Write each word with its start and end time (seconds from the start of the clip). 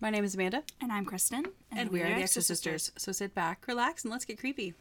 My 0.00 0.10
name 0.10 0.24
is 0.24 0.34
Amanda, 0.34 0.62
And 0.80 0.92
I'm 0.92 1.04
Kristin. 1.04 1.46
and, 1.72 1.90
we 1.90 2.02
are 2.02 2.08
the 2.08 2.22
Extra 2.22 2.42
Sisters. 2.42 2.92
So 2.96 3.10
sit 3.12 3.34
back, 3.34 3.64
relax, 3.66 4.04
and 4.04 4.12
let's 4.12 4.24
get 4.24 4.38
creepy. 4.38 4.74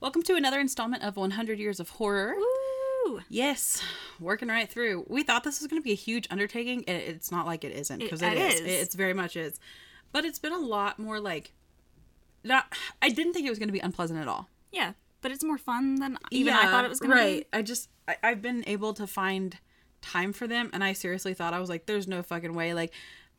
Welcome 0.00 0.22
to 0.24 0.36
another 0.36 0.60
installment 0.60 1.02
of 1.02 1.16
100 1.16 1.58
Years 1.58 1.80
of 1.80 1.88
Horror. 1.90 2.34
Woo! 3.06 3.20
Yes, 3.28 3.82
working 4.20 4.48
right 4.48 4.68
through. 4.70 5.04
We 5.08 5.24
thought 5.24 5.42
this 5.42 5.60
was 5.60 5.66
going 5.66 5.80
to 5.82 5.84
be 5.84 5.92
a 5.92 5.96
huge 5.96 6.28
undertaking. 6.30 6.84
and 6.86 6.96
It's 6.96 7.32
not 7.32 7.44
like 7.46 7.64
it 7.64 7.72
isn't 7.72 7.98
because 7.98 8.22
It- 8.22 8.32
it 8.34 8.38
it 8.38 8.52
is. 8.54 8.60
is. 8.60 8.82
It's 8.82 8.94
very 8.94 9.14
much 9.14 9.36
is. 9.36 9.58
But 10.12 10.24
it's 10.24 10.38
been 10.38 10.52
a 10.52 10.58
lot 10.58 10.98
more 10.98 11.18
like. 11.18 11.52
Not. 12.44 12.72
I 13.02 13.08
didn't 13.08 13.32
think 13.32 13.46
it 13.46 13.50
was 13.50 13.58
going 13.58 13.68
to 13.68 13.72
be 13.72 13.80
unpleasant 13.80 14.20
at 14.20 14.28
all. 14.28 14.48
Yeah, 14.70 14.92
but 15.22 15.32
it's 15.32 15.42
more 15.42 15.58
fun 15.58 15.96
than 15.96 16.18
even 16.30 16.52
I 16.54 16.70
thought 16.70 16.84
it 16.84 16.88
was 16.88 17.00
going 17.00 17.10
right. 17.12 17.20
to 17.22 17.28
be. 17.30 17.34
Right. 17.36 17.46
I 17.52 17.62
just 17.62 17.88
I, 18.06 18.16
I've 18.22 18.42
been 18.42 18.62
able 18.68 18.92
to 18.94 19.06
find 19.06 19.58
time 20.02 20.32
for 20.34 20.46
them, 20.46 20.70
and 20.72 20.84
I 20.84 20.92
seriously 20.92 21.32
thought 21.34 21.54
I 21.54 21.58
was 21.58 21.70
like, 21.70 21.86
"There's 21.86 22.06
no 22.06 22.22
fucking 22.22 22.52
way 22.54 22.74
like 22.74 22.92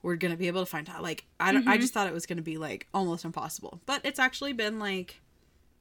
we're 0.06 0.16
gonna 0.16 0.38
be 0.38 0.48
able 0.48 0.62
to 0.62 0.66
find 0.66 0.88
out." 0.90 1.02
Like 1.04 1.26
I 1.40 1.52
don't. 1.52 1.62
Mm-hmm. 1.62 1.70
I 1.72 1.78
just 1.78 1.94
thought 1.94 2.08
it 2.08 2.14
was 2.14 2.26
gonna 2.26 2.42
be 2.42 2.58
like 2.58 2.88
almost 2.94 3.26
impossible, 3.26 3.82
but 3.86 4.02
it's 4.06 4.20
actually 4.20 4.54
been 4.54 4.80
like. 4.80 5.22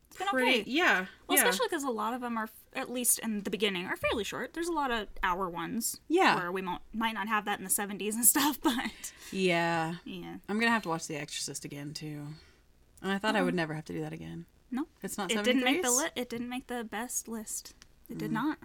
It's 0.08 0.18
been 0.20 0.28
pretty. 0.28 0.60
okay. 0.60 0.70
Yeah. 0.70 1.06
Well, 1.28 1.36
yeah. 1.38 1.44
especially 1.48 1.66
because 1.68 1.82
a 1.82 1.90
lot 1.90 2.14
of 2.14 2.20
them 2.20 2.38
are, 2.38 2.48
at 2.74 2.88
least 2.88 3.18
in 3.18 3.42
the 3.42 3.50
beginning, 3.50 3.86
are 3.86 3.96
fairly 3.96 4.22
short. 4.22 4.54
There's 4.54 4.68
a 4.68 4.72
lot 4.72 4.92
of 4.92 5.08
hour 5.24 5.48
ones. 5.50 5.98
Yeah. 6.06 6.36
Where 6.36 6.52
we 6.52 6.62
might, 6.62 6.78
might 6.92 7.14
not 7.14 7.26
have 7.26 7.46
that 7.46 7.58
in 7.58 7.64
the 7.64 7.70
70s 7.70 8.14
and 8.14 8.24
stuff, 8.34 8.60
but 8.62 9.12
yeah. 9.32 9.94
yeah. 10.04 10.36
I'm 10.48 10.60
gonna 10.60 10.70
have 10.70 10.82
to 10.84 10.88
watch 10.88 11.08
The 11.08 11.16
Exorcist 11.16 11.64
again 11.64 11.94
too, 11.94 12.26
and 13.02 13.10
I 13.10 13.18
thought 13.18 13.34
I 13.34 13.42
would 13.42 13.54
never 13.56 13.74
have 13.74 13.86
to 13.86 13.92
do 13.92 14.02
that 14.02 14.12
again. 14.12 14.46
No. 14.70 14.86
It's 15.02 15.18
not. 15.18 15.32
It 15.32 15.42
didn't 15.42 15.64
make 15.64 15.82
the 15.82 15.88
73s? 15.88 15.98
li- 16.04 16.10
It 16.14 16.28
didn't 16.30 16.48
make 16.48 16.68
the 16.68 16.84
best 16.84 17.26
list. 17.26 17.74
It 18.08 18.14
Mm. 18.16 18.18
did 18.18 18.32
not. 18.32 18.58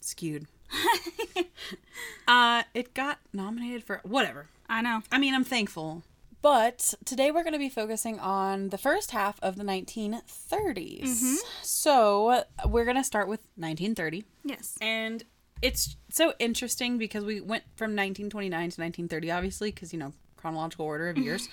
skewed. 0.00 0.46
uh, 2.28 2.62
it 2.74 2.94
got 2.94 3.18
nominated 3.32 3.84
for 3.84 4.00
whatever. 4.04 4.46
I 4.68 4.82
know. 4.82 5.02
I 5.12 5.18
mean, 5.18 5.34
I'm 5.34 5.44
thankful. 5.44 6.02
But 6.42 6.92
today 7.06 7.30
we're 7.30 7.42
going 7.42 7.54
to 7.54 7.58
be 7.58 7.70
focusing 7.70 8.18
on 8.20 8.68
the 8.68 8.76
first 8.76 9.12
half 9.12 9.40
of 9.40 9.56
the 9.56 9.64
1930s. 9.64 11.36
So 11.62 12.44
we're 12.66 12.84
going 12.84 12.98
to 12.98 13.04
start 13.04 13.28
with 13.28 13.40
1930. 13.56 14.24
Yes. 14.44 14.76
And 14.82 15.24
it's 15.62 15.96
so 16.10 16.34
interesting 16.38 16.98
because 16.98 17.24
we 17.24 17.40
went 17.40 17.64
from 17.76 17.92
1929 17.92 18.50
to 18.50 18.62
1930, 18.80 19.30
obviously, 19.30 19.70
because, 19.70 19.94
you 19.94 19.98
know, 19.98 20.12
chronological 20.36 20.84
order 20.84 21.08
of 21.08 21.16
years. 21.16 21.48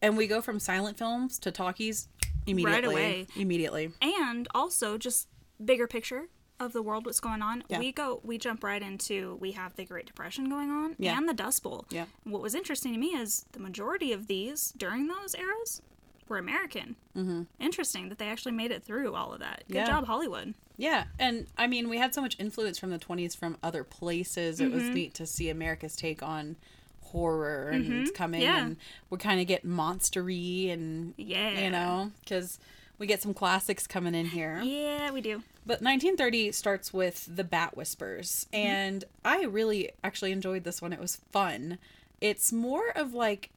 and 0.00 0.16
we 0.16 0.28
go 0.28 0.40
from 0.40 0.60
silent 0.60 0.96
films 0.96 1.36
to 1.40 1.50
talkies 1.50 2.06
immediately. 2.46 2.94
away. 2.94 3.26
Immediately. 3.34 3.90
and 4.00 4.46
also 4.54 4.96
just 4.96 5.26
bigger 5.64 5.88
picture 5.88 6.28
of 6.60 6.72
the 6.72 6.82
world 6.82 7.06
what's 7.06 7.20
going 7.20 7.42
on 7.42 7.64
Yeah. 7.68 7.78
we 7.78 7.90
go 7.92 8.20
we 8.22 8.38
jump 8.38 8.62
right 8.62 8.82
into 8.82 9.36
we 9.40 9.52
have 9.52 9.74
the 9.76 9.84
great 9.84 10.06
depression 10.06 10.48
going 10.48 10.70
on 10.70 10.94
Yeah. 10.98 11.16
and 11.16 11.28
the 11.28 11.34
dust 11.34 11.62
bowl 11.62 11.86
Yeah. 11.90 12.04
what 12.24 12.42
was 12.42 12.54
interesting 12.54 12.92
to 12.92 12.98
me 12.98 13.08
is 13.08 13.46
the 13.52 13.60
majority 13.60 14.12
of 14.12 14.26
these 14.26 14.72
during 14.76 15.06
those 15.08 15.34
eras 15.34 15.80
were 16.28 16.38
american 16.38 16.96
mm-hmm. 17.16 17.42
interesting 17.58 18.08
that 18.10 18.18
they 18.18 18.28
actually 18.28 18.52
made 18.52 18.70
it 18.70 18.84
through 18.84 19.14
all 19.14 19.32
of 19.32 19.40
that 19.40 19.64
good 19.68 19.76
Yeah. 19.76 19.86
job 19.86 20.06
hollywood 20.06 20.54
Yeah, 20.76 21.04
and 21.18 21.46
I 21.58 21.66
mean, 21.66 21.88
we 21.90 21.98
had 21.98 22.14
so 22.14 22.22
much 22.22 22.36
influence 22.38 22.78
from 22.78 22.88
the 22.90 22.98
20s 22.98 23.36
from 23.36 23.58
other 23.62 23.84
places. 23.84 24.60
It 24.60 24.68
Mm-hmm. 24.68 24.74
was 24.78 24.88
neat 24.88 25.12
to 25.14 25.26
see 25.26 25.50
America's 25.50 25.94
take 25.94 26.22
on 26.22 26.56
horror 27.02 27.68
and 27.68 27.92
it's 27.92 28.10
coming, 28.10 28.40
Mm-hmm. 28.40 28.50
Yeah. 28.56 28.64
and 28.64 28.76
we 29.10 29.18
kind 29.18 29.40
of 29.40 29.46
get 29.46 29.66
monstery 29.66 30.70
and 30.72 31.12
Yeah. 31.18 31.64
you 31.64 31.70
know, 31.70 32.12
because 32.22 32.58
we 32.98 33.06
get 33.06 33.20
some 33.20 33.34
classics 33.34 33.86
coming 33.86 34.14
in 34.14 34.26
here. 34.26 34.60
yeah 34.62 35.10
we 35.10 35.20
do 35.20 35.42
But 35.70 35.82
1930 35.82 36.50
starts 36.50 36.92
with 36.92 37.28
the 37.30 37.44
Bat 37.44 37.76
Whispers, 37.76 38.46
Mm-hmm. 38.52 38.66
and 38.66 39.04
I 39.24 39.44
really 39.44 39.90
actually 40.02 40.32
enjoyed 40.32 40.64
this 40.64 40.82
one. 40.82 40.92
It 40.92 40.98
was 40.98 41.16
fun. 41.30 41.78
It's 42.20 42.52
more 42.52 42.88
of 42.96 43.14
like 43.14 43.50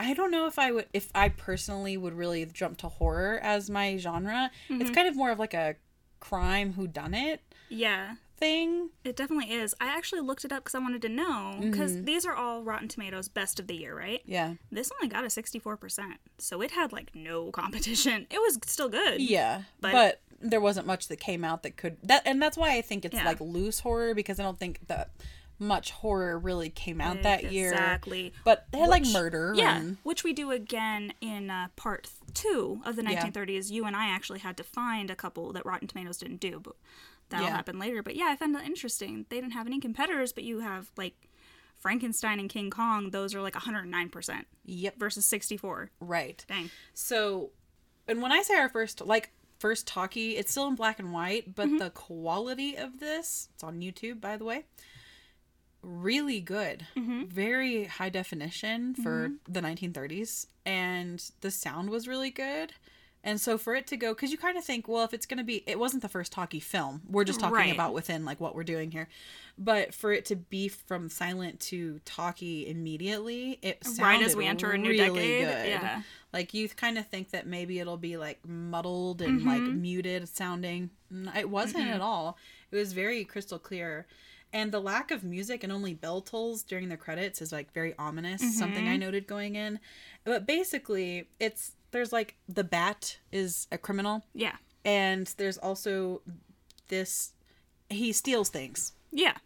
I 0.00 0.12
don't 0.12 0.32
know 0.32 0.46
if 0.48 0.58
I 0.58 0.72
would 0.72 0.86
if 0.92 1.08
I 1.14 1.28
personally 1.28 1.96
would 1.96 2.14
really 2.14 2.44
jump 2.46 2.78
to 2.78 2.88
horror 2.88 3.38
as 3.42 3.70
my 3.70 3.96
genre. 3.96 4.50
Mm-hmm. 4.68 4.80
It's 4.82 4.90
kind 4.90 5.06
of 5.06 5.14
more 5.14 5.30
of 5.30 5.38
like 5.38 5.54
a 5.54 5.76
crime 6.18 6.72
who 6.72 6.86
done 6.88 7.14
it 7.14 7.40
yeah 7.68 8.14
thing. 8.38 8.90
it 9.04 9.14
definitely 9.16 9.52
is 9.52 9.74
i 9.80 9.86
actually 9.86 10.20
looked 10.20 10.44
it 10.44 10.52
up 10.52 10.62
because 10.64 10.74
i 10.74 10.78
wanted 10.78 11.00
to 11.02 11.08
know 11.08 11.56
because 11.60 11.92
Mm-hmm. 11.92 12.04
these 12.04 12.24
are 12.26 12.34
all 12.34 12.62
rotten 12.62 12.88
tomatoes 12.88 13.28
best 13.28 13.60
of 13.60 13.66
the 13.66 13.74
year 13.76 13.96
right 13.96 14.22
Yeah. 14.24 14.54
this 14.72 14.90
only 15.00 15.12
got 15.12 15.24
a 15.24 15.28
64% 15.28 16.14
so 16.38 16.60
it 16.62 16.70
had 16.72 16.92
like 16.92 17.14
no 17.14 17.50
competition 17.52 18.26
it 18.30 18.38
was 18.40 18.58
still 18.66 18.88
good 18.88 19.20
Yeah. 19.20 19.62
But, 19.80 19.92
But- 19.92 20.20
there 20.40 20.60
wasn't 20.60 20.86
much 20.86 21.08
that 21.08 21.16
came 21.16 21.44
out 21.44 21.62
that 21.62 21.76
could 21.76 21.96
that 22.02 22.22
and 22.26 22.40
that's 22.42 22.56
why 22.56 22.76
I 22.76 22.82
think 22.82 23.04
it's 23.04 23.14
Yeah. 23.14 23.24
like 23.24 23.40
loose 23.40 23.80
horror 23.80 24.14
because 24.14 24.38
I 24.38 24.42
don't 24.42 24.58
think 24.58 24.86
that 24.88 25.10
much 25.58 25.90
horror 25.90 26.38
really 26.38 26.68
came 26.68 27.00
out 27.00 27.22
that 27.22 27.50
year. 27.50 27.70
Exactly. 27.72 28.32
But 28.44 28.66
they 28.72 28.78
had 28.78 28.90
like 28.90 29.06
murder 29.06 29.54
Yeah, 29.56 29.78
and 29.78 29.96
which 30.02 30.22
we 30.22 30.34
do 30.34 30.50
again 30.50 31.14
in 31.22 31.48
uh, 31.50 31.68
part 31.76 32.08
two 32.34 32.82
of 32.84 32.96
the 32.96 33.02
Yeah. 33.02 33.22
1930s. 33.24 33.70
You 33.70 33.86
and 33.86 33.96
I 33.96 34.08
actually 34.08 34.40
had 34.40 34.56
to 34.58 34.62
find 34.64 35.10
a 35.10 35.16
couple 35.16 35.52
that 35.54 35.64
Rotten 35.64 35.88
Tomatoes 35.88 36.18
didn't 36.18 36.40
do, 36.40 36.60
but 36.60 36.76
that'll 37.30 37.46
Yeah. 37.46 37.56
happen 37.56 37.78
later. 37.78 38.02
But 38.02 38.16
yeah, 38.16 38.26
I 38.26 38.36
found 38.36 38.54
that 38.54 38.64
interesting. 38.66 39.24
They 39.30 39.36
didn't 39.40 39.52
have 39.54 39.66
any 39.66 39.80
competitors, 39.80 40.30
but 40.32 40.44
you 40.44 40.60
have 40.60 40.90
like 40.98 41.14
Frankenstein 41.78 42.38
and 42.38 42.50
King 42.50 42.68
Kong. 42.70 43.10
Those 43.10 43.34
are 43.34 43.40
like 43.40 43.54
109% 43.56 44.46
Yep. 44.66 44.98
versus 44.98 45.24
64. 45.24 45.90
Right. 46.00 46.44
Dang. 46.48 46.70
So, 46.92 47.52
and 48.06 48.20
when 48.20 48.30
I 48.32 48.42
say 48.42 48.56
our 48.58 48.68
first, 48.68 49.00
like 49.00 49.30
first 49.58 49.86
talkie, 49.86 50.36
it's 50.36 50.50
still 50.50 50.68
in 50.68 50.74
black 50.74 50.98
and 50.98 51.12
white, 51.12 51.54
but 51.54 51.66
Mm-hmm. 51.66 51.78
the 51.78 51.90
quality 51.90 52.76
of 52.76 53.00
this, 53.00 53.48
it's 53.54 53.64
on 53.64 53.80
YouTube, 53.80 54.20
by 54.20 54.36
the 54.36 54.44
way, 54.44 54.64
really 55.82 56.40
good. 56.40 56.86
Mm-hmm. 56.96 57.24
Very 57.26 57.84
high 57.84 58.08
definition 58.08 58.94
for 58.94 59.30
the 59.48 59.60
1930s, 59.60 60.46
and 60.64 61.22
the 61.40 61.50
sound 61.50 61.90
was 61.90 62.08
really 62.08 62.30
good. 62.30 62.72
And 63.26 63.40
so 63.40 63.58
for 63.58 63.74
it 63.74 63.88
to 63.88 63.96
go, 63.96 64.14
because 64.14 64.30
you 64.30 64.38
kind 64.38 64.56
of 64.56 64.64
think, 64.64 64.86
well, 64.86 65.02
if 65.02 65.12
it's 65.12 65.26
going 65.26 65.38
to 65.38 65.44
be, 65.44 65.64
it 65.66 65.80
wasn't 65.80 66.02
the 66.02 66.08
first 66.08 66.30
talkie 66.30 66.60
film. 66.60 67.02
We're 67.10 67.24
just 67.24 67.40
talking 67.40 67.56
Right. 67.56 67.74
about 67.74 67.92
within 67.92 68.24
like 68.24 68.40
what 68.40 68.54
we're 68.54 68.62
doing 68.62 68.92
here. 68.92 69.08
But 69.58 69.92
for 69.92 70.12
it 70.12 70.26
to 70.26 70.36
be 70.36 70.68
from 70.68 71.08
silent 71.08 71.58
to 71.62 71.98
talkie 72.04 72.68
immediately, 72.68 73.58
it 73.62 73.84
sounded 73.84 74.02
Right 74.02 74.22
as 74.22 74.36
we 74.36 74.46
enter 74.46 74.70
a 74.70 74.78
new 74.78 74.90
really 74.90 75.08
decade, 75.08 75.44
good. 75.44 75.68
yeah. 75.68 76.02
Like 76.32 76.54
you 76.54 76.68
kind 76.68 76.98
of 76.98 77.08
think 77.08 77.30
that 77.30 77.48
maybe 77.48 77.80
it'll 77.80 77.96
be 77.96 78.16
like 78.16 78.38
muddled 78.46 79.20
and 79.20 79.44
like 79.44 79.60
mm-hmm. 79.60 79.82
muted 79.82 80.28
sounding. 80.28 80.90
It 81.36 81.50
wasn't 81.50 81.88
at 81.88 82.00
all. 82.00 82.38
It 82.70 82.76
was 82.76 82.92
very 82.92 83.24
crystal 83.24 83.58
clear. 83.58 84.06
And 84.52 84.70
the 84.70 84.80
lack 84.80 85.10
of 85.10 85.24
music 85.24 85.64
and 85.64 85.72
only 85.72 85.94
bell 85.94 86.20
tolls 86.20 86.62
during 86.62 86.90
the 86.90 86.96
credits 86.96 87.42
is 87.42 87.50
like 87.50 87.72
very 87.72 87.92
ominous, 87.98 88.56
something 88.56 88.86
I 88.86 88.92
mm-hmm. 88.92 89.00
noted 89.00 89.26
going 89.26 89.56
in. 89.56 89.80
But 90.22 90.46
basically, 90.46 91.28
it's 91.40 91.72
there's 91.96 92.12
like 92.12 92.36
the 92.48 92.62
bat 92.64 93.18
is 93.32 93.66
a 93.72 93.78
criminal 93.78 94.24
Yeah. 94.34 94.56
and 94.84 95.26
there's 95.38 95.56
also 95.58 96.20
this 96.88 97.32
he 97.88 98.12
steals 98.12 98.48
things. 98.50 98.92
Yeah. 99.10 99.36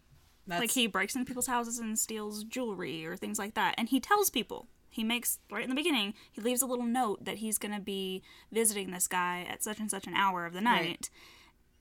That's 0.47 0.59
like 0.59 0.71
he 0.71 0.87
breaks 0.87 1.15
into 1.15 1.25
people's 1.25 1.47
houses 1.47 1.79
and 1.79 1.97
steals 1.97 2.43
jewelry 2.43 3.05
or 3.05 3.15
things 3.15 3.39
like 3.39 3.53
that 3.53 3.75
and 3.77 3.87
he 3.89 3.99
tells 3.99 4.29
people 4.29 4.67
he 4.89 5.03
makes 5.03 5.39
right 5.49 5.63
in 5.63 5.69
the 5.69 5.75
beginning 5.75 6.13
he 6.29 6.41
leaves 6.41 6.61
a 6.61 6.65
little 6.65 6.85
note 6.85 7.23
that 7.23 7.37
he's 7.37 7.57
going 7.57 7.73
to 7.73 7.79
be 7.79 8.21
visiting 8.51 8.91
this 8.91 9.07
guy 9.07 9.45
at 9.49 9.63
such 9.63 9.79
and 9.79 9.89
such 9.89 10.07
an 10.07 10.13
hour 10.13 10.45
of 10.45 10.51
the 10.53 10.59
night 10.59 10.81
Right. 10.81 11.09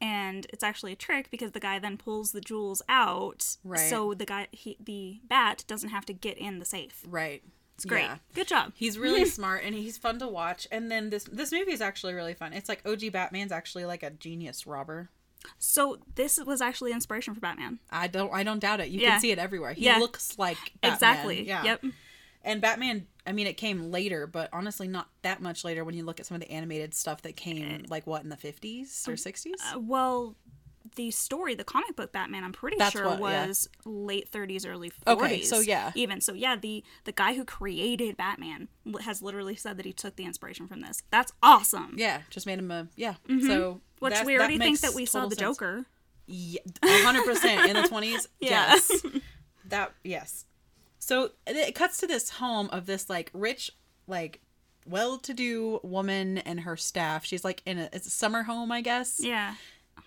and 0.00 0.46
it's 0.52 0.62
actually 0.62 0.92
a 0.92 0.96
trick 0.96 1.30
because 1.30 1.50
the 1.52 1.58
guy 1.60 1.78
then 1.80 1.96
pulls 1.96 2.30
the 2.32 2.40
jewels 2.40 2.82
out 2.88 3.56
Right. 3.64 3.90
so 3.90 4.14
the 4.14 4.26
guy 4.26 4.46
he, 4.52 4.76
the 4.78 5.20
bat 5.28 5.64
doesn't 5.66 5.90
have 5.90 6.06
to 6.06 6.12
get 6.12 6.38
in 6.38 6.58
the 6.60 6.64
safe 6.64 7.02
right. 7.08 7.42
It's 7.80 7.86
great 7.86 8.02
Yeah. 8.02 8.18
good 8.34 8.46
job 8.46 8.72
He's 8.76 8.98
really 8.98 9.24
smart 9.38 9.62
and 9.64 9.74
he's 9.74 9.96
fun 9.96 10.18
to 10.18 10.28
watch. 10.28 10.68
And 10.70 10.90
then 10.90 11.08
this 11.10 11.24
this 11.24 11.50
movie 11.50 11.72
is 11.72 11.80
actually 11.80 12.12
really 12.14 12.34
fun. 12.34 12.52
It's 12.52 12.68
like 12.68 12.82
OG 12.86 13.10
Batman's 13.12 13.52
actually 13.52 13.84
like 13.86 14.02
a 14.02 14.10
genius 14.10 14.66
robber. 14.66 15.08
so 15.58 15.98
this 16.14 16.38
was 16.44 16.60
actually 16.60 16.92
inspiration 16.92 17.34
for 17.34 17.40
batman 17.40 17.78
I 17.90 18.06
don't 18.06 18.32
I 18.32 18.42
don't 18.42 18.58
doubt 18.58 18.80
it. 18.80 18.88
You 18.88 19.00
Yeah. 19.00 19.12
can 19.12 19.20
see 19.20 19.30
it 19.30 19.38
everywhere. 19.38 19.72
He 19.72 19.86
Yeah. 19.86 19.98
looks 19.98 20.38
like 20.38 20.58
Batman. 20.82 20.92
exactly 20.94 21.46
Yeah. 21.46 21.64
yep 21.64 21.82
And 22.42 22.60
Batman, 22.62 23.06
I 23.26 23.32
mean, 23.32 23.46
it 23.46 23.58
came 23.58 23.90
later, 23.90 24.26
but 24.26 24.48
honestly, 24.52 24.88
not 24.88 25.08
that 25.20 25.42
much 25.42 25.62
later 25.62 25.84
when 25.84 25.94
you 25.94 26.04
look 26.04 26.20
at 26.20 26.26
some 26.26 26.36
of 26.36 26.40
the 26.40 26.50
animated 26.50 26.94
stuff 26.94 27.20
that 27.22 27.36
came, 27.36 27.84
like 27.90 28.06
what 28.06 28.22
in 28.22 28.30
the 28.30 28.36
fifties 28.36 29.06
or 29.08 29.16
sixties. 29.18 29.60
Uh, 29.74 29.78
well 29.78 30.36
the 30.96 31.10
story 31.10 31.54
the 31.54 31.62
comic 31.64 31.94
book 31.94 32.10
batman 32.12 32.42
i'm 32.42 32.52
pretty 32.52 32.76
That's 32.78 32.92
sure 32.92 33.04
what- 33.16 33.30
yeah. 33.32 33.46
was 33.46 33.68
late 33.84 34.30
30s 34.32 34.66
early 34.66 34.90
40s 34.90 35.06
Okay, 35.06 35.42
so 35.42 35.60
yeah. 35.60 35.92
even 35.94 36.20
so 36.20 36.32
yeah 36.32 36.56
the 36.56 36.82
the 37.04 37.12
guy 37.12 37.34
who 37.34 37.44
created 37.44 38.16
batman 38.16 38.68
has 39.02 39.20
literally 39.22 39.54
said 39.56 39.76
that 39.76 39.84
he 39.86 39.92
took 39.92 40.16
the 40.16 40.24
inspiration 40.24 40.66
from 40.66 40.80
this 40.80 41.02
that's 41.10 41.32
awesome 41.42 41.94
yeah, 41.98 42.22
just 42.30 42.46
made 42.46 42.58
him 42.58 42.70
a 42.70 42.88
yeah. 42.96 43.14
Mm-hmm. 43.28 43.46
So 43.46 43.80
which 43.98 44.14
that- 44.14 44.24
we 44.26 44.36
already 44.38 44.58
think 44.58 44.80
that 44.80 44.94
we 44.94 45.04
saw 45.06 45.26
the 45.26 45.36
sense. 45.36 45.40
joker 45.58 45.84
Yeah, 46.26 46.60
hundred 46.82 47.24
percent 47.26 47.68
in 47.68 47.74
the 47.82 47.86
twenties. 47.88 48.26
Yeah. 48.40 48.50
Yes, 48.72 48.90
that 49.68 49.92
yes. 50.04 50.46
So 50.98 51.32
it- 51.46 51.74
cuts 51.74 51.98
to 51.98 52.06
this 52.06 52.30
home 52.30 52.68
of 52.70 52.86
this 52.86 53.10
like 53.10 53.30
rich, 53.34 53.70
like 54.06 54.40
well-to-do 54.86 55.80
woman 55.82 56.38
and 56.38 56.60
her 56.60 56.76
staff. 56.76 57.24
She's 57.24 57.44
like 57.44 57.62
in 57.66 57.78
a 57.78 57.88
it's 57.92 58.06
a 58.06 58.10
summer 58.10 58.42
home, 58.44 58.72
I 58.72 58.80
guess. 58.80 59.20
yeah 59.22 59.54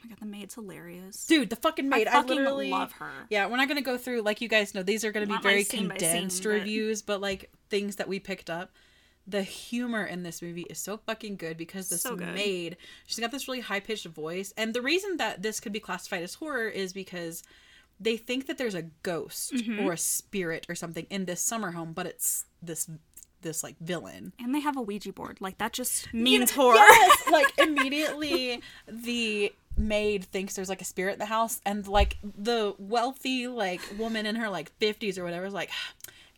my 0.03 0.09
god 0.09 0.19
the 0.19 0.25
maid's 0.25 0.55
hilarious 0.55 1.25
Dude, 1.25 1.49
the 1.49 1.55
fucking 1.55 1.87
maid. 1.89 2.07
I, 2.07 2.11
fucking 2.13 2.35
literally 2.35 2.69
love 2.69 2.91
her. 2.93 3.11
Yeah, 3.29 3.47
we're 3.47 3.57
not 3.57 3.67
gonna 3.67 3.81
go 3.81 3.97
through 3.97 4.21
like 4.21 4.41
you 4.41 4.47
guys 4.49 4.73
know. 4.75 4.83
These 4.83 5.03
are 5.05 5.11
gonna 5.11 5.25
be 5.25 5.33
Not 5.33 5.43
my 5.43 5.49
very 5.49 5.61
by 5.63 5.67
scene, 5.69 5.89
condensed 5.89 6.43
but- 6.43 6.49
reviews, 6.49 7.01
but 7.01 7.21
like 7.21 7.51
things 7.69 7.95
that 7.97 8.07
we 8.07 8.19
picked 8.19 8.49
up. 8.49 8.71
The 9.25 9.41
humor 9.43 10.03
in 10.05 10.23
this 10.23 10.41
movie 10.41 10.63
is 10.69 10.79
so 10.79 10.97
fucking 10.97 11.37
good 11.37 11.55
because 11.57 11.87
this 11.89 12.01
So 12.01 12.17
good. 12.17 12.33
maid, 12.35 12.75
she's 13.05 13.19
got 13.19 13.31
this 13.31 13.47
really 13.47 13.61
high 13.61 13.79
pitched 13.79 14.05
voice. 14.07 14.53
And 14.57 14.73
the 14.73 14.81
reason 14.81 15.15
that 15.15 15.41
this 15.41 15.61
could 15.61 15.71
be 15.71 15.79
classified 15.79 16.23
as 16.23 16.33
horror 16.33 16.67
is 16.67 16.91
because 16.91 17.41
they 18.01 18.17
think 18.17 18.47
that 18.47 18.57
there's 18.57 18.75
a 18.75 18.81
ghost 18.81 19.53
Mm-hmm. 19.53 19.79
or 19.85 19.93
a 19.93 19.97
spirit 19.97 20.65
or 20.67 20.75
something 20.75 21.07
in 21.09 21.23
this 21.23 21.39
summer 21.39 21.71
home, 21.71 21.93
but 21.93 22.05
it's 22.05 22.45
this 22.61 22.89
this 23.43 23.63
like 23.63 23.77
villain. 23.79 24.33
And 24.39 24.53
they 24.55 24.59
have 24.61 24.75
a 24.77 24.81
Ouija 24.81 25.13
board. 25.13 25.37
Like 25.39 25.57
that 25.59 25.71
just 25.73 26.13
means 26.13 26.51
horror. 26.55 26.75
Yes, 26.75 27.23
like 27.31 27.47
immediately 27.59 28.61
the 28.89 29.53
maid 29.77 30.25
thinks 30.25 30.55
there's 30.55 30.69
like 30.69 30.81
a 30.81 30.85
spirit 30.85 31.13
in 31.13 31.19
the 31.19 31.25
house, 31.25 31.61
and 31.65 31.87
like 31.87 32.17
the 32.23 32.75
wealthy 32.77 33.47
like 33.47 33.81
woman 33.97 34.25
in 34.25 34.35
her 34.35 34.49
like 34.49 34.71
fifties 34.77 35.17
or 35.17 35.23
whatever 35.23 35.45
is 35.45 35.53
like, 35.53 35.69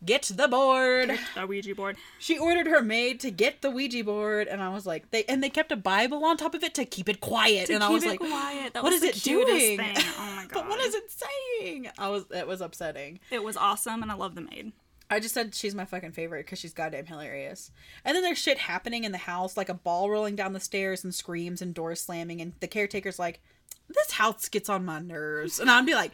get 0.04 0.22
the 0.34 0.48
board. 0.48 1.18
The 1.34 1.46
Ouija 1.46 1.74
board. 1.74 1.96
She 2.18 2.38
ordered 2.38 2.66
her 2.66 2.82
maid 2.82 3.20
to 3.20 3.30
get 3.30 3.62
the 3.62 3.70
Ouija 3.70 4.04
board, 4.04 4.48
and 4.48 4.62
I 4.62 4.68
was 4.68 4.86
like, 4.86 5.10
they 5.10 5.24
and 5.24 5.42
they 5.42 5.50
kept 5.50 5.72
a 5.72 5.76
Bible 5.76 6.24
on 6.24 6.36
top 6.36 6.54
of 6.54 6.62
it 6.62 6.74
to 6.74 6.84
keep 6.84 7.08
it 7.08 7.20
quiet, 7.20 7.70
and 7.70 7.82
I 7.82 7.90
was 7.90 8.04
it 8.04 8.10
like, 8.10 8.20
quiet. 8.20 8.74
That 8.74 8.82
what 8.82 8.92
was 8.92 9.02
is 9.02 9.16
it 9.16 9.22
doing? 9.22 9.78
thing. 9.78 9.96
Oh 10.18 10.32
my 10.36 10.46
god. 10.48 10.50
but 10.52 10.68
what 10.68 10.80
is 10.80 10.94
it 10.94 11.04
saying? 11.10 11.88
I 11.98 12.08
was 12.08 12.24
it 12.30 12.46
was 12.46 12.60
upsetting. 12.60 13.20
It 13.30 13.42
was 13.42 13.56
awesome, 13.56 14.02
and 14.02 14.10
I 14.10 14.14
love 14.14 14.34
the 14.34 14.42
maid. 14.42 14.72
I 15.08 15.20
just 15.20 15.34
said 15.34 15.54
she's 15.54 15.74
my 15.74 15.84
fucking 15.84 16.12
favorite 16.12 16.46
because 16.46 16.58
she's 16.58 16.72
goddamn 16.72 17.06
hilarious. 17.06 17.70
And 18.04 18.16
then 18.16 18.22
there's 18.22 18.38
shit 18.38 18.58
happening 18.58 19.04
in 19.04 19.12
the 19.12 19.18
house, 19.18 19.56
like 19.56 19.68
a 19.68 19.74
ball 19.74 20.10
rolling 20.10 20.36
down 20.36 20.52
the 20.52 20.60
stairs 20.60 21.04
and 21.04 21.14
screams 21.14 21.62
and 21.62 21.74
doors 21.74 22.00
slamming, 22.00 22.40
and 22.40 22.54
the 22.60 22.66
caretaker's 22.66 23.18
like, 23.18 23.40
"This 23.88 24.12
house 24.12 24.48
gets 24.48 24.68
on 24.68 24.84
my 24.84 24.98
nerves," 24.98 25.60
and 25.60 25.70
I'd 25.70 25.86
be 25.86 25.94
like, 25.94 26.12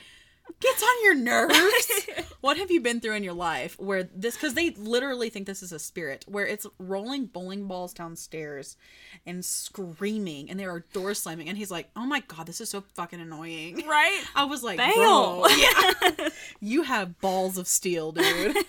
"Gets 0.61 0.83
on 0.83 1.05
your 1.05 1.15
nerves? 1.15 2.07
what 2.41 2.57
have 2.57 2.71
you 2.71 2.81
been 2.81 3.01
through 3.01 3.15
in 3.15 3.25
your 3.25 3.33
life 3.35 3.79
where 3.79 4.05
this? 4.05 4.35
Because 4.35 4.55
they 4.55 4.71
literally 4.71 5.31
think 5.31 5.47
this 5.47 5.63
is 5.63 5.73
a 5.73 5.79
spirit, 5.79 6.25
where 6.29 6.47
it's 6.47 6.67
rolling 6.79 7.27
bowling 7.27 7.67
balls 7.67 7.93
downstairs 7.93 8.77
and 9.27 9.45
screaming, 9.45 10.51
and 10.51 10.59
there 10.59 10.71
are 10.71 10.85
doors 10.93 11.21
slamming, 11.21 11.49
and 11.49 11.59
he's 11.59 11.71
like, 11.71 11.91
"Oh 11.97 12.07
my 12.07 12.21
god, 12.21 12.47
this 12.47 12.61
is 12.61 12.71
so 12.71 12.83
fucking 12.95 13.21
annoying." 13.21 13.87
Right? 13.87 14.23
I 14.35 14.45
was 14.45 14.63
like, 14.63 14.79
Bail. 14.79 15.41
bro, 15.41 15.47
yeah, 15.49 16.29
you 16.61 16.83
have 16.83 17.21
balls 17.21 17.59
of 17.59 17.67
steel, 17.67 18.13
dude. 18.13 18.57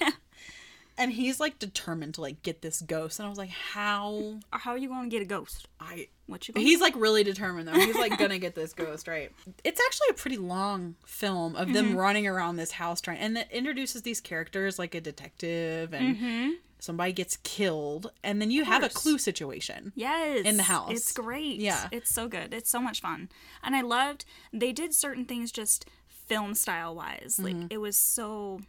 and 0.97 1.11
he's 1.11 1.39
like 1.39 1.59
determined 1.59 2.15
to 2.15 2.21
like 2.21 2.41
get 2.43 2.61
this 2.61 2.81
ghost, 2.81 3.19
and 3.19 3.25
I 3.25 3.29
was 3.29 3.37
like, 3.37 3.49
how? 3.49 4.39
How 4.51 4.71
are 4.71 4.77
you 4.77 4.87
going 4.89 5.09
to 5.09 5.09
get 5.09 5.21
a 5.21 5.25
ghost? 5.25 5.67
I. 5.79 6.07
What 6.25 6.47
you? 6.47 6.53
He's 6.55 6.79
like 6.79 6.95
really 6.95 7.23
determined 7.25 7.67
though. 7.67 7.73
He's 7.73 7.95
like 7.97 8.17
gonna 8.17 8.39
get 8.39 8.55
this 8.55 8.71
ghost 8.83 9.09
right. 9.09 9.29
It's 9.65 9.81
actually 9.85 10.07
a 10.11 10.13
pretty 10.13 10.37
long 10.37 10.95
film 11.05 11.57
of 11.57 11.65
Mm-hmm. 11.67 11.73
them 11.73 11.97
running 11.97 12.27
around 12.27 12.55
this 12.55 12.71
house 12.71 13.01
trying, 13.01 13.17
and 13.17 13.37
it 13.37 13.47
introduces 13.51 14.03
these 14.03 14.21
characters 14.21 14.79
like 14.79 14.95
a 14.95 15.01
detective 15.01 15.93
and 15.93 16.55
somebody 16.79 17.11
gets 17.11 17.35
killed, 17.43 18.09
and 18.23 18.41
then 18.41 18.51
you 18.51 18.63
have 18.63 18.83
a 18.83 18.87
Mm-hmm. 18.87 18.97
clue 18.97 19.17
situation. 19.17 19.91
Yes. 19.95 20.45
in 20.45 20.55
the 20.55 20.63
house. 20.63 20.91
It's 20.91 21.11
great. 21.11 21.59
Yeah. 21.59 21.87
It's 21.91 22.09
so 22.13 22.29
good. 22.29 22.53
It's 22.53 22.69
so 22.69 22.79
much 22.79 23.01
fun. 23.01 23.27
And 23.61 23.75
I 23.75 23.81
loved 23.81 24.23
they 24.53 24.71
did 24.71 24.93
certain 24.93 25.25
things 25.25 25.51
just 25.51 25.85
film 26.07 26.55
style 26.55 26.95
wise. 26.95 27.37
Like 27.37 27.53
Mm-hmm. 27.55 27.67
it 27.69 27.81
was 27.81 27.97
so 27.97 28.61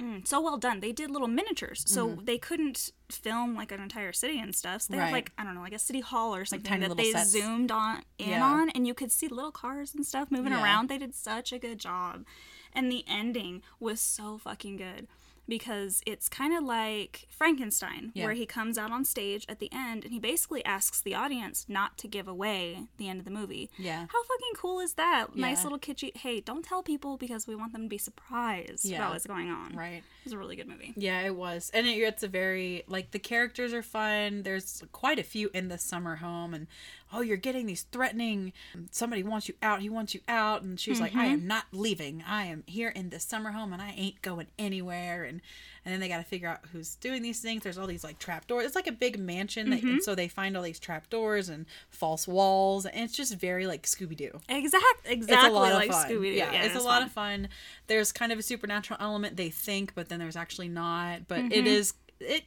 mm, 0.00 0.26
so 0.26 0.40
well 0.40 0.56
done. 0.56 0.80
They 0.80 0.92
did 0.92 1.10
little 1.10 1.28
miniatures. 1.28 1.84
So 1.86 2.18
they 2.22 2.38
couldn't 2.38 2.90
film 3.10 3.54
like 3.54 3.72
an 3.72 3.80
entire 3.80 4.12
city 4.12 4.38
and 4.40 4.54
stuff. 4.54 4.82
So 4.82 4.92
they 4.92 4.98
Mm-hmm. 4.98 5.02
Right. 5.02 5.06
had 5.08 5.12
like 5.14 5.32
I 5.38 5.44
don't 5.44 5.54
know, 5.54 5.60
like 5.62 5.72
a 5.74 5.78
city 5.78 6.00
hall 6.00 6.34
or 6.34 6.44
something 6.44 6.68
tiny 6.70 6.86
that 6.88 6.96
they 6.96 7.12
sets. 7.12 7.30
zoomed 7.30 7.70
on 7.70 8.02
in 8.18 8.30
Yeah. 8.30 8.44
on 8.44 8.70
and 8.70 8.86
you 8.86 8.94
could 8.94 9.10
see 9.12 9.28
little 9.28 9.52
cars 9.52 9.94
and 9.94 10.04
stuff 10.06 10.30
moving 10.30 10.52
Yeah. 10.52 10.62
around. 10.62 10.88
They 10.88 10.98
did 10.98 11.14
such 11.14 11.52
a 11.52 11.58
good 11.58 11.78
job. 11.78 12.24
And 12.72 12.90
the 12.92 13.04
ending 13.08 13.62
was 13.80 14.00
so 14.00 14.36
fucking 14.38 14.76
good. 14.76 15.06
Because 15.48 16.02
it's 16.06 16.28
kind 16.28 16.52
of 16.54 16.64
like 16.64 17.28
Frankenstein, 17.30 18.10
Yeah. 18.14 18.24
where 18.24 18.34
he 18.34 18.46
comes 18.46 18.76
out 18.76 18.90
on 18.90 19.04
stage 19.04 19.46
at 19.48 19.60
the 19.60 19.68
end 19.72 20.04
and 20.04 20.12
he 20.12 20.18
basically 20.18 20.64
asks 20.64 21.00
the 21.00 21.14
audience 21.14 21.66
not 21.68 21.96
to 21.98 22.08
give 22.08 22.26
away 22.26 22.88
the 22.96 23.08
end 23.08 23.20
of 23.20 23.24
the 23.24 23.30
movie. 23.30 23.70
Yeah. 23.78 24.00
How 24.00 24.22
fucking 24.24 24.54
cool 24.56 24.80
is 24.80 24.94
that? 24.94 25.36
Nice 25.36 25.62
little 25.62 25.78
kitschy. 25.78 26.16
Hey, 26.16 26.40
don't 26.40 26.64
tell 26.64 26.82
people 26.82 27.16
because 27.16 27.46
we 27.46 27.54
want 27.54 27.72
them 27.72 27.82
to 27.82 27.88
be 27.88 27.98
surprised 27.98 28.84
Yeah. 28.84 28.96
about 28.98 29.12
what's 29.12 29.26
going 29.26 29.48
on. 29.50 29.74
Right. 29.76 30.02
It's 30.24 30.32
a 30.32 30.38
really 30.38 30.56
good 30.56 30.66
movie. 30.68 30.92
Yeah, 30.96 31.20
it 31.20 31.36
was, 31.36 31.70
and 31.72 31.86
it, 31.86 31.92
it's 31.92 32.24
a 32.24 32.28
very 32.28 32.82
like 32.88 33.12
the 33.12 33.18
characters 33.20 33.72
are 33.72 33.82
fun. 33.82 34.42
There's 34.42 34.82
quite 34.90 35.20
a 35.20 35.22
few 35.22 35.50
in 35.54 35.68
the 35.68 35.78
summer 35.78 36.16
home, 36.16 36.52
and 36.54 36.66
oh, 37.12 37.20
you're 37.20 37.36
getting 37.36 37.66
these 37.66 37.82
threatening. 37.82 38.52
Somebody 38.90 39.22
wants 39.22 39.48
you 39.48 39.54
out. 39.62 39.80
He 39.80 39.88
wants 39.88 40.14
you 40.14 40.20
out, 40.28 40.62
and 40.62 40.78
she's 40.78 41.00
like, 41.00 41.14
I 41.14 41.26
mm-hmm. 41.26 41.34
am 41.34 41.46
not 41.46 41.64
leaving. 41.72 42.24
I 42.26 42.46
am 42.46 42.64
here 42.66 42.88
in 42.88 43.10
this 43.10 43.24
summer 43.24 43.52
home, 43.52 43.72
and 43.72 43.80
I 43.80 43.94
ain't 43.96 44.22
going 44.22 44.48
anywhere. 44.58 45.24
And 45.24 45.40
and 45.84 45.92
then 45.92 46.00
they 46.00 46.08
got 46.08 46.18
to 46.18 46.24
figure 46.24 46.48
out 46.48 46.60
who's 46.72 46.96
doing 46.96 47.22
these 47.22 47.40
things. 47.40 47.62
There's 47.62 47.78
all 47.78 47.86
these 47.86 48.02
like 48.02 48.18
trap 48.18 48.48
doors. 48.48 48.66
It's 48.66 48.74
like 48.74 48.88
a 48.88 48.92
big 48.92 49.20
mansion, 49.20 49.70
that, 49.70 49.82
and 49.82 50.02
so 50.02 50.14
they 50.16 50.26
find 50.26 50.56
all 50.56 50.62
these 50.62 50.80
trap 50.80 51.08
doors 51.08 51.48
and 51.48 51.64
false 51.90 52.26
walls, 52.26 52.86
and 52.86 53.04
it's 53.04 53.14
just 53.14 53.34
very 53.36 53.66
like 53.66 53.84
Scooby 53.84 54.16
Doo 54.16 54.40
Exact, 54.48 54.84
it's 55.04 55.12
exactly 55.12 55.52
lot 55.52 55.72
like. 55.74 55.90
Scooby 55.90 56.32
Doo. 56.32 56.38
Yeah, 56.38 56.64
it's 56.64 56.74
a 56.74 56.80
lot 56.80 57.02
of 57.02 57.12
fun. 57.12 57.48
There's 57.86 58.10
kind 58.10 58.32
of 58.32 58.38
a 58.38 58.42
supernatural 58.42 58.98
element 59.00 59.36
they 59.36 59.50
think, 59.50 59.94
but 59.94 60.08
then 60.08 60.18
there's 60.18 60.36
actually 60.36 60.68
not. 60.68 61.28
But 61.28 61.38
mm-hmm. 61.38 61.52
it 61.52 61.66
is 61.66 61.94
it. 62.20 62.44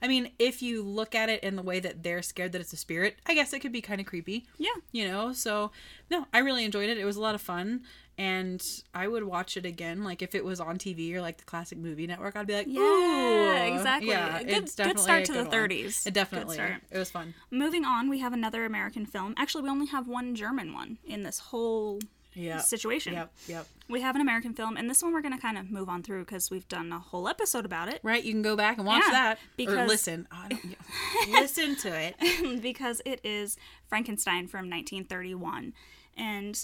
I 0.00 0.08
mean, 0.08 0.30
if 0.38 0.62
you 0.62 0.82
look 0.82 1.14
at 1.14 1.28
it 1.28 1.42
in 1.42 1.56
the 1.56 1.62
way 1.62 1.80
that 1.80 2.02
they're 2.02 2.22
scared 2.22 2.52
that 2.52 2.60
it's 2.60 2.72
a 2.72 2.76
spirit, 2.76 3.16
I 3.26 3.34
guess 3.34 3.52
it 3.52 3.60
could 3.60 3.72
be 3.72 3.80
kind 3.80 4.00
of 4.00 4.06
creepy. 4.06 4.46
Yeah. 4.58 4.70
You 4.92 5.08
know, 5.08 5.32
so 5.32 5.70
no, 6.10 6.26
I 6.32 6.38
really 6.38 6.64
enjoyed 6.64 6.88
it. 6.90 6.98
It 6.98 7.04
was 7.04 7.16
a 7.16 7.20
lot 7.20 7.34
of 7.34 7.40
fun, 7.40 7.82
and 8.18 8.62
I 8.94 9.08
would 9.08 9.24
watch 9.24 9.56
it 9.56 9.64
again. 9.66 10.04
Like 10.04 10.22
if 10.22 10.34
it 10.34 10.44
was 10.44 10.60
on 10.60 10.78
TV 10.78 11.12
or 11.14 11.20
like 11.20 11.38
the 11.38 11.44
classic 11.44 11.78
movie 11.78 12.06
network, 12.06 12.36
I'd 12.36 12.46
be 12.46 12.54
like, 12.54 12.66
Yeah, 12.68 13.64
exactly. 13.64 14.10
Yeah, 14.10 14.38
Good- 14.42 14.50
it's 14.50 14.74
good 14.74 14.98
start 14.98 15.24
to 15.26 15.32
the 15.32 15.44
one. 15.44 15.50
30s. 15.50 16.06
It 16.06 16.14
definitely. 16.14 16.56
Good. 16.58 16.76
It 16.90 16.98
was 16.98 17.10
fun. 17.10 17.34
Moving 17.50 17.84
on, 17.84 18.08
we 18.10 18.18
have 18.20 18.32
another 18.32 18.64
American 18.64 19.06
film. 19.06 19.34
Actually, 19.36 19.62
we 19.64 19.70
only 19.70 19.86
have 19.86 20.06
one 20.08 20.34
German 20.34 20.72
one 20.74 20.98
in 21.04 21.22
this 21.22 21.38
whole 21.38 22.00
Yeah. 22.34 22.58
situation. 22.58 23.14
Yep. 23.14 23.32
Yep. 23.48 23.66
We 23.88 24.00
have 24.00 24.14
an 24.14 24.20
American 24.22 24.54
film, 24.54 24.76
and 24.76 24.88
this 24.88 25.02
one 25.02 25.12
we're 25.12 25.20
going 25.22 25.34
to 25.34 25.40
kind 25.40 25.58
of 25.58 25.70
move 25.70 25.88
on 25.88 26.02
through 26.02 26.24
because 26.24 26.50
we've 26.50 26.66
done 26.68 26.92
a 26.92 26.98
whole 26.98 27.28
episode 27.28 27.64
about 27.64 27.88
it. 27.88 28.00
Right. 28.02 28.22
You 28.24 28.32
can 28.32 28.42
go 28.42 28.56
back 28.56 28.78
and 28.78 28.86
watch 28.86 29.02
Yeah, 29.06 29.12
that 29.12 29.36
or 29.36 29.40
because- 29.56 29.88
listen. 29.88 30.28
Oh, 30.32 30.48
listen 31.30 31.76
to 31.76 31.88
it. 31.94 32.60
because 32.62 33.02
it 33.04 33.20
is 33.24 33.56
Frankenstein 33.88 34.46
from 34.46 34.70
1931. 34.70 35.74
And 36.16 36.62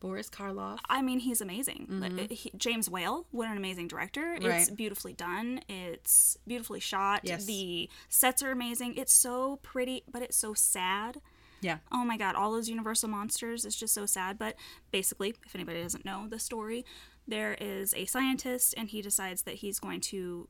Boris 0.00 0.28
Karloff. 0.28 0.78
I 0.88 1.00
mean, 1.00 1.18
he's 1.20 1.40
amazing. 1.40 1.86
Like, 1.88 2.30
he- 2.30 2.52
James 2.56 2.90
Whale, 2.90 3.26
what 3.30 3.48
an 3.48 3.56
amazing 3.56 3.88
director. 3.88 4.34
It's 4.34 4.44
Mm-hmm. 4.44 4.48
Right. 4.52 4.76
beautifully 4.76 5.12
done. 5.14 5.60
It's 5.68 6.36
beautifully 6.46 6.80
shot. 6.80 7.20
Yes. 7.24 7.46
The 7.46 7.88
sets 8.10 8.42
are 8.42 8.50
amazing. 8.50 8.96
It's 8.96 9.14
so 9.14 9.56
pretty, 9.62 10.02
but 10.10 10.20
it's 10.20 10.36
so 10.36 10.52
sad. 10.52 11.22
Yeah. 11.64 11.78
Oh 11.90 12.04
my 12.04 12.18
god, 12.18 12.34
all 12.34 12.52
those 12.52 12.68
Universal 12.68 13.08
monsters 13.08 13.64
is 13.64 13.74
just 13.74 13.94
so 13.94 14.04
sad. 14.04 14.38
But 14.38 14.54
basically, 14.92 15.34
if 15.46 15.54
anybody 15.54 15.82
doesn't 15.82 16.04
know 16.04 16.26
the 16.28 16.38
story, 16.38 16.84
there 17.26 17.54
is 17.54 17.94
a 17.94 18.04
scientist 18.04 18.74
and 18.76 18.90
he 18.90 19.00
decides 19.00 19.42
that 19.42 19.54
he's 19.56 19.78
going 19.78 20.02
to 20.02 20.48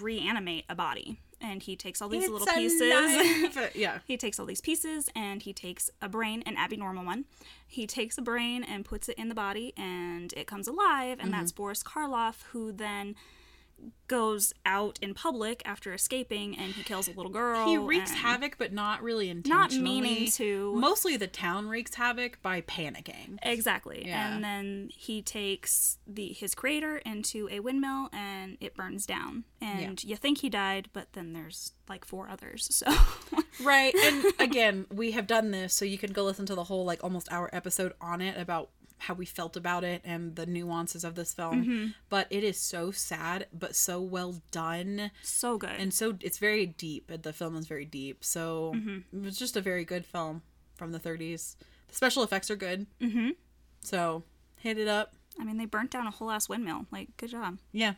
reanimate 0.00 0.64
a 0.68 0.74
body. 0.74 1.20
And 1.40 1.62
he 1.62 1.76
takes 1.76 2.00
all 2.00 2.08
these 2.08 2.28
little 2.28 2.46
pieces. 2.46 3.58
yeah. 3.74 3.98
He 4.06 4.16
takes 4.16 4.38
all 4.38 4.46
these 4.46 4.62
pieces 4.62 5.08
and 5.14 5.42
he 5.42 5.52
takes 5.52 5.90
a 6.00 6.08
brain, 6.08 6.42
an 6.46 6.56
abnormal 6.56 7.04
one. 7.04 7.26
He 7.66 7.86
takes 7.86 8.16
a 8.16 8.22
brain 8.22 8.62
and 8.64 8.84
puts 8.86 9.08
it 9.08 9.18
in 9.18 9.28
the 9.28 9.34
body 9.34 9.72
and 9.76 10.32
it 10.34 10.46
comes 10.46 10.66
alive. 10.68 11.18
And 11.20 11.32
that's 11.32 11.52
Mm-hmm. 11.52 11.62
Boris 11.62 11.82
Karloff, 11.82 12.42
who 12.52 12.72
then 12.72 13.14
goes 14.08 14.52
out 14.64 14.98
in 15.02 15.14
public 15.14 15.62
after 15.64 15.92
escaping 15.92 16.56
and 16.56 16.72
he 16.72 16.82
kills 16.82 17.08
a 17.08 17.12
little 17.12 17.30
girl. 17.30 17.66
He 17.66 17.76
wreaks 17.76 18.12
havoc, 18.12 18.56
but 18.58 18.72
not 18.72 19.02
really 19.02 19.28
intentionally. 19.28 19.82
Not 19.82 19.82
meaning 19.82 20.30
to. 20.32 20.74
Mostly 20.76 21.16
the 21.16 21.26
town 21.26 21.68
wreaks 21.68 21.94
havoc 21.94 22.40
by 22.42 22.60
panicking. 22.62 23.38
Exactly. 23.42 24.04
Yeah. 24.06 24.34
And 24.34 24.44
then 24.44 24.90
he 24.92 25.22
takes 25.22 25.98
the 26.06 26.28
his 26.28 26.54
creator 26.54 26.98
into 26.98 27.48
a 27.50 27.60
windmill 27.60 28.08
and 28.12 28.56
it 28.60 28.74
burns 28.74 29.06
down. 29.06 29.44
And 29.60 30.02
you 30.04 30.16
think 30.16 30.38
he 30.38 30.48
died, 30.48 30.88
but 30.92 31.12
then 31.14 31.32
there's 31.32 31.72
like 31.88 32.04
four 32.04 32.28
others. 32.28 32.70
So 32.76 32.92
Right. 33.62 33.94
And 33.94 34.24
again, 34.38 34.86
we 34.92 35.12
have 35.12 35.26
done 35.26 35.50
this, 35.50 35.72
so 35.72 35.84
you 35.86 35.96
can 35.96 36.12
go 36.12 36.24
listen 36.24 36.44
to 36.46 36.54
the 36.54 36.64
whole 36.64 36.84
like 36.84 37.02
almost 37.02 37.32
hour 37.32 37.48
episode 37.52 37.94
on 38.02 38.20
it 38.20 38.38
about 38.38 38.68
how 38.98 39.14
we 39.14 39.26
felt 39.26 39.56
about 39.56 39.84
it 39.84 40.00
and 40.04 40.36
the 40.36 40.46
nuances 40.46 41.04
of 41.04 41.14
this 41.14 41.34
film. 41.34 41.62
Mm-hmm. 41.62 41.86
But 42.08 42.26
it 42.30 42.42
is 42.42 42.58
so 42.58 42.90
sad, 42.90 43.46
but 43.52 43.76
so 43.76 44.00
well 44.00 44.40
done. 44.50 45.10
so 45.22 45.58
good. 45.58 45.76
And 45.78 45.92
so 45.92 46.16
it's 46.20 46.38
very 46.38 46.66
deep. 46.66 47.10
The 47.22 47.32
film 47.32 47.56
is 47.56 47.66
very 47.66 47.84
deep. 47.84 48.24
So 48.24 48.72
Mm-hmm. 48.74 49.18
it 49.18 49.22
was 49.24 49.38
just 49.38 49.56
a 49.56 49.60
very 49.60 49.84
good 49.84 50.06
film 50.06 50.42
from 50.76 50.92
the 50.92 50.98
30s. 51.00 51.56
The 51.88 51.94
special 51.94 52.22
effects 52.22 52.50
are 52.50 52.56
good. 52.56 52.86
Mm-hmm. 53.00 53.30
So 53.82 54.22
hit 54.60 54.78
it 54.78 54.88
up. 54.88 55.14
I 55.38 55.44
mean, 55.44 55.58
they 55.58 55.66
burnt 55.66 55.90
down 55.90 56.06
a 56.06 56.10
whole 56.10 56.30
ass 56.30 56.48
windmill. 56.48 56.86
Like, 56.90 57.14
good 57.18 57.30
job. 57.30 57.58
Yeah. 57.72 57.94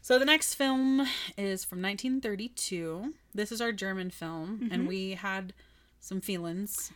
So 0.00 0.18
the 0.20 0.24
next 0.24 0.54
film 0.54 1.00
is 1.36 1.64
from 1.64 1.82
1932. 1.82 3.12
This 3.34 3.50
is 3.50 3.60
our 3.60 3.72
German 3.72 4.10
film, 4.10 4.60
Mm-hmm. 4.62 4.72
and 4.72 4.88
we 4.88 5.14
had 5.14 5.52
some 6.00 6.20
feelings 6.20 6.92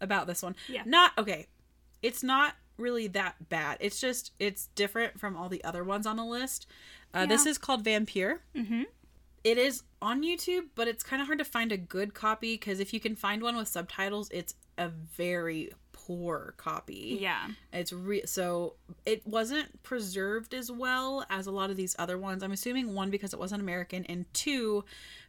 about 0.00 0.26
this 0.26 0.42
one. 0.42 0.56
Yeah. 0.68 0.82
Not 0.86 1.12
okay. 1.18 1.46
It's 2.04 2.22
not 2.22 2.54
really 2.76 3.06
that 3.08 3.48
bad. 3.48 3.78
It's 3.80 4.00
just 4.00 4.32
it's 4.38 4.68
different 4.74 5.18
from 5.18 5.36
all 5.36 5.48
the 5.48 5.62
other 5.64 5.82
ones 5.82 6.06
on 6.06 6.16
the 6.16 6.24
list. 6.24 6.66
Uh, 7.12 7.26
This 7.26 7.46
is 7.46 7.58
called 7.58 7.84
Vampyr. 7.84 8.38
Mm-hmm. 8.54 8.82
It 9.44 9.58
is 9.58 9.82
on 10.02 10.22
YouTube, 10.22 10.66
but 10.74 10.88
it's 10.88 11.02
kind 11.02 11.20
of 11.22 11.26
hard 11.28 11.38
to 11.38 11.44
find 11.44 11.70
a 11.72 11.76
good 11.76 12.14
copy 12.14 12.54
because 12.54 12.80
if 12.80 12.92
you 12.92 13.00
can 13.00 13.14
find 13.14 13.42
one 13.42 13.56
with 13.56 13.68
subtitles, 13.68 14.28
it's 14.32 14.54
a 14.78 14.88
very 14.88 15.70
poor 15.92 16.54
copy. 16.56 17.18
Yeah. 17.20 17.48
It's 17.72 17.92
re- 17.92 18.26
so 18.26 18.74
it 19.06 19.26
wasn't 19.26 19.82
preserved 19.82 20.52
as 20.54 20.70
well 20.70 21.24
as 21.30 21.46
a 21.46 21.50
lot 21.50 21.70
of 21.70 21.76
these 21.76 21.94
other 21.98 22.18
ones. 22.18 22.42
I'm 22.42 22.52
assuming 22.52 22.94
one 22.94 23.10
because 23.10 23.32
it 23.32 23.38
wasn't 23.38 23.62
American, 23.62 24.04
and 24.06 24.26
two 24.34 24.84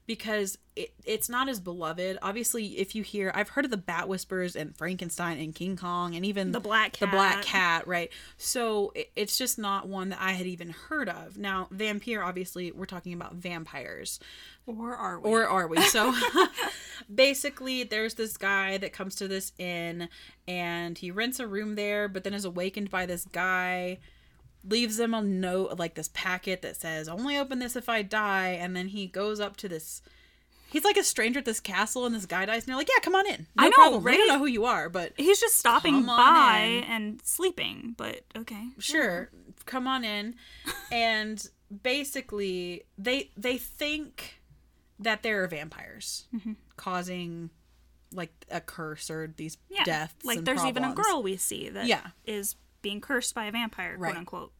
because 0.07 0.57
it, 0.75 0.93
it's 1.05 1.29
not 1.29 1.49
as 1.49 1.59
beloved. 1.59 2.17
Obviously, 2.21 2.77
if 2.77 2.95
you 2.95 3.03
hear, 3.03 3.31
I've 3.33 3.49
heard 3.49 3.65
of 3.65 3.71
the 3.71 3.77
Bat 3.77 4.07
Whispers 4.07 4.55
and 4.55 4.75
Frankenstein 4.77 5.39
and 5.39 5.55
King 5.55 5.77
Kong 5.77 6.15
and 6.15 6.25
even 6.25 6.51
The 6.51 6.59
Black 6.59 6.97
the 6.97 7.07
Black 7.07 7.37
Cat. 7.37 7.45
Cat, 7.45 7.87
right? 7.87 8.11
So 8.37 8.91
it, 8.95 9.11
it's 9.15 9.37
just 9.37 9.57
not 9.57 9.87
one 9.87 10.09
that 10.09 10.19
I 10.21 10.33
had 10.33 10.45
even 10.45 10.69
heard 10.69 11.09
of. 11.09 11.37
Now, 11.37 11.67
Vampyr, 11.73 12.23
obviously, 12.25 12.71
we're 12.71 12.85
talking 12.85 13.13
about 13.13 13.35
vampires 13.35 14.19
Or 14.67 14.95
are 14.95 15.19
we? 15.19 15.29
or 15.29 15.47
are 15.47 15.67
we 15.67 15.81
so 15.81 16.13
basically 17.13 17.83
there's 17.83 18.15
this 18.15 18.37
guy 18.37 18.77
that 18.77 18.93
comes 18.93 19.15
to 19.15 19.27
this 19.27 19.51
inn 19.57 20.09
and 20.47 20.97
he 20.97 21.11
rents 21.11 21.39
a 21.39 21.47
room 21.47 21.75
there 21.75 22.07
but 22.07 22.23
then 22.23 22.33
is 22.33 22.45
awakened 22.45 22.89
by 22.89 23.05
this 23.05 23.25
guy 23.25 23.99
leaves 24.67 24.97
them 24.97 25.13
a 25.13 25.21
note 25.21 25.77
like 25.77 25.93
this 25.95 26.09
packet 26.13 26.61
that 26.61 26.75
says 26.75 27.07
only 27.07 27.37
open 27.37 27.59
this 27.59 27.75
if 27.75 27.87
i 27.89 28.01
die 28.01 28.49
and 28.49 28.75
then 28.75 28.87
he 28.87 29.05
goes 29.07 29.39
up 29.39 29.55
to 29.57 29.69
this 29.69 30.01
he's 30.71 30.83
like 30.83 30.97
a 30.97 31.03
stranger 31.03 31.39
at 31.39 31.45
this 31.45 31.59
castle 31.59 32.05
and 32.05 32.15
this 32.15 32.25
guy 32.25 32.45
dies 32.45 32.63
and 32.63 32.69
they're 32.69 32.75
like 32.75 32.89
yeah 32.89 32.99
come 33.01 33.15
on 33.15 33.25
in 33.27 33.45
no 33.55 33.63
I 33.65 33.69
know, 33.69 33.75
problem 33.75 34.03
we 34.03 34.17
don't 34.17 34.27
know 34.27 34.39
who 34.39 34.47
you 34.47 34.65
are 34.65 34.89
but 34.89 35.13
He's 35.17 35.39
just 35.39 35.57
stopping 35.57 36.05
by 36.05 36.57
in. 36.79 36.83
and 36.85 37.21
sleeping, 37.23 37.93
but 37.95 38.21
okay. 38.35 38.69
sure 38.79 39.29
come 39.65 39.87
on 39.87 40.03
in 40.03 40.35
and 40.91 41.47
basically 41.83 42.83
they 42.97 43.31
they 43.37 43.57
think 43.57 44.41
that 44.99 45.23
there 45.23 45.43
are 45.43 45.47
vampires 45.47 46.25
Mm-hmm. 46.35 46.53
causing 46.77 47.49
like 48.11 48.31
a 48.49 48.61
curse 48.61 49.09
or 49.09 49.31
these 49.35 49.57
Yeah. 49.69 49.83
deaths 49.83 50.25
like 50.25 50.43
there's 50.45 50.63
even 50.65 50.83
a 50.83 50.93
girl 50.93 51.21
we 51.23 51.37
see 51.37 51.69
that 51.69 51.83
is 51.83 51.89
Yeah. 51.89 52.01
Being 52.85 53.01
cursed 53.01 53.33
by 53.33 53.45
a 53.45 53.51
vampire, 53.51 53.95
Right. 53.97 54.09
quote 54.09 54.19
unquote. 54.19 54.53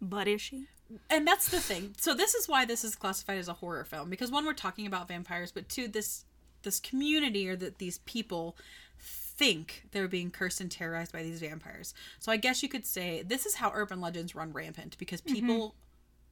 But 0.00 0.26
is 0.26 0.42
she? 0.42 0.66
and 1.08 1.26
that's 1.26 1.48
the 1.48 1.58
thing 1.58 1.94
so 1.98 2.12
this 2.12 2.34
is 2.34 2.46
why 2.46 2.66
this 2.66 2.84
is 2.84 2.94
classified 2.94 3.38
as 3.38 3.48
a 3.48 3.54
horror 3.54 3.82
film 3.82 4.10
because 4.10 4.30
one 4.30 4.44
we're 4.44 4.52
talking 4.52 4.86
about 4.86 5.08
vampires 5.08 5.50
but 5.50 5.66
two 5.66 5.88
this 5.88 6.26
this 6.64 6.78
community 6.80 7.48
or 7.48 7.56
that 7.56 7.78
these 7.78 7.96
people 7.98 8.54
think 8.98 9.86
they're 9.92 10.08
being 10.08 10.30
cursed 10.30 10.60
and 10.60 10.70
terrorized 10.70 11.10
by 11.10 11.22
these 11.22 11.40
vampires 11.40 11.94
so 12.18 12.30
i 12.30 12.36
guess 12.36 12.62
you 12.62 12.68
could 12.68 12.84
say 12.84 13.22
this 13.22 13.46
is 13.46 13.54
how 13.54 13.72
urban 13.74 14.02
legends 14.02 14.34
run 14.34 14.52
rampant 14.52 14.98
because 14.98 15.22
mm-hmm. 15.22 15.34
people 15.34 15.74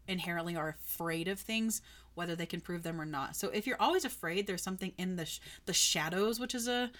inherently 0.07 0.57
are 0.57 0.77
afraid 0.85 1.27
of 1.27 1.41
things 1.41 1.81
whether 2.13 2.37
they 2.37 2.45
can 2.45 2.61
prove 2.61 2.83
them 2.83 3.01
or 3.01 3.07
not 3.07 3.35
so 3.35 3.49
if 3.49 3.67
you're 3.67 3.81
always 3.81 4.05
afraid 4.05 4.47
there's 4.47 4.63
something 4.63 4.93
in 4.99 5.17
the 5.17 5.25
sh- 5.25 5.41
the 5.65 5.73
shadows 5.73 6.39
which 6.39 6.55
is 6.55 6.69
a 6.69 6.91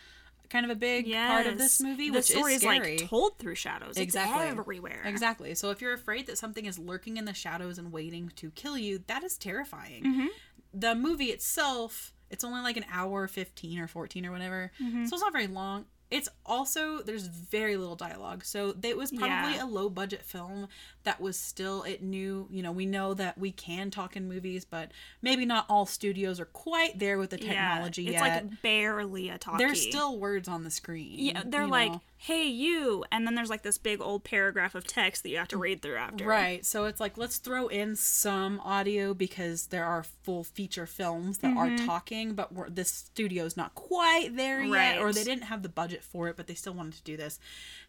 kind 0.51 0.65
of 0.65 0.71
a 0.71 0.75
big 0.75 1.11
part 1.13 1.47
of 1.47 1.57
this 1.59 1.81
Yes. 1.81 1.89
movie 1.89 2.11
the 2.11 2.17
which 2.19 2.27
story 2.27 2.53
is 2.55 2.57
is 2.57 2.69
scary 2.69 2.99
like 2.99 3.09
told 3.09 3.39
through 3.39 3.55
shadows. 3.55 3.97
Exactly. 3.97 4.49
It's 4.49 4.59
everywhere. 4.59 5.03
Exactly. 5.05 5.55
So 5.55 5.71
if 5.71 5.81
you're 5.81 5.95
afraid 5.95 6.27
that 6.27 6.37
something 6.39 6.67
is 6.67 6.79
lurking 6.79 7.17
in 7.17 7.25
the 7.25 7.35
shadows 7.35 7.79
and 7.79 7.93
waiting 7.93 8.33
to 8.37 8.51
kill 8.51 8.77
you, 8.77 9.03
that 9.07 9.23
is 9.25 9.39
terrifying. 9.39 10.05
Mm-hmm. 10.05 10.27
The 10.75 10.95
movie 10.95 11.27
itself, 11.27 12.13
it's 12.31 12.45
only 12.45 12.61
like 12.61 12.77
an 12.77 12.85
hour 12.93 13.27
15 13.27 13.79
or 13.79 13.87
14 13.89 14.27
or 14.27 14.33
whatever. 14.33 14.73
Mm-hmm. 14.83 15.07
So 15.07 15.15
it's 15.15 15.23
not 15.23 15.33
very 15.33 15.47
long. 15.47 15.87
It's 16.11 16.29
also 16.45 17.03
there's 17.03 17.27
very 17.29 17.77
little 17.77 17.95
dialogue. 17.95 18.45
So 18.45 18.75
it 18.83 18.97
was 18.97 19.11
probably 19.13 19.55
Yeah. 19.55 19.65
a 19.65 19.67
low 19.67 19.89
budget 19.89 20.25
film 20.25 20.67
that 21.05 21.21
was 21.21 21.39
still 21.39 21.85
it 21.85 22.03
knew, 22.03 22.49
you 22.51 22.63
know, 22.63 22.73
we 22.73 22.85
know 22.85 23.15
that 23.15 23.39
we 23.39 23.53
can 23.53 23.91
talk 23.91 24.17
in 24.17 24.29
movies, 24.29 24.65
but 24.65 24.91
maybe 25.23 25.47
not 25.47 25.67
all 25.69 25.87
studios 25.87 26.41
are 26.41 26.47
quite 26.47 26.99
there 26.99 27.17
with 27.19 27.31
the 27.31 27.37
technology 27.39 28.03
yeah, 28.03 28.11
it's 28.11 28.21
yet. 28.23 28.45
like 28.45 28.63
barely 28.63 29.29
a 29.29 29.39
talkie. 29.39 29.59
there's 29.65 29.81
still 29.81 30.19
words 30.19 30.49
on 30.49 30.65
the 30.65 30.71
screen. 30.71 31.15
yeah, 31.19 31.43
they're 31.47 31.67
like, 31.67 31.93
know? 31.93 32.01
"Hey, 32.23 32.45
you," 32.45 33.03
and 33.11 33.27
then 33.27 33.35
there's 33.35 33.49
like 33.49 33.63
this 33.63 33.79
big 33.79 33.99
old 34.01 34.25
paragraph 34.25 34.75
of 34.75 34.87
text 34.87 35.23
that 35.23 35.31
you 35.31 35.39
have 35.39 35.49
to 35.49 35.57
read 35.57 35.81
through 35.81 35.97
after. 35.97 36.27
Right. 36.27 36.65
So 36.67 36.85
it's 36.85 37.01
like 37.01 37.17
let's 37.17 37.39
throw 37.39 37.69
in 37.69 37.97
some 37.97 38.61
audio 38.61 39.15
because 39.15 39.69
there 39.69 39.87
are 39.87 40.03
full 40.03 40.45
feature 40.45 40.87
films 40.87 41.39
that 41.39 41.57
are 41.57 41.69
mm-hmm. 41.69 41.87
talking, 41.87 42.35
but 42.35 42.53
we're, 42.53 42.69
this 42.69 42.91
studio's 42.91 43.57
not 43.57 43.75
quite 43.75 44.37
there 44.37 44.63
yet, 44.63 44.99
or 44.99 45.15
they 45.15 45.25
didn't 45.25 45.45
have 45.45 45.63
the 45.63 45.71
budget 45.71 46.05
for 46.05 46.29
it, 46.29 46.37
but 46.37 46.47
they 46.47 46.55
still 46.55 46.75
wanted 46.75 46.95
to 46.95 47.03
do 47.05 47.17
this. 47.17 47.41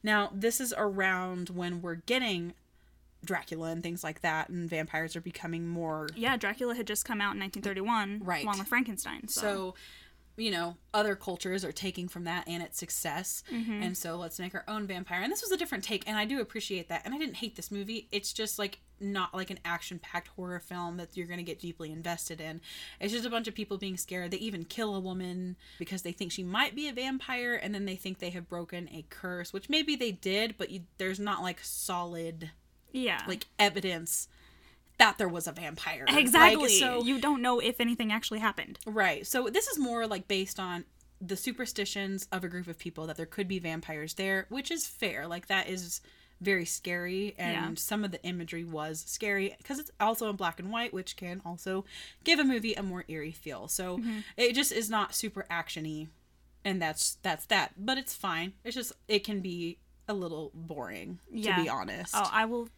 Now, 0.01 0.31
this 0.33 0.61
is 0.61 0.73
around 0.77 1.50
when 1.50 1.81
we're 1.81 1.95
getting 1.95 2.53
Dracula 3.23 3.69
and 3.69 3.83
things 3.83 4.03
like 4.03 4.21
that, 4.21 4.50
and 4.50 4.69
vampires 4.69 5.15
are 5.15 5.21
becoming 5.21 5.67
more 5.67 6.07
Yeah, 6.15 6.38
Dracula 6.38 6.75
had 6.75 6.88
just 6.88 7.05
come 7.05 7.21
out 7.21 7.33
in 7.33 7.39
1931, 7.39 8.21
Right. 8.23 8.43
along 8.43 8.59
with 8.59 8.67
Frankenstein. 8.67 9.27
So, 9.27 9.41
So, 9.41 9.75
you 10.38 10.51
know, 10.51 10.77
other 10.93 11.15
cultures 11.15 11.63
are 11.63 11.71
taking 11.71 12.07
from 12.07 12.23
that 12.25 12.47
and 12.47 12.63
its 12.63 12.77
success. 12.77 13.43
Mm-hmm. 13.51 13.83
And 13.83 13.97
so 13.97 14.17
let's 14.17 14.39
make 14.39 14.55
our 14.55 14.63
own 14.67 14.88
vampire. 14.88 15.21
And 15.21 15.31
this 15.31 15.41
was 15.41 15.51
a 15.51 15.57
different 15.57 15.83
take, 15.83 16.07
and 16.07 16.17
I 16.17 16.25
do 16.25 16.39
appreciate 16.39 16.89
that. 16.89 17.01
And 17.05 17.13
I 17.13 17.17
didn't 17.17 17.35
hate 17.35 17.55
this 17.55 17.71
movie. 17.71 18.07
It's 18.11 18.33
just 18.33 18.59
like 18.59 18.79
not 19.00 19.33
like 19.33 19.50
an 19.50 19.59
action 19.65 20.00
packed 20.00 20.29
horror 20.29 20.59
film 20.59 20.97
that 20.97 21.17
you're 21.17 21.27
going 21.27 21.39
to 21.39 21.43
get 21.43 21.59
deeply 21.59 21.91
invested 21.91 22.39
in. 22.39 22.61
It's 23.00 23.13
just 23.13 23.25
a 23.25 23.29
bunch 23.29 23.47
of 23.47 23.55
people 23.55 23.77
being 23.77 23.97
scared. 23.97 24.31
They 24.31 24.38
even 24.38 24.63
kill 24.63 24.95
a 24.95 25.00
woman 25.00 25.55
because 25.79 26.03
they 26.03 26.11
think 26.11 26.31
she 26.31 26.43
might 26.43 26.75
be 26.75 26.88
a 26.88 26.93
vampire, 26.93 27.55
and 27.55 27.73
then 27.73 27.85
they 27.85 27.95
think 27.95 28.19
they 28.19 28.29
have 28.31 28.47
broken 28.47 28.89
a 28.91 29.05
curse, 29.09 29.53
which 29.53 29.69
maybe 29.69 29.95
they 29.95 30.11
did, 30.11 30.55
but 30.57 30.69
you, 30.69 30.81
there's 30.97 31.19
not 31.19 31.41
like 31.41 31.59
solid 31.61 32.51
yeah, 32.93 33.21
like 33.27 33.47
evidence 33.57 34.27
that 34.98 35.17
there 35.17 35.27
was 35.29 35.48
a 35.48 35.51
vampire. 35.51 36.05
Like, 36.07 36.17
exactly. 36.19 36.69
so 36.79 37.03
you 37.03 37.19
don't 37.19 37.41
know 37.41 37.60
if 37.60 37.79
anything 37.79 38.12
actually 38.12 38.39
happened. 38.39 38.79
Right. 38.86 39.25
So 39.25 39.50
this 39.50 39.67
is 39.67 39.79
more 39.79 40.05
like 40.07 40.27
based 40.27 40.60
on 40.60 40.86
the 41.19 41.36
superstitions 41.38 42.27
of 42.31 42.43
a 42.43 42.48
group 42.48 42.67
of 42.67 42.77
people 42.79 43.05
that 43.07 43.17
there 43.17 43.25
could 43.25 43.48
be 43.48 43.60
vampires 43.60 44.13
there, 44.15 44.45
which 44.50 44.71
is 44.71 44.88
fair. 44.88 45.27
Like 45.27 45.48
that 45.48 45.67
is 45.69 46.01
very 46.39 46.65
scary 46.65 47.36
and 47.38 47.53
Yeah. 47.53 47.71
some 47.75 48.03
of 48.03 48.12
the 48.12 48.24
imagery 48.24 48.63
was 48.63 49.03
scary 49.07 49.53
because 49.60 49.77
it's 49.77 49.91
also 50.00 50.29
in 50.29 50.36
black 50.36 50.60
and 50.60 50.71
white, 50.71 50.91
which 50.93 51.15
can 51.15 51.39
also 51.45 51.86
give 52.24 52.39
a 52.39 52.43
movie 52.43 52.74
a 52.74 52.81
more 52.81 53.05
eerie 53.07 53.31
feel. 53.31 53.67
So 53.67 53.98
Mm-hmm. 54.00 54.19
it 54.38 54.53
just 54.55 54.71
is 54.71 54.89
not 54.89 55.13
super 55.13 55.45
actiony 55.51 56.07
and 56.65 56.81
that's 56.81 57.17
that's 57.21 57.45
that. 57.48 57.74
But 57.77 57.98
it's 58.00 58.15
fine. 58.15 58.53
It's 58.63 58.75
just 58.75 58.93
it 59.07 59.24
can 59.24 59.41
be 59.41 59.77
a 60.07 60.13
little 60.15 60.51
boring 60.55 61.19
Yeah. 61.31 61.55
to 61.57 61.63
be 61.63 61.69
honest. 61.69 62.13
Oh, 62.17 62.27
I 62.31 62.45
will. 62.45 62.69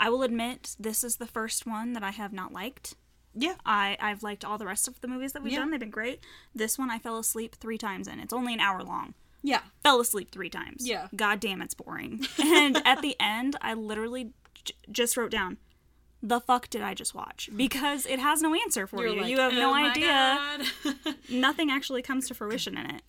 I 0.00 0.08
will 0.10 0.22
admit 0.24 0.74
this 0.80 1.04
is 1.04 1.16
the 1.18 1.26
first 1.26 1.66
one 1.66 1.92
that 1.92 2.02
I 2.02 2.10
have 2.10 2.32
not 2.32 2.52
liked. 2.52 2.94
yeah. 3.34 3.54
I 3.64 3.96
I've 4.00 4.22
liked 4.24 4.44
all 4.44 4.58
the 4.58 4.66
rest 4.66 4.88
of 4.88 5.00
the 5.00 5.06
movies 5.08 5.32
that 5.34 5.42
we've 5.42 5.52
Yeah. 5.52 5.60
done. 5.60 5.70
They've 5.70 5.78
been 5.78 5.90
great. 5.90 6.20
This 6.54 6.76
one 6.78 6.90
I 6.90 6.98
fell 6.98 7.18
asleep 7.18 7.54
three 7.56 7.78
times 7.78 8.08
in. 8.08 8.18
It's 8.18 8.32
only 8.32 8.54
an 8.54 8.60
hour 8.60 8.82
long. 8.82 9.14
Yeah. 9.42 9.60
Fell 9.84 10.00
asleep 10.00 10.32
three 10.32 10.50
times. 10.50 10.88
Yeah. 10.88 11.06
God 11.14 11.38
damn, 11.38 11.62
it's 11.62 11.74
boring. 11.74 12.26
and 12.42 12.80
at 12.86 13.00
the 13.02 13.14
end, 13.20 13.56
I 13.62 13.74
literally 13.74 14.32
j- 14.64 14.74
just 14.90 15.16
wrote 15.16 15.30
down, 15.30 15.58
"The 16.22 16.40
fuck 16.40 16.68
did 16.70 16.82
I 16.82 16.92
just 16.94 17.14
watch?" 17.14 17.48
Mm. 17.52 17.56
Because 17.56 18.04
it 18.06 18.18
has 18.18 18.42
no 18.42 18.54
answer 18.54 18.86
for 18.86 18.98
You're 19.04 19.14
you. 19.14 19.20
like, 19.22 19.30
you 19.30 19.38
have 19.38 19.52
no 19.54 19.68
"Oh 19.68 19.72
my 19.72 19.90
idea. 19.90 20.06
God." 20.84 21.14
Nothing 21.30 21.70
actually 21.70 22.02
comes 22.02 22.26
to 22.28 22.34
fruition 22.34 22.76
in 22.76 22.86
it. 22.90 23.02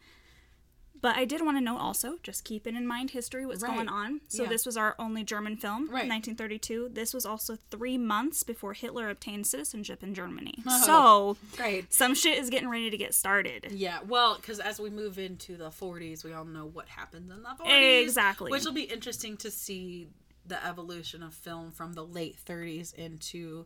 But 1.01 1.15
I 1.17 1.25
did 1.25 1.41
want 1.43 1.57
to 1.57 1.61
note 1.61 1.79
also, 1.79 2.17
just 2.21 2.43
keeping 2.43 2.75
in 2.75 2.85
mind 2.85 3.09
history, 3.11 3.45
what's 3.45 3.63
Right. 3.63 3.73
going 3.75 3.89
on. 3.89 4.21
So 4.27 4.43
Yeah. 4.43 4.49
this 4.49 4.65
was 4.67 4.77
our 4.77 4.95
only 4.99 5.23
German 5.23 5.57
film, 5.57 5.89
Right. 5.89 6.07
1932. 6.07 6.89
This 6.89 7.11
was 7.13 7.25
also 7.25 7.57
three 7.71 7.97
months 7.97 8.43
before 8.43 8.73
Hitler 8.73 9.09
obtained 9.09 9.47
citizenship 9.47 10.03
in 10.03 10.13
Germany. 10.13 10.55
Oh. 10.67 10.85
So 10.85 11.37
Great. 11.57 11.91
some 11.91 12.13
shit 12.13 12.37
is 12.37 12.49
getting 12.51 12.69
ready 12.69 12.91
to 12.91 12.97
get 12.97 13.15
started. 13.15 13.67
Yeah, 13.71 14.01
well, 14.03 14.35
because 14.35 14.59
as 14.59 14.79
we 14.79 14.89
move 14.91 15.17
into 15.17 15.57
the 15.57 15.71
40s, 15.71 16.23
we 16.23 16.33
all 16.33 16.45
know 16.45 16.65
what 16.67 16.87
happens 16.89 17.31
in 17.31 17.41
the 17.41 17.49
40s. 17.57 18.03
Exactly. 18.03 18.51
Which 18.51 18.63
will 18.65 18.71
be 18.71 18.83
interesting 18.83 19.37
to 19.37 19.49
see 19.49 20.07
the 20.45 20.63
evolution 20.65 21.23
of 21.23 21.33
film 21.33 21.71
from 21.71 21.93
the 21.93 22.05
late 22.05 22.35
30s 22.37 22.93
into 22.93 23.65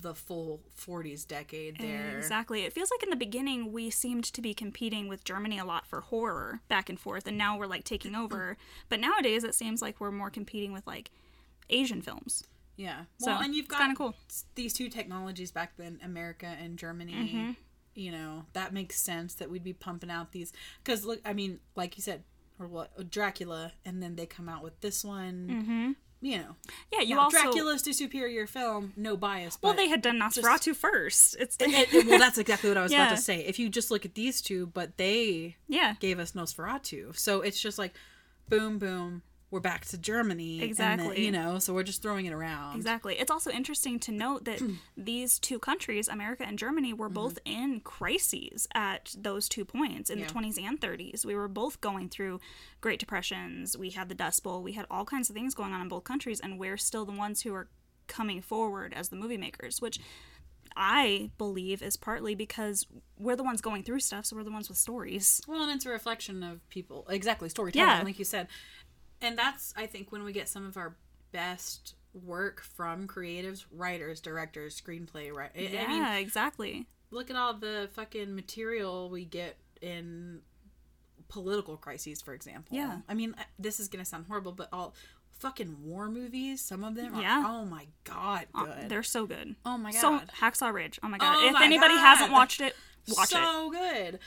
the 0.00 0.14
full 0.14 0.60
40s 0.78 1.26
decade 1.26 1.78
there. 1.78 2.16
Exactly. 2.18 2.62
It 2.64 2.72
feels 2.72 2.90
like 2.90 3.02
in 3.02 3.10
the 3.10 3.16
beginning 3.16 3.72
we 3.72 3.88
seemed 3.90 4.24
to 4.24 4.42
be 4.42 4.52
competing 4.52 5.08
with 5.08 5.24
Germany 5.24 5.58
a 5.58 5.64
lot 5.64 5.86
for 5.86 6.02
horror 6.02 6.60
back 6.68 6.88
and 6.90 7.00
forth, 7.00 7.26
and 7.26 7.38
now 7.38 7.56
we're 7.56 7.66
like 7.66 7.84
taking 7.84 8.14
over. 8.22 8.56
But 8.88 9.00
nowadays 9.00 9.44
it 9.44 9.54
seems 9.54 9.80
like 9.80 10.00
we're 10.00 10.10
more 10.10 10.30
competing 10.30 10.72
with 10.72 10.86
like 10.86 11.10
Asian 11.70 12.02
films. 12.02 12.44
Yeah. 12.76 13.04
So, 13.18 13.32
Well, 13.32 13.42
and 13.42 13.54
you've 13.54 13.66
got 13.68 13.80
kinda 13.80 13.96
cool. 13.96 14.14
these 14.54 14.72
two 14.72 14.88
technologies 14.88 15.50
back 15.50 15.72
then, 15.76 15.98
America 16.04 16.46
and 16.46 16.78
Germany. 16.78 17.12
Mm-hmm. 17.12 17.50
You 17.94 18.12
know, 18.12 18.44
that 18.52 18.72
makes 18.72 19.00
sense 19.00 19.34
that 19.34 19.50
we'd 19.50 19.64
be 19.64 19.72
pumping 19.72 20.10
out 20.10 20.30
these. 20.30 20.52
Because, 20.84 21.04
look, 21.04 21.20
I 21.24 21.32
mean, 21.32 21.58
like 21.74 21.96
you 21.96 22.02
said, 22.02 22.22
or 22.60 22.68
what, 22.68 23.10
Dracula, 23.10 23.72
and 23.84 24.00
then 24.02 24.14
they 24.14 24.26
come 24.26 24.48
out 24.48 24.62
with 24.62 24.80
this 24.80 25.04
one. 25.04 25.48
Mm-hmm. 25.50 25.90
You 26.20 26.38
know, 26.38 26.56
Yeah, 26.92 27.00
you 27.02 27.14
now, 27.14 27.22
also 27.22 27.38
Dracula's 27.38 27.82
the 27.82 27.92
superior 27.92 28.46
film, 28.48 28.92
no 28.96 29.16
bias. 29.16 29.56
But 29.56 29.68
well 29.68 29.76
they 29.76 29.88
had 29.88 30.02
done 30.02 30.18
Nosferatu 30.18 30.74
first. 30.74 31.36
It's 31.38 31.56
And- 31.58 31.72
and- 31.72 32.08
well, 32.08 32.18
that's 32.18 32.38
exactly 32.38 32.68
what 32.70 32.76
I 32.76 32.82
was 32.82 32.92
about 32.92 33.10
to 33.10 33.16
say. 33.16 33.44
If 33.44 33.58
you 33.58 33.68
just 33.68 33.90
look 33.90 34.04
at 34.04 34.14
these 34.14 34.42
two, 34.42 34.66
but 34.66 34.96
they 34.96 35.56
yeah. 35.68 35.94
gave 36.00 36.18
us 36.18 36.32
Nosferatu, 36.32 37.16
so 37.16 37.40
it's 37.40 37.60
just 37.60 37.78
like, 37.78 37.94
boom, 38.48 38.78
boom, 38.78 39.22
we're 39.50 39.60
back 39.60 39.84
to 39.86 39.96
Germany. 39.96 40.58
then, 40.58 40.68
Exactly. 40.68 41.24
you 41.24 41.30
know, 41.32 41.58
so 41.58 41.72
we're 41.72 41.82
just 41.82 42.02
throwing 42.02 42.26
it 42.26 42.32
around. 42.34 42.76
Exactly. 42.76 43.18
It's 43.18 43.30
also 43.30 43.50
interesting 43.50 43.98
to 44.00 44.12
note 44.12 44.44
that 44.44 44.60
these 44.96 45.38
two 45.38 45.58
countries, 45.58 46.06
America 46.08 46.44
and 46.46 46.58
Germany, 46.58 46.92
Mm-hmm. 46.92 47.00
were 47.00 47.08
both 47.08 47.38
in 47.44 47.80
crises 47.80 48.68
at 48.74 49.14
those 49.18 49.48
two 49.48 49.64
points 49.64 50.10
in 50.10 50.18
Yeah. 50.18 50.26
the 50.26 50.34
20s 50.34 50.62
and 50.62 50.80
30s. 50.80 51.24
We 51.24 51.34
were 51.34 51.48
both 51.48 51.80
going 51.80 52.08
through 52.10 52.40
Great 52.80 52.98
Depressions. 53.00 53.76
We 53.76 53.90
had 53.90 54.08
the 54.08 54.14
Dust 54.14 54.42
Bowl. 54.42 54.62
We 54.62 54.72
had 54.72 54.86
all 54.90 55.04
kinds 55.06 55.30
of 55.30 55.34
things 55.34 55.54
going 55.54 55.72
on 55.72 55.80
in 55.80 55.88
both 55.88 56.04
countries, 56.04 56.40
and 56.40 56.58
we're 56.58 56.76
still 56.76 57.04
the 57.06 57.12
ones 57.12 57.42
who 57.42 57.54
are 57.54 57.68
coming 58.06 58.40
forward 58.42 58.92
as 58.94 59.08
the 59.08 59.16
movie 59.16 59.36
makers, 59.38 59.80
which 59.80 59.98
I 60.76 61.30
believe 61.38 61.82
is 61.82 61.96
partly 61.96 62.34
because 62.34 62.86
we're 63.18 63.36
the 63.36 63.42
ones 63.42 63.60
going 63.60 63.82
through 63.82 64.00
stuff, 64.00 64.26
so 64.26 64.36
we're 64.36 64.44
the 64.44 64.50
ones 64.52 64.68
with 64.68 64.78
stories. 64.78 65.40
Well, 65.48 65.62
and 65.64 65.72
it's 65.72 65.86
a 65.86 65.90
reflection 65.90 66.42
of 66.42 66.66
people. 66.68 67.06
Exactly, 67.10 67.48
storytelling, 67.48 67.88
Yeah. 67.88 68.02
like 68.02 68.18
you 68.18 68.24
said. 68.24 68.46
And 69.20 69.36
that's, 69.38 69.74
I 69.76 69.86
think, 69.86 70.12
when 70.12 70.22
we 70.24 70.32
get 70.32 70.48
some 70.48 70.64
of 70.66 70.76
our 70.76 70.96
best 71.32 71.94
work 72.14 72.62
from 72.62 73.06
creatives, 73.06 73.64
writers, 73.72 74.20
directors, 74.20 74.80
screenplay, 74.80 75.32
right? 75.32 75.50
Yeah, 75.54 75.84
I 75.86 75.88
mean, 75.88 76.22
exactly. 76.22 76.86
look 77.10 77.30
at 77.30 77.36
all 77.36 77.54
the 77.54 77.88
fucking 77.94 78.34
material 78.34 79.10
we 79.10 79.24
get 79.24 79.56
in 79.80 80.40
political 81.28 81.76
crises, 81.76 82.22
for 82.22 82.32
example. 82.34 82.76
Yeah. 82.76 82.98
I 83.08 83.14
mean, 83.14 83.34
uh, 83.38 83.42
this 83.58 83.78
is 83.80 83.88
going 83.88 84.02
to 84.04 84.08
sound 84.08 84.26
horrible, 84.28 84.52
but 84.52 84.68
all 84.72 84.94
fucking 85.38 85.76
war 85.84 86.08
movies, 86.08 86.60
some 86.60 86.82
of 86.82 86.94
them 86.94 87.14
are, 87.14 87.20
Yeah. 87.22 87.44
oh 87.46 87.64
my 87.64 87.86
God, 88.04 88.46
Uh, 88.54 88.64
good. 88.64 88.88
They're 88.88 89.02
so 89.02 89.26
good. 89.26 89.54
oh 89.64 89.76
my 89.78 89.92
god. 89.92 90.00
So 90.00 90.20
Hacksaw 90.40 90.72
Ridge. 90.72 90.98
Oh 91.02 91.08
my 91.08 91.18
god! 91.18 91.36
Oh 91.38 91.46
if 91.46 91.52
my 91.52 91.64
anybody 91.64 91.94
God. 91.94 92.00
hasn't 92.00 92.32
watched 92.32 92.60
it, 92.60 92.74
watch 93.16 93.30
it. 93.32 93.36
so 93.36 93.70
good. 93.70 94.18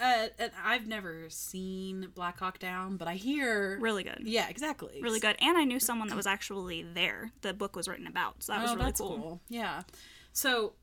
Uh, 0.00 0.28
and 0.38 0.52
I've 0.64 0.86
never 0.86 1.24
seen 1.28 2.08
Black 2.14 2.38
Hawk 2.38 2.58
Down, 2.58 2.96
but 2.96 3.08
I 3.08 3.14
hear. 3.14 3.78
Really 3.80 4.04
good. 4.04 4.20
Yeah, 4.22 4.48
exactly. 4.48 5.00
Really 5.02 5.18
good. 5.18 5.36
And 5.40 5.58
I 5.58 5.64
knew 5.64 5.80
someone 5.80 6.08
that 6.08 6.16
was 6.16 6.26
actually 6.26 6.82
there. 6.82 7.32
The 7.40 7.52
book 7.52 7.74
was 7.74 7.88
written 7.88 8.06
about, 8.06 8.42
so 8.42 8.52
that 8.52 8.62
was 8.62 8.70
oh, 8.70 8.74
really 8.74 8.86
that's 8.86 9.00
cool. 9.00 9.40
Yeah. 9.48 9.82
So, 10.32 10.74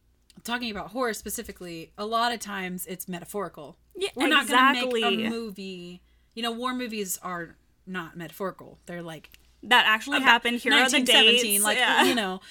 talking 0.43 0.69
about 0.69 0.89
horror 0.89 1.13
specifically, 1.13 1.93
a 1.97 2.05
lot 2.05 2.33
of 2.33 2.39
times 2.39 2.85
it's 2.87 3.07
metaphorical. 3.07 3.77
Yeah, 3.95 4.09
We're 4.15 4.27
not 4.27 4.47
going 4.47 4.75
to 4.75 4.91
make 4.91 5.03
a 5.03 5.29
movie. 5.29 6.01
You 6.33 6.43
know, 6.43 6.51
war 6.51 6.73
movies 6.73 7.17
are 7.23 7.55
not 7.87 8.17
metaphorical. 8.17 8.79
They're 8.85 9.01
like 9.01 9.29
That 9.63 9.85
actually 9.87 10.19
happened. 10.19 10.59
Here 10.59 10.73
are 10.73 10.89
the 10.89 10.97
1917, 10.97 11.41
dates. 11.41 11.63
like 11.63 11.77
yeah. 11.77 12.03
you 12.03 12.15
know. 12.15 12.41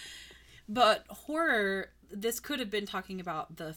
But 0.67 1.05
horror, 1.09 1.91
this 2.11 2.41
could 2.41 2.59
have 2.59 2.71
been 2.71 2.87
talking 2.87 3.21
about 3.21 3.57
the, 3.57 3.77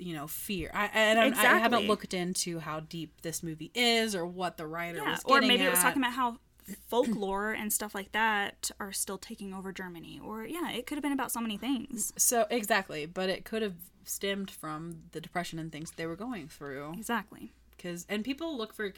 you 0.00 0.14
know, 0.14 0.26
fear. 0.26 0.70
I 0.74 0.90
I, 1.10 1.14
don't, 1.14 1.34
I 1.36 1.58
haven't 1.58 1.86
looked 1.86 2.14
into 2.14 2.58
how 2.58 2.80
deep 2.80 3.20
this 3.22 3.42
movie 3.42 3.70
is 3.74 4.14
or 4.14 4.26
what 4.26 4.56
the 4.56 4.66
writer 4.66 4.98
Yeah, 4.98 5.12
was. 5.12 5.22
or 5.24 5.40
maybe 5.40 5.64
it 5.64 5.70
was 5.70 5.80
talking 5.80 6.02
about 6.02 6.12
how 6.14 6.38
folklore 6.88 7.52
and 7.58 7.72
stuff 7.72 7.94
like 7.94 8.12
that 8.12 8.70
are 8.78 8.92
still 8.92 9.18
taking 9.18 9.52
over 9.52 9.72
Germany. 9.72 10.20
Or 10.24 10.44
yeah, 10.44 10.70
it 10.70 10.86
could 10.86 10.96
have 10.96 11.02
been 11.02 11.12
about 11.12 11.32
so 11.32 11.40
many 11.40 11.56
things. 11.56 12.12
So 12.16 12.46
exactly, 12.50 13.06
but 13.06 13.28
it 13.28 13.44
could 13.44 13.62
have 13.62 13.74
stemmed 14.04 14.50
from 14.50 15.02
the 15.12 15.20
depression 15.20 15.58
and 15.58 15.70
things 15.70 15.92
they 15.92 16.06
were 16.06 16.16
going 16.16 16.48
through. 16.48 16.92
Exactly. 16.94 17.52
because 17.76 18.06
and 18.08 18.24
people 18.24 18.56
look 18.56 18.72
for 18.74 18.92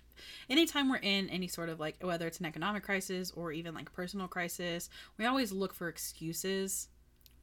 anytime 0.49 0.89
we're 0.89 0.97
in 0.97 1.29
any 1.29 1.49
sort 1.49 1.69
of 1.69 1.79
like 1.81 1.97
whether 2.03 2.27
it's 2.27 2.41
an 2.41 2.47
economic 2.47 2.83
crisis 2.83 3.31
or 3.33 3.53
even 3.53 3.75
like 3.75 3.93
personal 3.93 4.29
crisis 4.29 4.89
we 5.19 5.25
always 5.25 5.53
look 5.53 5.75
for 5.75 5.89
excuses 5.89 6.89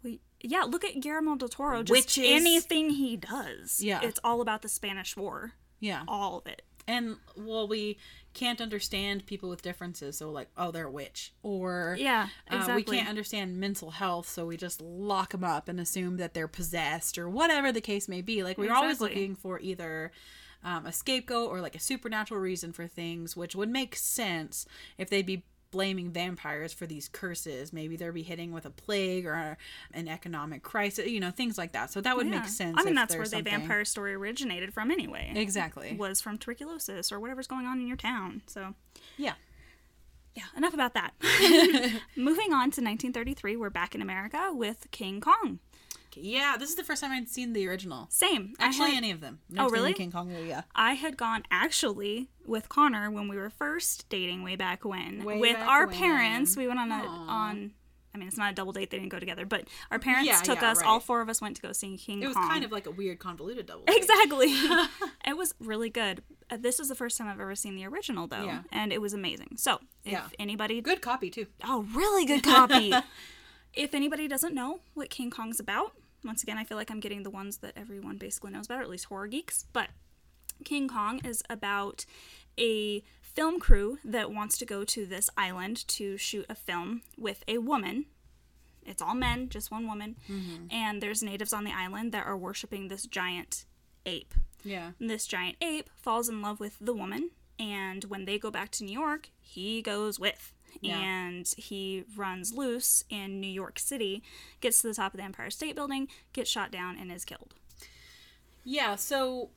We, 0.04 0.22
yeah, 0.42 0.64
look 0.64 0.84
at 0.84 1.00
Guillermo 1.02 1.36
del 1.36 1.50
Toro. 1.50 1.84
Just 1.84 1.92
Witches. 1.92 2.26
anything 2.28 2.92
he 2.92 3.18
does. 3.18 3.82
Yeah. 3.82 4.00
It's 4.04 4.20
all 4.24 4.42
about 4.42 4.62
the 4.62 4.70
Spanish 4.70 5.16
War. 5.18 5.54
yeah 5.80 6.04
All 6.08 6.40
of 6.40 6.48
it. 6.48 6.62
and 6.88 7.18
well 7.38 7.68
we 7.68 7.98
can't 8.34 8.62
understand 8.62 9.26
people 9.26 9.50
with 9.50 9.62
differences 9.62 10.18
so 10.18 10.30
like 10.30 10.48
oh 10.56 10.72
they're 10.72 10.88
a 10.88 10.92
witch 10.92 11.34
or 11.44 11.96
Yeah, 12.00 12.28
uh, 12.50 12.74
we 12.76 12.84
can't 12.84 13.10
understand 13.10 13.58
mental 13.60 13.92
health 13.92 14.28
so 14.30 14.46
we 14.46 14.56
just 14.56 14.80
lock 14.82 15.32
them 15.32 15.44
up 15.44 15.68
and 15.68 15.80
assume 15.80 16.18
that 16.18 16.34
they're 16.34 16.48
possessed 16.48 17.18
or 17.18 17.28
whatever 17.30 17.72
the 17.72 17.82
case 17.82 18.08
may 18.08 18.22
be 18.22 18.44
like 18.44 18.58
we're 18.58 18.72
always 18.74 19.02
looking 19.02 19.36
for 19.36 19.60
either 19.60 20.12
um, 20.64 20.86
a 20.86 20.92
scapegoat 20.92 21.50
or 21.50 21.60
like 21.62 21.76
a 21.76 21.80
supernatural 21.80 22.40
reason 22.40 22.72
for 22.72 22.86
things 22.88 23.36
which 23.36 23.56
would 23.56 23.70
make 23.70 23.96
sense 23.96 24.66
if 24.98 25.10
they'd 25.10 25.26
be 25.26 25.44
blaming 25.72 26.10
vampires 26.12 26.74
for 26.74 26.86
these 26.88 27.08
curses 27.08 27.72
maybe 27.72 27.96
they're 27.96 28.12
be 28.12 28.24
hitting 28.24 28.52
with 28.52 28.66
a 28.66 28.70
plague 28.70 29.26
or 29.26 29.56
an 29.94 30.08
economic 30.08 30.64
crisis 30.64 31.08
you 31.08 31.20
know 31.20 31.30
things 31.32 31.58
like 31.58 31.74
that 31.74 31.92
so 31.92 32.02
that 32.02 32.18
would 32.18 32.28
Yeah. 32.28 32.40
make 32.40 32.48
sense 32.50 32.76
I 32.80 32.84
mean, 32.84 32.96
that's 32.96 33.14
where 33.16 33.28
there's 33.28 33.32
the 33.44 33.50
vampire 33.50 33.86
story 33.86 34.14
originated 34.14 34.74
from, 34.74 34.90
anyway. 34.92 35.32
exactly 35.36 35.96
was 35.96 36.22
from 36.22 36.38
tuberculosis 36.38 37.12
or 37.12 37.20
whatever's 37.20 37.48
going 37.48 37.66
on 37.66 37.80
in 37.80 37.88
your 37.88 37.98
town. 37.98 38.42
So, 38.48 38.74
yeah 39.18 39.34
yeah, 40.36 40.44
enough 40.56 40.74
about 40.74 40.94
that. 40.94 41.14
Moving 42.16 42.54
on 42.54 42.70
to 42.72 42.82
1933, 42.82 43.58
we're 43.58 43.70
back 43.70 43.96
in 43.96 44.02
America 44.02 44.52
with 44.54 44.88
King 44.92 45.20
Kong. 45.20 45.60
Yeah 46.22 46.56
this 46.58 46.70
is 46.70 46.76
the 46.76 46.84
first 46.84 47.02
time 47.02 47.12
i'd 47.12 47.28
seen 47.30 47.54
the 47.54 47.68
original 47.68 48.08
Same. 48.10 48.54
Actually 48.60 48.90
had- 48.92 48.98
any 48.98 49.12
of 49.12 49.22
them 49.22 49.40
Never 49.50 49.68
Oh, 49.68 49.70
really? 49.72 49.94
king 49.94 50.12
kong 50.12 50.30
movie 50.30 50.50
yeah 50.50 50.62
I 50.76 50.94
had 50.94 51.18
gone 51.18 51.44
actually 51.52 52.30
with 52.46 52.68
Connor 52.70 53.10
when 53.12 53.28
we 53.28 53.38
were 53.38 53.50
first 53.50 54.10
dating 54.10 54.44
way 54.44 54.56
back 54.56 54.84
when. 54.84 55.24
Way 55.24 55.38
with 55.40 55.54
back 55.56 55.68
our 55.70 55.86
when. 55.88 55.96
parents, 55.96 56.58
we 56.58 56.68
went 56.68 56.80
on 56.80 56.92
a 56.92 56.96
on. 57.06 57.72
I 58.14 58.18
mean, 58.18 58.28
it's 58.28 58.38
not 58.38 58.52
a 58.52 58.56
double 58.56 58.72
date; 58.74 58.90
they 58.90 58.98
didn't 58.98 59.12
go 59.12 59.20
together. 59.20 59.46
But 59.46 59.68
our 59.92 60.00
parents 60.00 60.28
Yeah, 60.28 60.38
took 60.42 60.62
yeah, 60.64 60.72
us. 60.72 60.78
right. 60.78 60.88
All 60.88 61.00
four 61.00 61.22
of 61.22 61.30
us 61.30 61.42
went 61.42 61.58
to 61.58 61.62
go 61.62 61.72
see 61.74 61.96
King 61.96 62.18
Kong. 62.18 62.24
it 62.24 62.28
was 62.28 62.36
Kong. 62.38 62.50
kind 62.50 62.64
of 62.64 62.72
like 62.72 62.88
a 62.88 62.92
weird 62.92 63.20
convoluted 63.20 63.68
double 63.68 63.84
date. 63.86 63.98
Exactly. 63.98 64.48
it 65.28 65.38
was 65.38 65.54
really 65.60 65.92
good. 65.92 66.24
Uh, 66.50 66.58
this 66.60 66.80
is 66.80 66.90
the 66.90 66.96
first 66.96 67.20
time 67.20 67.28
I've 67.28 67.40
ever 67.40 67.54
seen 67.54 67.76
the 67.76 67.86
original, 67.86 68.26
though, 68.26 68.46
Yeah. 68.46 68.62
and 68.72 68.92
it 68.92 69.00
was 69.00 69.14
amazing. 69.14 69.58
So, 69.58 69.76
if 70.04 70.12
Yeah. 70.14 70.24
anybody 70.40 70.82
good 70.82 71.02
copy 71.04 71.30
too 71.30 71.46
Oh, 71.64 71.86
really 71.94 72.26
good 72.26 72.42
copy. 72.42 72.92
if 73.76 73.94
anybody 73.94 74.28
doesn't 74.28 74.56
know 74.56 74.80
what 74.96 75.12
King 75.12 75.30
Kong's 75.30 75.60
about, 75.60 75.92
once 76.24 76.44
again, 76.44 76.58
I 76.58 76.64
feel 76.64 76.78
like 76.78 76.92
I'm 76.92 77.00
getting 77.00 77.24
the 77.24 77.30
ones 77.30 77.58
that 77.58 77.74
everyone 77.76 78.18
basically 78.18 78.52
knows 78.52 78.66
about, 78.66 78.80
or 78.80 78.84
at 78.84 78.90
least 78.90 79.06
horror 79.06 79.28
geeks. 79.28 79.66
But 79.74 79.90
King 80.64 80.88
Kong 80.88 81.22
is 81.24 81.44
about 81.50 82.06
a 82.58 83.04
film 83.22 83.60
crew 83.60 84.00
that 84.04 84.32
wants 84.32 84.58
to 84.58 84.66
go 84.66 84.84
to 84.84 85.06
this 85.06 85.30
island 85.38 85.88
to 85.88 86.18
shoot 86.18 86.46
a 86.50 86.56
film 86.56 87.02
with 87.18 87.44
a 87.48 87.60
woman. 87.60 88.06
It's 88.86 89.02
all 89.02 89.16
men, 89.16 89.50
just 89.50 89.72
one 89.72 89.88
woman. 89.88 90.18
Mm-hmm. 90.30 90.66
And 90.72 91.02
there's 91.02 91.24
natives 91.24 91.54
on 91.54 91.64
the 91.64 91.72
island 91.72 92.12
that 92.12 92.26
are 92.26 92.38
worshiping 92.38 92.88
this 92.88 93.06
giant 93.06 93.66
ape. 94.06 94.34
yeah 94.64 94.92
And 95.00 95.10
this 95.10 95.28
giant 95.28 95.58
ape 95.62 95.90
falls 95.96 96.28
in 96.28 96.42
love 96.42 96.60
with 96.60 96.78
the 96.82 96.94
woman, 96.94 97.32
and 97.60 98.06
when 98.06 98.26
they 98.26 98.40
go 98.40 98.50
back 98.50 98.72
to 98.72 98.84
New 98.84 98.98
York, 98.98 99.30
he 99.40 99.82
goes 99.82 100.20
with. 100.20 100.54
Yeah. 100.82 100.98
And 100.98 101.48
he 101.58 102.06
runs 102.16 102.54
loose 102.54 103.04
in 103.10 103.40
New 103.40 103.48
York 103.48 103.80
City, 103.80 104.24
gets 104.62 104.82
to 104.82 104.88
the 104.88 104.94
top 104.94 105.14
of 105.14 105.18
the 105.18 105.24
Empire 105.24 105.50
State 105.50 105.76
Building, 105.76 106.08
gets 106.34 106.50
shot 106.50 106.72
down, 106.72 106.98
and 106.98 107.12
is 107.12 107.26
killed. 107.26 107.54
Yeah, 108.64 108.96
so 108.96 109.50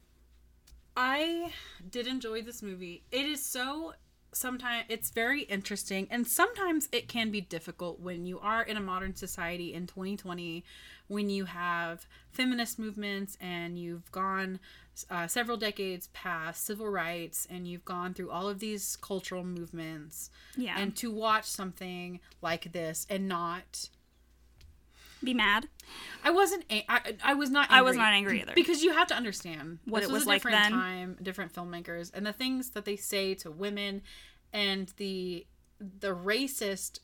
I 0.96 1.52
did 1.88 2.06
enjoy 2.06 2.42
this 2.42 2.62
movie. 2.62 3.04
It 3.10 3.26
is 3.26 3.44
so 3.44 3.94
sometimes 4.32 4.86
it's 4.88 5.10
very 5.10 5.42
interesting 5.42 6.08
and 6.10 6.26
sometimes 6.26 6.88
it 6.90 7.06
can 7.06 7.30
be 7.30 7.40
difficult 7.40 8.00
when 8.00 8.24
you 8.24 8.38
are 8.40 8.62
in 8.62 8.76
a 8.78 8.80
modern 8.80 9.14
society 9.14 9.74
in 9.74 9.86
2020 9.86 10.64
when 11.08 11.28
you 11.28 11.44
have 11.44 12.06
feminist 12.30 12.78
movements 12.78 13.36
and 13.40 13.78
you've 13.78 14.10
gone 14.10 14.58
uh, 15.10 15.26
several 15.26 15.56
decades 15.56 16.08
past 16.12 16.64
civil 16.66 16.88
rights 16.88 17.46
and 17.50 17.66
you've 17.66 17.84
gone 17.84 18.12
through 18.14 18.30
all 18.30 18.48
of 18.48 18.58
these 18.58 18.96
cultural 18.96 19.42
movements 19.44 20.30
Yeah. 20.56 20.74
and 20.78 20.94
to 20.96 21.10
watch 21.10 21.44
something 21.46 22.20
like 22.42 22.72
this 22.72 23.06
and 23.08 23.26
not 23.28 23.88
Be 25.24 25.34
mad. 25.34 25.68
I 26.24 26.30
wasn't. 26.30 26.64
A- 26.70 26.84
I, 26.88 27.16
I 27.22 27.34
was 27.34 27.48
not. 27.48 27.70
I 27.70 27.80
was 27.82 27.92
angry. 27.96 28.02
not 28.04 28.12
angry 28.12 28.40
either. 28.42 28.52
because 28.54 28.82
you 28.82 28.92
have 28.92 29.06
to 29.08 29.14
understand 29.14 29.78
What 29.84 30.00
this 30.00 30.10
it 30.10 30.12
was, 30.12 30.20
was 30.20 30.26
a 30.26 30.28
like 30.28 30.36
different 30.42 30.56
then. 30.58 30.72
time, 30.72 31.16
different 31.22 31.52
filmmakers, 31.54 32.10
and 32.12 32.26
the 32.26 32.32
things 32.32 32.70
that 32.70 32.84
they 32.84 32.96
say 32.96 33.34
to 33.36 33.50
women, 33.50 34.02
and 34.52 34.92
the 34.96 35.46
the 35.80 36.14
racist 36.14 36.98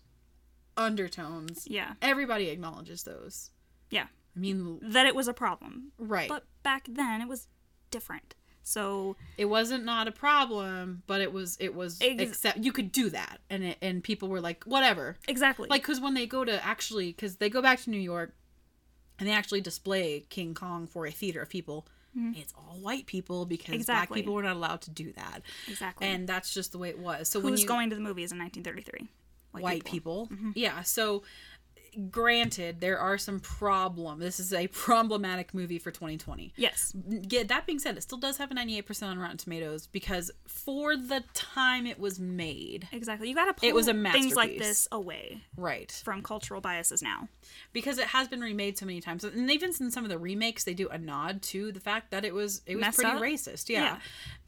undertones. 0.77 1.67
Yeah. 1.69 1.95
Everybody 2.03 2.49
acknowledges 2.49 3.03
those. 3.05 3.51
Yeah. 3.91 4.07
I 4.37 4.39
mean, 4.39 4.79
That 4.83 5.07
it 5.07 5.15
was 5.15 5.27
a 5.29 5.33
problem. 5.35 5.93
right? 5.99 6.29
But 6.29 6.45
back 6.63 6.87
then, 6.89 7.21
it 7.21 7.29
was 7.29 7.49
different. 7.91 8.35
So, 8.63 9.17
it 9.39 9.47
wasn't 9.47 9.85
not 9.87 10.09
a 10.09 10.13
problem, 10.13 11.03
but 11.07 11.23
it 11.23 11.33
was. 11.33 11.57
It 11.59 11.75
was. 11.75 11.99
Ex- 12.03 12.23
except 12.23 12.59
you 12.59 12.71
could 12.71 12.93
do 12.93 13.09
that, 13.11 13.41
and 13.49 13.65
it, 13.65 13.79
and 13.81 14.05
people 14.05 14.29
were 14.29 14.43
like, 14.43 14.65
whatever. 14.65 15.17
exactly. 15.27 15.69
Like, 15.71 15.81
because 15.83 16.01
when 16.01 16.13
they 16.13 16.27
go 16.27 16.45
to 16.45 16.63
actually, 16.63 17.07
because 17.13 17.37
they 17.37 17.49
go 17.49 17.63
back 17.63 17.81
to 17.85 17.91
New 17.91 17.97
York, 18.01 18.35
and 19.19 19.27
they 19.27 19.33
actually 19.33 19.63
display 19.63 20.27
King 20.29 20.53
Kong 20.55 20.87
for 20.87 21.07
a 21.07 21.11
theater 21.11 21.41
of 21.41 21.49
people. 21.49 21.87
It's 22.35 22.53
all 22.59 22.77
white 22.81 23.07
people 23.07 23.47
because 23.47 23.87
black 23.87 24.07
Mm-hmm. 24.07 24.15
People 24.15 24.35
were 24.35 24.43
not 24.43 24.57
allowed 24.57 24.81
to 24.83 24.91
do 24.91 25.13
that, 25.13 25.43
exactly. 25.69 26.09
and 26.09 26.29
that's 26.29 26.53
just 26.53 26.73
the 26.73 26.79
way 26.79 26.89
it 26.89 26.99
was. 26.99 27.29
So 27.29 27.39
when 27.39 27.53
Who's 27.53 27.63
you 27.63 27.69
going 27.69 27.91
to 27.91 27.97
the 27.97 28.03
movies 28.03 28.33
in 28.33 28.39
1933? 28.39 29.09
white 29.63 29.85
people, 29.85 30.29
yeah. 30.55 30.83
So 30.83 31.23
granted, 32.11 32.81
there 32.81 32.99
are 32.99 33.19
some 33.19 33.41
problem. 33.41 34.19
This 34.19 34.41
is 34.41 34.53
a 34.53 34.67
problematic 34.69 35.55
movie 35.55 35.79
for 35.79 35.91
2020. 35.91 36.53
Yes. 36.57 36.95
Get 37.27 37.49
that 37.49 37.67
being 37.67 37.79
said, 37.79 37.97
it 37.97 38.03
still 38.03 38.19
does 38.19 38.37
have 38.39 38.51
a 38.51 38.55
98% 38.55 39.03
on 39.05 39.19
Rotten 39.19 39.37
Tomatoes 39.37 39.87
because 39.87 40.31
for 40.47 40.97
the 40.97 41.23
time 41.35 41.87
it 41.87 41.99
was 41.99 42.19
made, 42.19 42.89
Exactly. 42.93 43.29
You 43.29 43.35
got 43.35 43.47
to 43.47 43.55
pull 43.55 43.69
It 43.69 43.75
was 43.75 43.89
a 43.89 43.95
things 43.95 44.35
like 44.35 44.59
this 44.59 44.89
away 44.93 45.43
right? 45.57 45.91
from 46.05 46.23
cultural 46.23 46.61
biases 46.61 47.03
now. 47.03 47.29
Because 47.73 47.99
it 47.99 48.07
has 48.09 48.29
been 48.29 48.41
remade 48.41 48.79
so 48.79 48.87
many 48.87 49.01
times, 49.01 49.25
and 49.25 49.51
even 49.51 49.73
in 49.81 49.91
some 49.91 50.05
of 50.05 50.11
the 50.11 50.19
remakes, 50.19 50.65
they 50.65 50.75
do 50.75 50.89
a 50.89 50.99
nod 50.99 51.43
to 51.43 51.73
the 51.73 51.81
fact 51.81 52.11
that 52.11 52.25
it 52.25 52.35
was 52.35 52.63
it 52.67 52.77
was 52.77 52.81
Messed 52.83 52.97
pretty 52.99 53.11
up? 53.11 53.21
racist. 53.23 53.69
Yeah. 53.69 53.83
Yeah. 53.83 53.99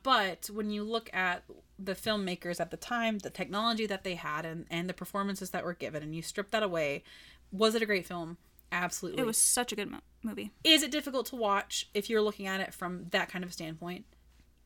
But 0.03 0.48
when 0.53 0.70
you 0.70 0.83
look 0.83 1.11
at 1.12 1.44
the 1.82 1.94
filmmakers 1.94 2.60
at 2.60 2.70
the 2.70 2.76
time, 2.76 3.18
the 3.18 3.30
technology 3.30 3.86
that 3.86 4.04
they 4.04 4.14
had, 4.16 4.44
and 4.44 4.66
and 4.70 4.88
the 4.88 4.94
performances 4.94 5.50
that 5.50 5.64
were 5.64 5.74
given, 5.74 6.02
and 6.02 6.14
you 6.14 6.22
strip 6.22 6.50
that 6.50 6.62
away, 6.62 7.02
was 7.50 7.74
it 7.74 7.82
a 7.82 7.86
great 7.86 8.06
film? 8.06 8.36
Absolutely. 8.72 9.20
It 9.22 9.26
was 9.26 9.38
such 9.38 9.72
a 9.72 9.76
good 9.76 9.90
mo- 9.90 10.00
movie. 10.22 10.52
Is 10.62 10.82
it 10.82 10.90
difficult 10.92 11.26
to 11.26 11.36
watch 11.36 11.88
if 11.94 12.08
you're 12.08 12.20
looking 12.20 12.46
at 12.46 12.60
it 12.60 12.72
from 12.74 13.06
that 13.10 13.28
kind 13.28 13.42
of 13.44 13.52
standpoint? 13.52 14.04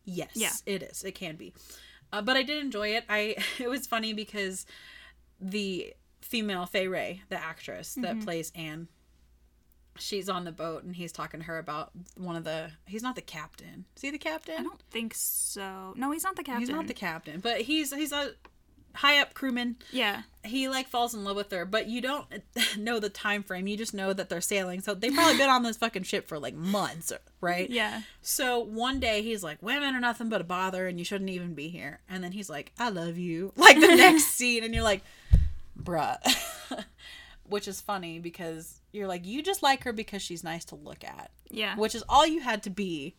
Yes, 0.04 0.32
Yeah. 0.34 0.50
it 0.66 0.82
is. 0.82 1.02
It 1.04 1.12
can 1.14 1.36
be. 1.36 1.54
Uh, 2.12 2.20
but 2.20 2.36
I 2.36 2.42
did 2.42 2.62
enjoy 2.62 2.88
it. 2.88 3.04
I 3.08 3.36
it 3.58 3.68
was 3.70 3.86
funny 3.86 4.12
because 4.12 4.66
the 5.40 5.94
female 6.20 6.66
Fay 6.66 6.88
Wray, 6.88 7.22
the 7.28 7.42
actress 7.42 7.94
that 7.94 8.16
Mm-hmm. 8.16 8.24
plays 8.24 8.52
Anne, 8.54 8.88
she's 9.96 10.28
on 10.28 10.44
the 10.44 10.52
boat 10.52 10.84
and 10.84 10.96
he's 10.96 11.12
talking 11.12 11.40
to 11.40 11.46
her 11.46 11.58
about 11.58 11.90
one 12.16 12.36
of 12.36 12.44
the. 12.44 12.70
He's 12.86 13.02
not 13.02 13.14
the 13.14 13.22
captain. 13.22 13.84
Is 13.96 14.02
he 14.02 14.10
the 14.10 14.18
captain? 14.18 14.56
I 14.58 14.62
don't 14.62 14.82
think 14.90 15.14
so. 15.14 15.94
No, 15.96 16.10
he's 16.10 16.24
not 16.24 16.36
the 16.36 16.42
captain. 16.42 16.60
He's 16.60 16.70
not 16.70 16.86
the 16.86 16.94
captain, 16.94 17.40
but 17.40 17.62
he's 17.62 17.92
he's 17.92 18.12
a 18.12 18.32
high 18.94 19.20
up 19.20 19.34
crewman. 19.34 19.76
Yeah. 19.90 20.22
He 20.44 20.68
like 20.68 20.88
falls 20.88 21.14
in 21.14 21.24
love 21.24 21.36
with 21.36 21.50
her, 21.50 21.64
but 21.64 21.88
you 21.88 22.00
don't 22.00 22.26
know 22.78 23.00
the 23.00 23.08
time 23.08 23.42
frame. 23.42 23.66
You 23.66 23.76
just 23.76 23.94
know 23.94 24.12
that 24.12 24.28
they're 24.28 24.40
sailing. 24.40 24.80
So 24.80 24.94
they've 24.94 25.12
probably 25.14 25.36
been 25.36 25.50
on 25.50 25.62
this 25.62 25.76
fucking 25.76 26.04
ship 26.04 26.28
for 26.28 26.38
like 26.38 26.54
months, 26.54 27.12
right? 27.40 27.68
Yeah. 27.68 28.02
So 28.20 28.60
one 28.60 29.00
day 29.00 29.22
he's 29.22 29.42
like, 29.42 29.62
"Women 29.62 29.94
are 29.94 30.00
nothing 30.00 30.28
but 30.28 30.40
a 30.40 30.44
bother, 30.44 30.86
and 30.86 30.98
you 30.98 31.04
shouldn't 31.04 31.30
even 31.30 31.54
be 31.54 31.68
here." 31.68 32.00
And 32.08 32.22
then 32.22 32.32
he's 32.32 32.48
like, 32.48 32.72
"I 32.78 32.88
love 32.88 33.18
you." 33.18 33.52
Like 33.64 33.80
the 33.80 33.96
next 33.96 34.24
scene, 34.36 34.62
and 34.62 34.74
you're 34.74 34.84
like, 34.84 35.02
"Bruh," 35.80 36.18
which 37.48 37.66
is 37.66 37.80
funny 37.80 38.18
because 38.18 38.80
you're 38.94 39.08
like, 39.08 39.26
you 39.26 39.42
just 39.42 39.62
like 39.62 39.84
her 39.84 39.92
because 39.92 40.22
she's 40.22 40.44
nice 40.44 40.64
to 40.66 40.74
look 40.76 41.02
at, 41.04 41.30
Yeah. 41.50 41.76
which 41.76 41.94
is 41.94 42.04
all 42.08 42.26
you 42.26 42.40
had 42.40 42.62
to 42.62 42.70
be 42.70 43.14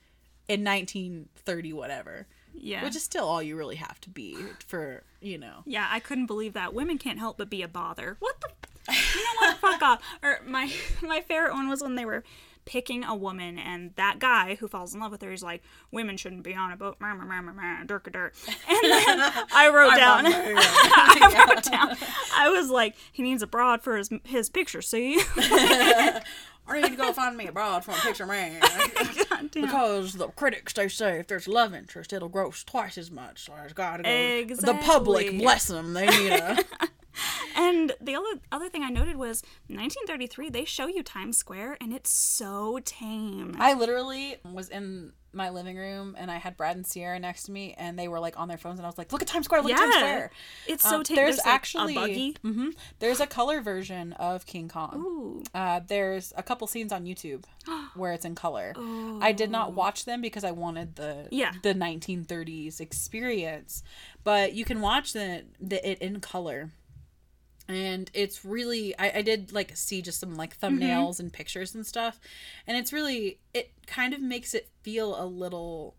in 0.48 0.64
1930 0.64 1.74
whatever, 1.74 2.28
yeah. 2.54 2.84
which 2.84 2.96
is 2.96 3.04
still 3.04 3.26
all 3.26 3.42
you 3.44 3.56
really 3.56 3.76
have 3.76 4.00
to 4.02 4.10
be 4.10 4.38
for 4.68 5.04
you 5.22 5.38
know. 5.38 5.64
yeah, 5.66 5.88
I 5.92 6.00
couldn't 6.00 6.28
believe 6.28 6.54
that. 6.54 6.74
Women 6.74 6.98
can't 6.98 7.20
help 7.20 7.38
but 7.38 7.50
be 7.50 7.62
a 7.62 7.68
bother. 7.68 8.18
What 8.20 8.40
the? 8.42 8.48
You 8.88 9.24
know 9.24 9.48
what? 9.48 9.58
Fuck 9.58 9.82
off. 9.82 10.02
Or 10.22 10.40
my 10.48 10.72
my 11.02 11.22
favorite 11.22 11.54
one 11.54 11.68
was 11.68 11.82
when 11.82 11.96
they 11.96 12.06
were 12.06 12.24
picking 12.66 13.04
a 13.04 13.16
woman, 13.16 13.58
and 13.58 13.92
that 13.96 14.20
guy 14.20 14.56
who 14.56 14.68
falls 14.68 14.94
in 14.94 15.00
love 15.00 15.12
with 15.12 15.22
her 15.22 15.32
is 15.32 15.44
like, 15.44 15.64
"Women 15.92 16.18
shouldn't 16.18 16.44
be 16.44 16.56
on 16.56 16.72
a 16.72 16.78
boat." 16.78 16.98
Meh, 17.00 17.14
meh, 17.14 17.42
meh, 17.42 17.84
Dirk 17.86 18.12
dirt. 18.12 18.34
And 18.68 18.92
then 18.92 19.34
I 19.54 19.70
wrote 19.70 19.96
down. 19.96 20.26
I 20.28 21.46
wrote 21.54 21.64
down. 21.64 21.96
I 22.36 22.50
was 22.50 22.70
like, 22.70 22.96
he 23.12 23.24
needs 23.24 23.42
a 23.44 23.48
broad 23.48 23.82
for 23.82 23.98
his 23.98 24.10
his 24.24 24.50
picture. 24.50 24.82
See? 24.82 25.22
I 26.68 26.82
need 26.82 26.90
to 26.90 26.96
go 26.96 27.14
find 27.14 27.38
me 27.38 27.46
a 27.48 27.52
broad 27.52 27.86
from 27.86 27.94
a 27.94 27.98
picture 27.98 28.26
man. 28.26 28.60
Because 29.54 30.14
the 30.14 30.30
critics 30.30 30.74
they 30.74 30.88
say 30.88 31.20
if 31.20 31.28
there's 31.28 31.48
love 31.48 31.76
interest, 31.76 32.12
it'll 32.12 32.30
gross 32.30 32.64
twice 32.64 32.98
as 32.98 33.12
much. 33.12 33.46
So 33.46 33.54
there's 33.56 33.74
got 33.74 33.98
to 33.98 34.04
go. 34.04 34.56
The 34.56 34.74
public, 34.82 35.38
bless 35.38 35.68
them, 35.68 35.94
they 35.94 36.08
need 36.08 36.32
a. 36.32 36.64
And 37.58 37.94
the 38.02 38.16
other 38.16 38.42
other 38.52 38.68
thing 38.70 38.84
I 38.84 38.90
noted 38.90 39.16
was 39.16 39.42
1933. 39.68 40.50
They 40.50 40.66
show 40.66 40.88
you 40.88 41.04
Times 41.04 41.38
Square, 41.38 41.78
and 41.80 41.94
it's 41.94 42.10
so 42.12 42.80
tame. 42.84 43.56
I 43.60 43.74
literally 43.74 44.38
was 44.52 44.68
in 44.70 45.14
my 45.32 45.50
living 45.50 45.76
room 45.76 46.16
and 46.18 46.32
I 46.32 46.38
had 46.38 46.56
Brad 46.56 46.78
and 46.78 46.86
Sierra 46.88 47.20
next 47.20 47.44
to 47.44 47.52
me, 47.52 47.74
and 47.78 47.98
they 48.00 48.08
were 48.10 48.20
like 48.20 48.38
on 48.40 48.48
their 48.50 48.58
phones, 48.58 48.78
and 48.80 48.86
I 48.86 48.90
was 48.90 48.98
like, 48.98 49.12
"Look 49.14 49.22
at 49.22 49.28
Times 49.30 49.46
Square! 49.46 49.62
Look 49.64 49.72
at 49.72 49.78
Times 49.80 49.96
Square!" 49.96 50.32
It's 50.68 50.84
so 50.88 50.98
Um, 50.98 51.04
tame. 51.04 51.16
There's, 51.16 51.38
like, 51.38 51.48
actually 51.48 51.94
a 51.96 52.00
buggy. 52.00 52.36
hmm 52.42 52.70
there's 53.00 53.20
a 53.22 53.28
color 53.28 53.62
version 53.62 54.12
of 54.14 54.46
King 54.46 54.68
Kong. 54.68 54.96
Ooh. 54.98 55.44
Uh, 55.54 55.80
there's 55.88 56.34
a 56.36 56.44
couple 56.44 56.68
scenes 56.68 56.92
on 56.92 57.06
YouTube 57.06 57.46
where 57.96 58.12
it's 58.14 58.26
in 58.26 58.36
color. 58.36 58.74
I 59.22 59.32
did 59.32 59.50
not 59.50 59.74
watch 59.74 60.04
them 60.06 60.22
because 60.22 60.44
I 60.44 60.52
wanted 60.52 60.96
the 60.98 61.24
Oh. 61.26 61.28
Yeah. 61.32 61.54
the 61.64 61.74
1930s 61.74 62.80
experience, 62.82 63.82
but 64.26 64.54
you 64.54 64.66
can 64.66 64.82
watch 64.82 65.14
the, 65.14 65.46
the 65.62 65.80
it 65.90 66.00
in 66.00 66.20
color. 66.20 66.72
And 67.68 68.12
it's 68.14 68.46
really 68.46 68.96
I, 69.00 69.12
I 69.16 69.22
did 69.22 69.52
like 69.52 69.76
see 69.76 70.02
just 70.02 70.20
some 70.20 70.36
like 70.36 70.58
Mm-hmm. 70.60 70.78
thumbnails 70.78 71.20
and 71.20 71.34
pictures 71.34 71.74
and 71.76 71.86
stuff. 71.86 72.20
And 72.68 72.78
it's 72.78 72.94
really 72.94 73.40
it 73.54 73.72
kind 73.88 74.14
of 74.14 74.22
makes 74.22 74.54
it 74.54 74.70
feel 74.84 75.20
a 75.22 75.26
little 75.26 75.96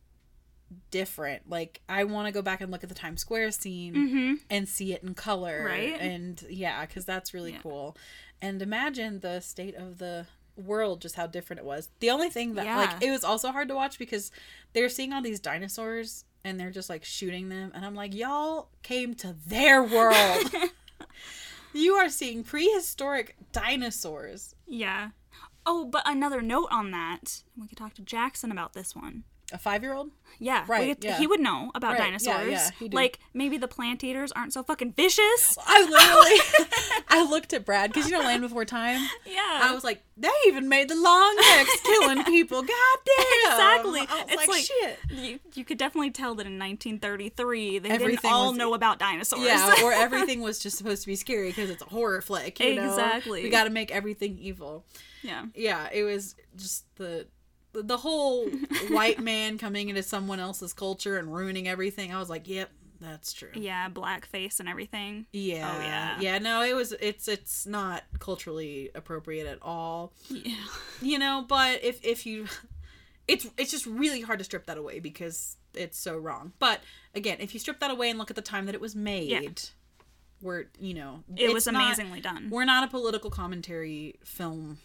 different. 0.91 1.49
Like 1.49 1.81
I 1.89 2.05
want 2.05 2.27
to 2.27 2.33
go 2.33 2.43
back 2.43 2.61
and 2.61 2.71
look 2.71 2.83
at 2.83 2.89
the 2.89 2.95
Times 2.95 3.21
Square 3.21 3.53
scene 3.53 4.41
and 4.51 4.69
see 4.69 4.93
it 4.93 5.03
in 5.03 5.15
color. 5.15 5.59
Mm-hmm. 5.59 5.67
Right. 5.67 6.01
And 6.01 6.43
yeah, 6.49 6.85
because 6.87 7.05
that's 7.05 7.33
really 7.35 7.53
Yeah. 7.53 7.59
cool. 7.63 7.97
And 8.43 8.61
imagine 8.61 9.21
the 9.21 9.41
state 9.41 9.75
of 9.75 9.99
the 9.99 10.27
world, 10.57 11.01
just 11.01 11.17
how 11.17 11.27
different 11.27 11.61
it 11.61 11.67
was. 11.67 11.89
The 12.01 12.11
only 12.11 12.29
thing 12.31 12.55
that 12.55 12.65
Yeah. 12.65 12.77
like 12.79 13.03
it 13.03 13.11
was 13.11 13.25
also 13.25 13.51
hard 13.53 13.69
to 13.69 13.75
watch 13.75 13.99
because 13.99 14.31
they're 14.73 14.89
seeing 14.89 15.13
all 15.13 15.23
these 15.23 15.41
dinosaurs 15.41 16.25
and 16.45 16.61
they're 16.61 16.71
just 16.71 16.89
like 16.89 17.05
shooting 17.05 17.49
them, 17.49 17.73
and 17.75 17.85
I'm 17.85 17.97
like, 17.97 18.15
y'all 18.15 18.69
came 18.85 19.15
to 19.17 19.35
their 19.47 19.83
world. 19.83 20.53
you 21.77 21.95
are 21.95 22.09
seeing 22.09 22.43
prehistoric 22.45 23.37
dinosaurs. 23.53 24.55
Yeah. 24.67 25.11
Oh, 25.65 25.85
but 25.85 26.03
another 26.07 26.41
note 26.41 26.69
on 26.71 26.91
that. 26.93 27.43
We 27.59 27.67
could 27.67 27.79
talk 27.79 27.95
to 27.95 28.03
Jackson 28.03 28.53
about 28.53 28.73
this 28.73 28.95
one. 28.95 29.25
A 29.53 29.59
five 29.59 29.83
year 29.83 29.95
old? 29.95 30.11
Yeah, 30.41 30.65
Right, 30.69 30.97
could- 30.97 31.05
yeah. 31.05 31.19
He 31.19 31.27
would 31.27 31.41
know 31.41 31.71
about 31.75 31.93
Right, 31.93 31.99
yeah, 32.01 32.05
dinosaurs. 32.19 32.51
yeah, 32.51 32.71
he 32.79 32.89
do. 32.89 32.97
like 32.97 33.21
maybe 33.33 33.57
the 33.59 33.69
plant 33.69 34.03
eaters 34.05 34.33
aren't 34.33 34.53
so 34.53 34.63
fucking 34.63 34.93
vicious. 34.93 35.57
I 35.65 35.81
literally, 35.83 37.03
I 37.09 37.23
looked 37.31 37.53
at 37.53 37.65
Brad 37.65 37.93
because 37.93 38.11
you 38.11 38.19
know 38.19 38.25
Land 38.25 38.43
Before 38.43 38.65
Time. 38.65 39.01
Yeah. 39.25 39.61
I 39.63 39.73
was 39.73 39.85
like, 39.85 40.03
they 40.17 40.29
even 40.49 40.69
made 40.69 40.89
the 40.91 40.97
long 40.97 41.37
necks 41.37 41.81
killing 41.81 42.25
people. 42.25 42.61
God 42.61 42.99
damn. 43.07 43.53
Exactly. 43.53 44.01
I 44.01 44.03
was 44.03 44.25
it's 44.29 44.37
like, 44.37 44.49
like, 44.49 44.65
shit. 44.65 44.99
You, 45.11 45.39
you 45.55 45.65
could 45.65 45.79
definitely 45.79 46.11
tell 46.11 46.35
that 46.35 46.47
in 46.47 46.59
1933 46.59 47.79
they 47.79 47.89
Everything 47.91 48.17
didn't 48.17 48.25
all 48.33 48.49
was- 48.51 48.59
know 48.59 48.75
about 48.75 48.99
dinosaurs. 48.99 49.43
Yeah, 49.45 49.75
or 49.85 49.93
everything 49.93 50.41
was 50.43 50.59
just 50.59 50.77
supposed 50.77 51.03
to 51.03 51.07
be 51.07 51.17
scary 51.17 51.49
because 51.49 51.71
it's 51.71 51.83
a 51.83 51.87
horror 51.87 52.21
flick. 52.21 52.59
You 52.61 52.75
know? 52.75 52.89
Exactly. 52.91 53.43
We 53.43 53.49
got 53.51 53.65
to 53.65 53.71
make 53.71 53.91
everything 53.91 54.39
evil. 54.39 54.85
yeah. 55.23 55.47
Yeah, 55.55 55.89
it 55.93 56.03
was 56.03 56.35
just 56.57 56.85
the 56.97 57.27
the 57.83 57.97
whole 57.99 58.49
white 58.91 59.21
man 59.21 59.59
coming 59.59 59.89
into 59.89 60.03
someone 60.03 60.41
else's 60.41 60.73
culture 60.73 61.17
and 61.19 61.35
ruining 61.35 61.69
everything. 61.69 62.13
I 62.15 62.19
was 62.19 62.29
like, 62.31 62.49
yep, 62.49 62.71
that's 63.01 63.33
true. 63.33 63.51
Yeah, 63.55 63.89
blackface 63.91 64.59
and 64.61 64.69
everything. 64.69 65.27
Yeah. 65.33 65.71
Oh, 65.77 65.81
yeah. 65.83 66.21
Yeah, 66.21 66.39
no, 66.39 66.63
it 66.63 66.75
was 66.75 66.93
it's 67.01 67.29
it's 67.29 67.67
not 67.67 68.05
culturally 68.19 68.91
appropriate 68.95 69.47
at 69.47 69.59
all. 69.63 70.13
Yeah. 70.29 70.55
You 71.03 71.19
know, 71.19 71.45
but 71.47 71.85
if 71.85 72.03
if 72.05 72.25
you 72.27 72.47
it's 73.29 73.47
it's 73.59 73.71
just 73.71 73.87
really 73.87 74.21
hard 74.23 74.39
to 74.39 74.45
strip 74.45 74.67
that 74.67 74.79
away 74.79 75.01
because 75.01 75.57
it's 75.75 75.99
so 75.99 76.17
wrong. 76.17 76.53
But 76.59 76.81
again, 77.15 77.37
if 77.41 77.53
you 77.53 77.61
strip 77.61 77.81
that 77.81 77.91
away 77.91 78.09
and 78.09 78.19
look 78.19 78.31
at 78.31 78.37
the 78.37 78.43
time 78.43 78.67
that 78.67 78.75
it 78.75 78.81
was 78.81 78.97
made, 78.97 79.61
we're 80.41 80.67
you 80.79 80.95
know, 80.95 81.23
It 81.37 81.53
was 81.53 81.67
it's 81.67 81.73
not- 81.73 81.85
amazingly 81.85 82.21
done. 82.21 82.49
We're 82.51 82.65
not 82.65 82.85
a 82.85 82.89
political 82.89 83.31
commentary 83.31 84.19
film 84.25 84.79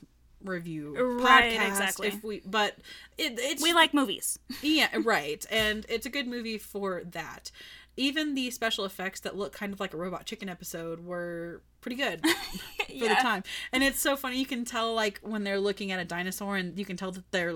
review 0.43 0.95
Right, 1.19 1.53
podcast 1.53 1.67
exactly. 1.67 2.07
if 2.09 2.23
we 2.23 2.41
but 2.45 2.77
it, 3.17 3.33
it's 3.37 3.61
We 3.61 3.73
like 3.73 3.93
movies. 3.93 4.39
yeah, 4.61 4.89
right. 5.03 5.45
And 5.49 5.85
it's 5.89 6.05
a 6.05 6.09
good 6.09 6.27
movie 6.27 6.57
for 6.57 7.03
that. 7.11 7.51
Even 7.97 8.35
the 8.35 8.49
special 8.51 8.85
effects 8.85 9.19
that 9.21 9.35
look 9.35 9.51
kind 9.53 9.73
of 9.73 9.79
like 9.79 9.93
a 9.93 9.97
robot 9.97 10.25
chicken 10.25 10.47
episode 10.49 11.01
were 11.05 11.61
pretty 11.81 11.97
good 11.97 12.25
for 12.87 13.07
the 13.07 13.15
time. 13.21 13.43
And 13.73 13.83
it's 13.83 13.99
so 13.99 14.15
funny. 14.15 14.37
You 14.39 14.45
can 14.45 14.63
tell 14.65 14.93
like 14.93 15.19
when 15.21 15.43
they're 15.43 15.59
looking 15.59 15.91
at 15.91 15.99
a 15.99 16.05
dinosaur, 16.05 16.55
and 16.55 16.77
you 16.79 16.85
can 16.85 16.95
tell 16.95 17.11
that 17.11 17.29
they're 17.31 17.55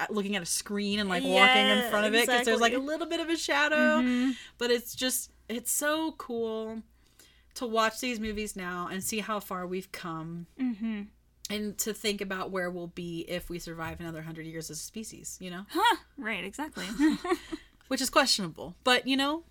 uh, 0.00 0.06
looking 0.10 0.36
at 0.36 0.42
a 0.42 0.46
screen 0.46 0.98
and 0.98 1.08
like 1.08 1.22
walking 1.22 1.66
in 1.66 1.90
front 1.90 2.06
of 2.06 2.14
it 2.14 2.26
because 2.26 2.44
there's 2.46 2.60
like 2.60 2.72
a 2.72 2.78
little 2.78 3.06
bit 3.06 3.20
of 3.20 3.28
a 3.28 3.36
shadow. 3.36 4.32
But 4.58 4.70
it's 4.70 4.94
just 4.94 5.30
it's 5.48 5.70
so 5.70 6.12
cool 6.12 6.82
to 7.54 7.66
watch 7.66 8.00
these 8.00 8.18
movies 8.18 8.56
now 8.56 8.88
and 8.90 9.04
see 9.04 9.20
how 9.20 9.38
far 9.38 9.66
we've 9.66 9.92
come. 9.92 10.46
Mm-hmm. 10.60 11.02
And 11.50 11.76
to 11.78 11.92
think 11.92 12.20
about 12.22 12.50
where 12.50 12.70
we'll 12.70 12.86
be 12.86 13.20
if 13.28 13.50
we 13.50 13.58
survive 13.58 14.00
another 14.00 14.22
hundred 14.22 14.46
years 14.46 14.70
as 14.70 14.78
a 14.78 14.82
species, 14.82 15.36
you 15.40 15.50
know, 15.50 15.66
Huh. 15.70 15.96
Right, 16.16 16.42
exactly. 16.44 16.86
which 17.88 18.00
is 18.00 18.08
questionable. 18.10 18.76
But 18.84 19.06
you 19.06 19.16
know, 19.16 19.44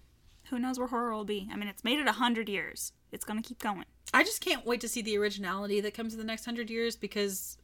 Who 0.49 0.57
knows 0.59 0.77
where 0.79 0.87
horror 0.87 1.13
will 1.13 1.23
be? 1.25 1.47
I 1.51 1.55
mean, 1.55 1.67
it's 1.69 1.83
made 1.83 1.99
it 1.99 2.07
a 2.07 2.13
hundred 2.13 2.49
years. 2.49 2.93
It's 3.11 3.23
gonna 3.25 3.41
keep 3.43 3.59
going. 3.59 3.85
I 4.13 4.23
just 4.23 4.41
can't 4.41 4.65
wait 4.65 4.81
to 4.81 4.87
see 4.87 5.01
the 5.01 5.17
originality 5.17 5.81
that 5.81 5.93
comes 5.93 6.13
in 6.13 6.19
the 6.19 6.25
next 6.25 6.45
hundred 6.45 6.69
years 6.69 6.95
because 6.95 7.57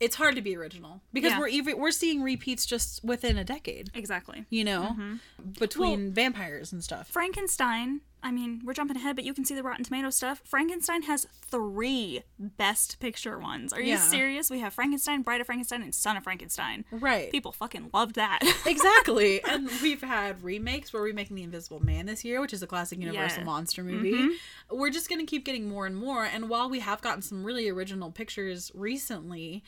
it's 0.00 0.16
hard 0.16 0.34
to 0.36 0.42
be 0.42 0.56
original 0.56 1.02
because 1.12 1.32
Yeah. 1.32 1.38
we're 1.40 1.48
even 1.48 1.78
we're 1.78 1.90
seeing 1.90 2.22
repeats 2.22 2.64
just 2.64 3.04
within 3.04 3.36
a 3.36 3.44
decade. 3.44 3.90
Exactly. 3.94 4.46
You 4.48 4.64
know, 4.64 4.96
Mm-hmm. 4.98 5.14
between 5.58 6.12
vampires 6.12 6.72
and 6.72 6.82
stuff. 6.82 7.08
Frankenstein 7.08 8.00
I 8.22 8.30
mean, 8.30 8.60
we're 8.64 8.74
jumping 8.74 8.96
ahead, 8.96 9.16
but 9.16 9.24
you 9.24 9.32
can 9.32 9.44
see 9.44 9.54
the 9.54 9.62
Rotten 9.62 9.84
Tomato 9.84 10.10
stuff. 10.10 10.42
Frankenstein 10.44 11.02
has 11.02 11.26
three 11.32 12.22
Best 12.38 13.00
Picture 13.00 13.38
ones. 13.38 13.72
Are 13.72 13.80
you 13.80 13.92
Yeah. 13.94 13.98
serious? 13.98 14.50
We 14.50 14.60
have 14.60 14.74
Frankenstein, 14.74 15.22
Bride 15.22 15.40
of 15.40 15.46
Frankenstein, 15.46 15.82
and 15.82 15.94
Son 15.94 16.16
of 16.16 16.24
Frankenstein. 16.24 16.84
Right. 16.90 17.30
People 17.30 17.52
fucking 17.52 17.90
loved 17.94 18.16
that. 18.16 18.40
exactly. 18.66 19.42
and 19.44 19.68
we've 19.82 20.02
had 20.02 20.42
remakes. 20.42 20.92
We're 20.92 21.02
remaking 21.02 21.36
The 21.36 21.42
Invisible 21.44 21.80
Man 21.84 22.06
this 22.06 22.24
year, 22.24 22.40
which 22.40 22.52
is 22.52 22.62
a 22.62 22.66
classic 22.66 22.98
Universal 22.98 23.22
Yeah. 23.28 23.36
Mm-hmm. 23.38 23.44
monster 23.46 23.82
movie. 23.84 24.36
We're 24.70 24.90
just 24.90 25.08
going 25.08 25.20
to 25.20 25.26
keep 25.26 25.44
getting 25.44 25.68
more 25.68 25.86
and 25.86 25.96
more. 25.96 26.24
And 26.24 26.48
while 26.48 26.68
we 26.68 26.80
have 26.80 27.00
gotten 27.00 27.22
some 27.22 27.42
really 27.44 27.68
original 27.68 28.10
pictures 28.10 28.70
recently, 28.74 29.64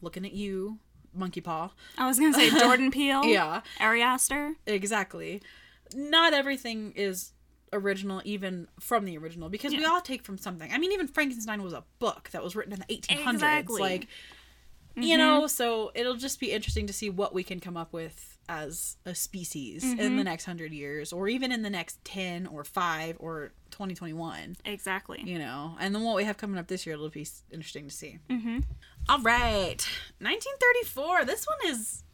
looking 0.00 0.24
at 0.26 0.32
you, 0.32 0.78
Monkey 1.14 1.40
Paw. 1.42 1.70
I 1.98 2.06
was 2.08 2.18
gonna 2.18 2.32
say 2.32 2.48
Jordan 2.58 2.90
Peele. 2.90 3.26
Yeah. 3.26 3.60
Ari 3.78 4.00
Aster. 4.00 4.54
Exactly. 4.66 5.42
Not 5.94 6.32
everything 6.32 6.92
is 6.96 7.32
original, 7.72 8.20
even 8.24 8.68
from 8.80 9.04
the 9.04 9.16
original, 9.18 9.48
because 9.48 9.72
we 9.72 9.84
all 9.84 10.00
take 10.00 10.22
from 10.24 10.38
something. 10.38 10.70
I 10.72 10.78
mean, 10.78 10.92
even 10.92 11.08
Frankenstein 11.08 11.62
was 11.62 11.72
a 11.72 11.84
book 11.98 12.30
that 12.32 12.42
was 12.42 12.54
written 12.54 12.72
in 12.72 12.80
the 12.80 12.86
1800s. 12.86 13.32
Exactly. 13.34 13.80
Like, 13.80 14.08
you 14.94 15.16
know, 15.16 15.46
so 15.46 15.90
it'll 15.94 16.16
just 16.16 16.38
be 16.38 16.52
interesting 16.52 16.86
to 16.86 16.92
see 16.92 17.08
what 17.08 17.32
we 17.32 17.42
can 17.42 17.60
come 17.60 17.76
up 17.76 17.92
with 17.92 18.38
as 18.48 18.96
a 19.06 19.14
species 19.14 19.84
in 19.84 20.16
the 20.16 20.24
next 20.24 20.44
hundred 20.44 20.72
years, 20.72 21.12
or 21.12 21.28
even 21.28 21.50
in 21.50 21.62
the 21.62 21.70
next 21.70 22.04
10 22.04 22.46
or 22.46 22.64
5 22.64 23.16
or 23.18 23.52
2021, 23.70 24.56
Exactly. 24.66 25.22
you 25.24 25.38
know. 25.38 25.76
And 25.80 25.94
then 25.94 26.02
what 26.02 26.16
we 26.16 26.24
have 26.24 26.36
coming 26.36 26.58
up 26.58 26.66
this 26.66 26.84
year, 26.84 26.94
it'll 26.94 27.08
be 27.08 27.26
interesting 27.50 27.88
to 27.88 27.94
see. 27.94 28.18
Mm-hmm. 28.28 28.58
All 29.08 29.20
right. 29.20 29.88
1934. 30.18 31.24
This 31.24 31.46
one 31.46 31.72
is 31.72 32.04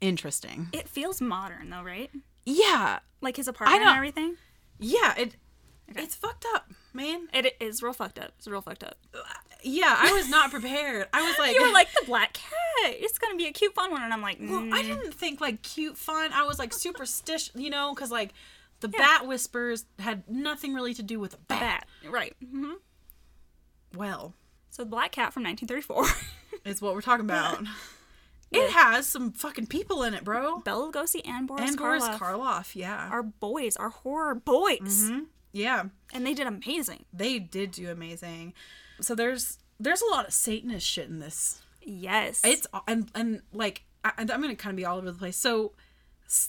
interesting. 0.00 0.68
It 0.72 0.88
feels 0.88 1.20
modern 1.20 1.68
though, 1.70 1.82
right? 1.82 2.10
Yeah. 2.46 3.00
Like 3.20 3.36
his 3.36 3.48
apartment 3.48 3.82
and 3.82 3.96
everything. 3.96 4.36
Yeah, 4.78 5.14
it 5.16 5.36
it's 5.88 6.14
fucked 6.14 6.46
up, 6.54 6.70
man. 6.92 7.28
It 7.34 7.54
is 7.60 7.82
real 7.82 7.92
fucked 7.92 8.18
up. 8.18 8.32
It's 8.38 8.46
real 8.48 8.62
fucked 8.62 8.82
up. 8.84 8.96
Yeah, 9.62 9.94
I 9.98 10.12
was 10.12 10.28
not 10.28 10.50
prepared. 10.50 11.06
I 11.12 11.22
was 11.22 11.38
like, 11.38 11.54
You 11.54 11.62
were 11.62 11.72
like 11.72 11.88
the 11.92 12.04
black 12.06 12.32
cat. 12.32 12.50
It's 12.84 13.18
gonna 13.18 13.36
be 13.36 13.46
a 13.46 13.52
cute, 13.52 13.74
fun 13.74 13.90
one, 13.92 14.02
and 14.02 14.12
I'm 14.12 14.22
like, 14.22 14.38
well, 14.40 14.62
mm, 14.62 14.72
I 14.72 14.82
didn't 14.82 15.14
think 15.14 15.40
like 15.40 15.62
cute 15.62 15.96
fun. 15.98 16.32
I 16.32 16.44
was 16.44 16.58
like 16.58 16.72
superstitious, 16.72 17.50
you 17.54 17.70
know, 17.70 17.94
because 17.94 18.10
like 18.10 18.32
the 18.80 18.88
bat 18.88 19.26
whispers 19.26 19.84
had 20.00 20.24
nothing 20.28 20.74
really 20.74 20.94
to 20.94 21.02
do 21.02 21.20
with 21.20 21.34
a 21.34 21.38
bat. 21.46 21.60
bat. 22.02 22.10
Right. 22.10 22.34
hmm 22.40 22.72
Well, 23.94 24.34
So 24.70 24.82
the 24.82 24.88
black 24.90 25.12
cat 25.12 25.32
from 25.32 25.44
1934. 25.44 26.06
is 26.64 26.82
what 26.82 26.94
we're 26.94 27.00
talking 27.02 27.24
about. 27.24 27.62
It 28.52 28.70
has 28.70 29.06
some 29.06 29.32
fucking 29.32 29.66
people 29.66 30.02
in 30.02 30.14
it, 30.14 30.24
bro. 30.24 30.58
Bela 30.58 30.92
Lugosi 30.92 31.20
and 31.24 31.46
Boris 31.46 31.70
and 31.70 31.78
Boris 31.78 32.04
Karloff 32.04 32.18
Karloff, 32.18 32.76
yeah, 32.76 33.08
our 33.10 33.22
boys, 33.22 33.76
our 33.76 33.90
horror 33.90 34.34
boys, 34.34 34.80
mm-hmm. 34.80 35.20
yeah, 35.52 35.84
and 36.12 36.26
they 36.26 36.34
did 36.34 36.46
amazing. 36.46 37.04
they 37.12 37.38
did 37.38 37.70
do 37.72 37.90
amazing. 37.90 38.54
So 39.00 39.14
there's 39.14 39.58
there's 39.80 40.02
a 40.02 40.10
lot 40.10 40.26
of 40.26 40.32
Satanist 40.32 40.86
shit 40.86 41.08
in 41.08 41.18
this. 41.18 41.62
Yes. 41.82 42.40
It's 42.44 42.66
and 42.86 43.10
and 43.14 43.42
like 43.52 43.84
I, 44.04 44.12
I'm 44.18 44.26
gonna 44.26 44.54
kind 44.54 44.72
of 44.72 44.76
be 44.76 44.84
all 44.84 44.98
over 44.98 45.10
the 45.10 45.18
place. 45.18 45.36
So 45.36 45.72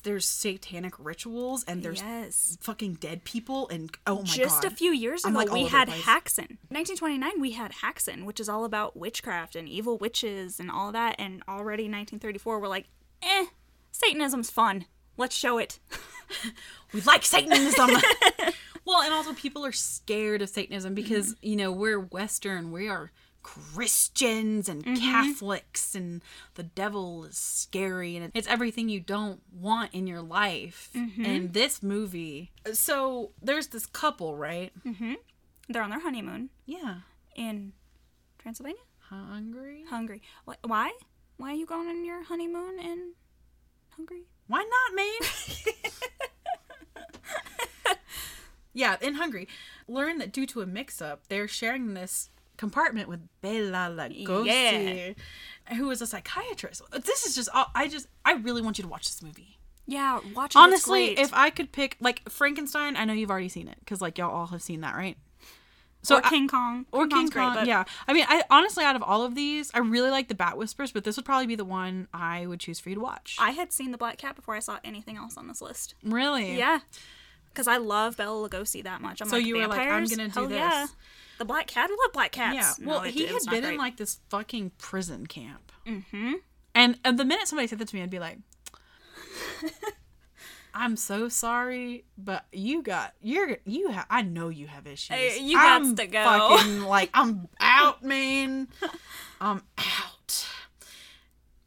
there's 0.03 0.25
satanic 0.25 0.93
rituals 0.97 1.63
and 1.65 1.83
there's 1.83 2.01
yes. 2.01 2.57
fucking 2.61 2.95
dead 2.95 3.23
people 3.23 3.67
and 3.69 3.91
oh 4.07 4.19
my 4.19 4.23
Just 4.23 4.37
god. 4.37 4.43
Just 4.43 4.63
a 4.63 4.69
few 4.71 4.91
years 4.91 5.25
ago, 5.25 5.35
like, 5.35 5.51
we 5.51 5.65
had. 5.65 5.89
Haxan. 5.89 6.57
1929, 6.69 7.39
we 7.39 7.51
had 7.51 7.71
Haxan, 7.83 8.25
which 8.25 8.39
is 8.39 8.47
all 8.47 8.65
about 8.65 8.95
witchcraft 8.95 9.55
and 9.55 9.67
evil 9.67 9.97
witches 9.97 10.59
and 10.59 10.71
all 10.71 10.91
that. 10.91 11.15
And 11.19 11.43
already 11.47 11.83
1934, 11.83 12.59
we're 12.59 12.67
like, 12.67 12.87
eh, 13.21 13.45
Satanism's 13.91 14.49
fun. 14.49 14.85
Let's 15.17 15.35
show 15.35 15.57
it. 15.57 15.79
we 16.93 17.01
like 17.01 17.23
Satanism. 17.23 17.89
well, 18.85 19.01
and 19.01 19.13
also 19.13 19.33
people 19.33 19.65
are 19.65 19.71
scared 19.71 20.41
of 20.41 20.49
Satanism 20.49 20.93
because 20.93 21.35
you 21.41 21.55
know 21.55 21.71
we're 21.71 21.99
Western. 21.99 22.71
We 22.71 22.87
are 22.87 23.11
Christians 23.43 24.69
and 24.69 24.83
Catholics, 24.83 25.95
and 25.95 26.21
the 26.55 26.63
devil 26.63 27.25
is 27.25 27.37
scary, 27.37 28.15
and 28.15 28.31
it's 28.33 28.47
everything 28.47 28.89
you 28.89 28.99
don't 28.99 29.41
want 29.53 29.93
in 29.93 30.07
your 30.07 30.21
life. 30.21 30.89
And 30.95 31.53
this 31.53 31.83
movie, 31.83 32.51
so 32.71 33.31
there's 33.41 33.67
this 33.67 33.85
couple, 33.85 34.35
right? 34.35 34.71
Mm-hmm. 34.85 35.13
They're 35.69 35.83
on 35.83 35.89
their 35.91 36.01
honeymoon 36.01 36.49
Yeah, 36.65 36.99
in 37.35 37.73
Transylvania, 38.39 38.81
hungry. 39.09 39.83
Hungary. 39.89 40.21
Why? 40.63 40.91
Why 41.37 41.51
are 41.51 41.55
you 41.55 41.65
going 41.65 41.87
on 41.87 42.05
your 42.05 42.23
honeymoon 42.23 42.79
in 42.79 43.13
Hungary? 43.89 44.23
Why 44.47 44.63
not, 44.63 44.95
man? 44.95 47.03
yeah, 48.73 48.95
in 49.01 49.15
Hungary. 49.15 49.47
Learn 49.87 50.17
that 50.19 50.31
due 50.31 50.45
to 50.47 50.61
a 50.61 50.65
mix 50.65 51.01
up, 51.01 51.27
they're 51.27 51.47
sharing 51.47 51.93
this 51.93 52.29
compartment 52.57 53.09
with 53.09 53.19
Bela 53.41 53.89
Lugosi, 53.95 55.15
who 55.77 55.91
is 55.91 56.01
a 56.01 56.07
psychiatrist. 56.07 56.81
This 56.91 57.25
is 57.25 57.35
just, 57.35 57.49
all 57.53 57.67
I 57.75 57.87
just, 57.87 58.07
I 58.25 58.33
really 58.33 58.61
want 58.61 58.77
you 58.77 58.83
to 58.83 58.89
watch 58.89 59.05
this 59.05 59.21
movie. 59.21 59.57
Yeah, 59.85 60.19
watch 60.33 60.55
it. 60.55 60.59
Honestly, 60.59 61.13
great. 61.13 61.19
if 61.19 61.33
I 61.33 61.49
could 61.49 61.71
pick, 61.71 61.97
like, 61.99 62.29
Frankenstein, 62.29 62.95
I 62.95 63.05
know 63.05 63.13
you've 63.13 63.31
already 63.31 63.49
seen 63.49 63.67
it, 63.67 63.77
because, 63.79 64.01
like, 64.01 64.17
y'all 64.17 64.31
all 64.31 64.47
have 64.47 64.61
seen 64.61 64.81
that, 64.81 64.95
right? 64.95 65.17
So 66.03 66.17
or 66.17 66.21
King 66.21 66.49
Kong, 66.49 66.85
or 66.91 67.07
King 67.07 67.27
great, 67.29 67.43
Kong, 67.43 67.55
but 67.55 67.65
yeah. 67.65 67.85
I 68.09 68.13
mean, 68.13 68.25
I 68.27 68.43
honestly, 68.49 68.83
out 68.83 68.97
of 68.97 69.01
all 69.03 69.23
of 69.23 69.35
these, 69.35 69.71
I 69.73 69.79
really 69.79 70.09
like 70.09 70.27
the 70.27 70.35
Bat 70.35 70.57
Whispers, 70.57 70.91
but 70.91 71.05
this 71.05 71.15
would 71.15 71.23
probably 71.23 71.47
be 71.47 71.55
the 71.55 71.63
one 71.63 72.09
I 72.13 72.45
would 72.45 72.59
choose 72.59 72.77
for 72.77 72.89
you 72.89 72.95
to 72.95 73.01
watch. 73.01 73.37
I 73.39 73.51
had 73.51 73.71
seen 73.71 73.91
the 73.91 73.97
Black 73.97 74.17
Cat 74.17 74.35
before 74.35 74.53
I 74.53 74.59
saw 74.59 74.79
anything 74.83 75.15
else 75.15 75.37
on 75.37 75.47
this 75.47 75.61
list. 75.61 75.95
really? 76.03 76.57
Yeah, 76.57 76.79
because 77.53 77.69
I 77.69 77.77
love 77.77 78.17
Bela 78.17 78.49
Lugosi 78.49 78.83
that 78.83 78.99
much. 78.99 79.21
I'm 79.21 79.29
So 79.29 79.37
like, 79.37 79.45
you 79.45 79.55
were 79.55 79.67
like, 79.67 79.79
I'm 79.79 80.05
gonna 80.05 80.27
do 80.27 80.33
Hell 80.33 80.47
this. 80.47 80.57
Yeah. 80.57 80.87
The 81.43 81.47
Black 81.47 81.67
Cat, 81.67 81.89
I 81.91 81.93
love 82.05 82.13
Black 82.13 82.31
Cats. 82.31 82.55
Yeah. 82.55 82.85
No, 82.85 82.89
Well, 82.89 83.01
it- 83.03 83.11
he 83.13 83.25
it 83.25 83.31
had 83.31 83.51
been 83.51 83.65
in 83.65 83.77
like 83.77 83.97
this 83.97 84.19
fucking 84.29 84.71
prison 84.77 85.27
camp. 85.27 85.73
Mm-hmm. 85.85 86.35
And, 86.73 86.97
and 87.03 87.19
the 87.19 87.25
minute 87.25 87.49
somebody 87.49 87.67
said 87.67 87.79
that 87.79 87.89
to 87.89 87.95
me, 87.97 88.01
I'd 88.01 88.09
be 88.09 88.19
like, 88.19 88.37
"I'm 90.73 90.95
so 90.95 91.27
sorry, 91.27 92.05
but 92.17 92.45
you 92.53 92.81
got 92.81 93.13
you're 93.21 93.57
you 93.65 93.89
have 93.89 94.05
I 94.09 94.21
know 94.21 94.47
you 94.47 94.67
have 94.67 94.87
issues. 94.87 95.15
Hey, 95.15 95.39
you 95.41 95.57
I'm 95.59 95.95
to 95.97 96.07
go." 96.07 96.23
Fucking 96.23 96.81
like 96.85 97.09
I'm 97.13 97.49
out, 97.59 98.03
man. 98.03 98.69
I'm 99.41 99.63
out. 99.77 100.47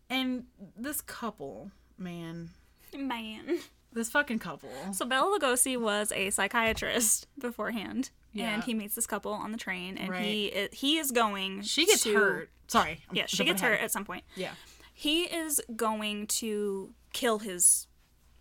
And 0.08 0.44
this 0.76 1.00
couple, 1.02 1.70
man, 1.98 2.48
man. 2.96 3.58
this 3.92 4.08
fucking 4.08 4.38
couple. 4.38 4.70
So 4.92 5.04
Bela 5.04 5.38
Lugosi 5.38 5.76
was 5.78 6.12
a 6.12 6.30
psychiatrist 6.30 7.26
beforehand, 7.38 8.10
Yeah. 8.38 8.54
and 8.54 8.64
he 8.64 8.74
meets 8.74 8.94
this 8.94 9.06
couple 9.06 9.32
on 9.32 9.52
the 9.52 9.58
train, 9.58 9.96
and 9.98 10.10
Right. 10.10 10.24
he 10.24 10.52
i- 10.54 10.68
he 10.72 10.98
is 10.98 11.10
going. 11.12 11.62
She 11.62 11.86
gets 11.86 12.02
to- 12.04 12.14
hurt. 12.14 12.50
Sorry. 12.68 13.02
I'm 13.08 13.16
Yeah, 13.16 13.26
she 13.26 13.44
gets 13.44 13.60
ahead. 13.62 13.72
hurt 13.78 13.80
at 13.84 13.90
some 13.92 14.04
point. 14.04 14.24
Yeah. 14.34 14.52
He 14.92 15.24
is 15.24 15.60
going 15.76 16.26
to 16.28 16.92
kill 17.12 17.38
his 17.40 17.86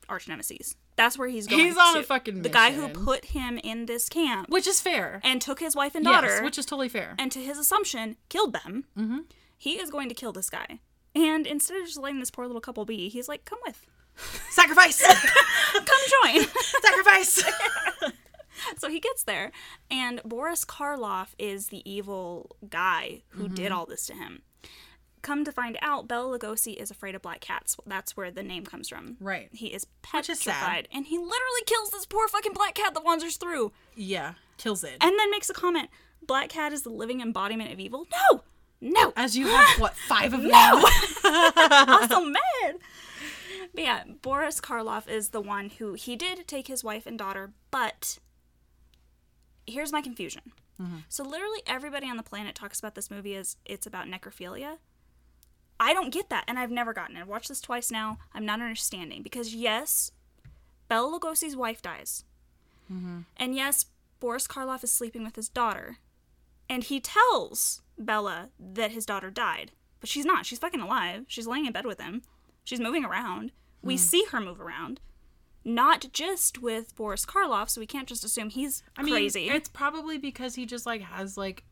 arch 0.09 0.27
nemesis. 0.27 0.75
That's 0.95 1.17
where 1.17 1.27
he's 1.27 1.45
going. 1.47 1.65
He's 1.65 1.77
on 1.77 1.95
to. 1.95 1.99
a 1.99 2.03
fucking 2.03 2.41
the 2.41 2.47
guy 2.49 2.71
who 2.71 2.87
put 2.87 3.25
him 3.25 3.57
in 3.57 3.85
this 3.85 4.07
camp 4.07 4.47
Which 4.49 4.65
is 4.65 4.79
fair. 4.79 5.19
and 5.25 5.41
took 5.41 5.59
his 5.59 5.75
wife 5.75 5.93
and 5.93 6.05
yes, 6.05 6.13
daughter, 6.13 6.41
which 6.43 6.57
is 6.57 6.65
totally 6.65 6.87
fair. 6.87 7.15
and 7.19 7.31
to 7.33 7.39
his 7.41 7.57
assumption 7.57 8.15
killed 8.29 8.53
them. 8.53 8.85
Mm-hmm. 8.97 9.17
He 9.57 9.73
is 9.79 9.89
going 9.91 10.07
to 10.09 10.15
kill 10.15 10.31
this 10.31 10.49
guy, 10.49 10.79
and 11.13 11.45
instead 11.45 11.77
of 11.77 11.85
just 11.85 11.97
letting 11.99 12.19
this 12.21 12.31
poor 12.31 12.45
little 12.47 12.61
couple 12.61 12.85
be, 12.85 13.09
he's 13.09 13.27
like, 13.27 13.43
"Come 13.45 13.59
with, 13.65 13.85
Sacrifice! 14.51 15.01
come 15.73 16.01
join." 16.23 16.45
Sacrifice! 16.81 17.43
so 18.77 18.89
he 18.89 18.99
gets 18.99 19.23
there, 19.23 19.51
and 19.89 20.21
Boris 20.23 20.65
Karloff 20.65 21.29
is 21.37 21.67
the 21.67 21.89
evil 21.89 22.55
guy 22.69 23.21
who 23.29 23.47
did 23.47 23.65
mm-hmm. 23.65 23.75
all 23.75 23.85
this 23.85 24.05
to 24.07 24.13
him. 24.13 24.41
Come 25.21 25.43
to 25.43 25.51
find 25.51 25.77
out, 25.81 26.07
Bela 26.07 26.37
Lugosi 26.37 26.75
is 26.75 26.91
afraid 26.91 27.15
of 27.15 27.23
black 27.23 27.41
cats. 27.41 27.75
That's 27.87 28.15
where 28.15 28.29
the 28.29 28.43
name 28.43 28.63
comes 28.63 28.87
from. 28.87 29.17
Right. 29.19 29.49
He 29.51 29.67
is 29.67 29.87
Which 30.13 30.29
is 30.29 30.43
petrified, 30.43 30.87
and 30.93 31.07
he 31.07 31.17
literally 31.17 31.63
kills 31.65 31.89
this 31.89 32.05
poor 32.05 32.27
fucking 32.27 32.53
black 32.53 32.75
cat 32.75 32.93
that 32.93 33.03
wanders 33.03 33.37
through, 33.37 33.71
yeah, 33.95 34.33
kills 34.57 34.83
it. 34.83 34.97
and 35.01 35.17
then 35.17 35.31
makes 35.31 35.49
a 35.49 35.53
comment: 35.53 35.89
"Black 36.21 36.49
cat 36.49 36.73
is 36.73 36.83
the 36.83 36.89
living 36.89 37.21
embodiment 37.21 37.73
of 37.73 37.79
evil." 37.79 38.05
No, 38.31 38.43
no, 38.81 39.13
As 39.15 39.35
you 39.35 39.47
have, 39.47 39.79
what, 39.79 39.95
five 40.07 40.33
of 40.33 40.43
them? 40.43 40.51
I'm 41.23 42.07
so 42.07 42.23
mad. 42.23 42.77
But 43.73 43.83
yeah, 43.83 44.03
Boris 44.21 44.61
Karloff 44.61 45.09
is 45.09 45.29
the 45.29 45.41
one 45.41 45.69
who 45.69 45.93
he 45.93 46.15
did 46.15 46.47
take 46.47 46.67
his 46.67 46.83
wife 46.83 47.05
and 47.07 47.17
daughter, 47.17 47.51
but 47.71 48.19
here's 49.67 49.91
my 49.91 50.01
confusion. 50.01 50.51
Mm-hmm. 50.81 50.97
So 51.09 51.23
literally 51.23 51.61
everybody 51.65 52.09
on 52.09 52.17
the 52.17 52.23
planet 52.23 52.55
talks 52.55 52.79
about 52.79 52.95
this 52.95 53.11
movie 53.11 53.35
as 53.35 53.57
it's 53.65 53.87
about 53.87 54.07
necrophilia. 54.07 54.77
I 55.79 55.93
don't 55.93 56.13
get 56.13 56.29
that, 56.29 56.45
and 56.47 56.57
I've 56.57 56.71
never 56.71 56.93
gotten 56.93 57.17
it. 57.17 57.21
I've 57.21 57.27
watched 57.27 57.49
this 57.49 57.59
twice 57.59 57.91
now. 57.91 58.17
I'm 58.33 58.45
not 58.45 58.61
understanding 58.61 59.21
because 59.21 59.53
yes, 59.53 60.11
Bela 60.87 61.19
Lugosi's 61.19 61.55
wife 61.55 61.81
dies, 61.81 62.23
mm-hmm. 62.91 63.21
and 63.35 63.55
yes, 63.55 63.85
Boris 64.21 64.47
Karloff 64.47 64.83
is 64.85 64.93
sleeping 64.93 65.25
with 65.25 65.35
his 65.35 65.49
daughter, 65.49 65.97
and 66.69 66.83
he 66.83 67.01
tells 67.01 67.81
Bela 67.97 68.49
that 68.57 68.91
his 68.91 69.05
daughter 69.05 69.29
died, 69.29 69.71
but 69.99 70.09
she's 70.09 70.25
not. 70.25 70.45
She's 70.45 70.59
fucking 70.59 70.79
alive. 70.79 71.25
She's 71.27 71.47
laying 71.47 71.65
in 71.65 71.73
bed 71.73 71.85
with 71.85 71.99
him. 71.99 72.21
She's 72.63 72.79
moving 72.79 73.03
around. 73.03 73.51
We 73.81 73.95
mm-hmm. 73.95 74.01
see 74.01 74.25
her 74.31 74.39
move 74.39 74.61
around. 74.61 75.01
Not 75.65 76.05
just 76.13 76.61
with 76.61 76.95
Boris 76.95 77.25
Karloff, 77.25 77.69
so 77.69 77.81
we 77.81 77.87
can't 77.87 78.07
just 78.07 78.23
assume 78.23 78.49
he's 78.49 78.83
I 78.95 79.01
mean, 79.03 79.13
crazy. 79.15 79.49
it's 79.49 79.67
probably 79.67 80.17
because 80.17 80.55
he 80.55 80.65
just 80.65 80.85
like 80.85 81.01
has 81.01 81.37
like 81.37 81.63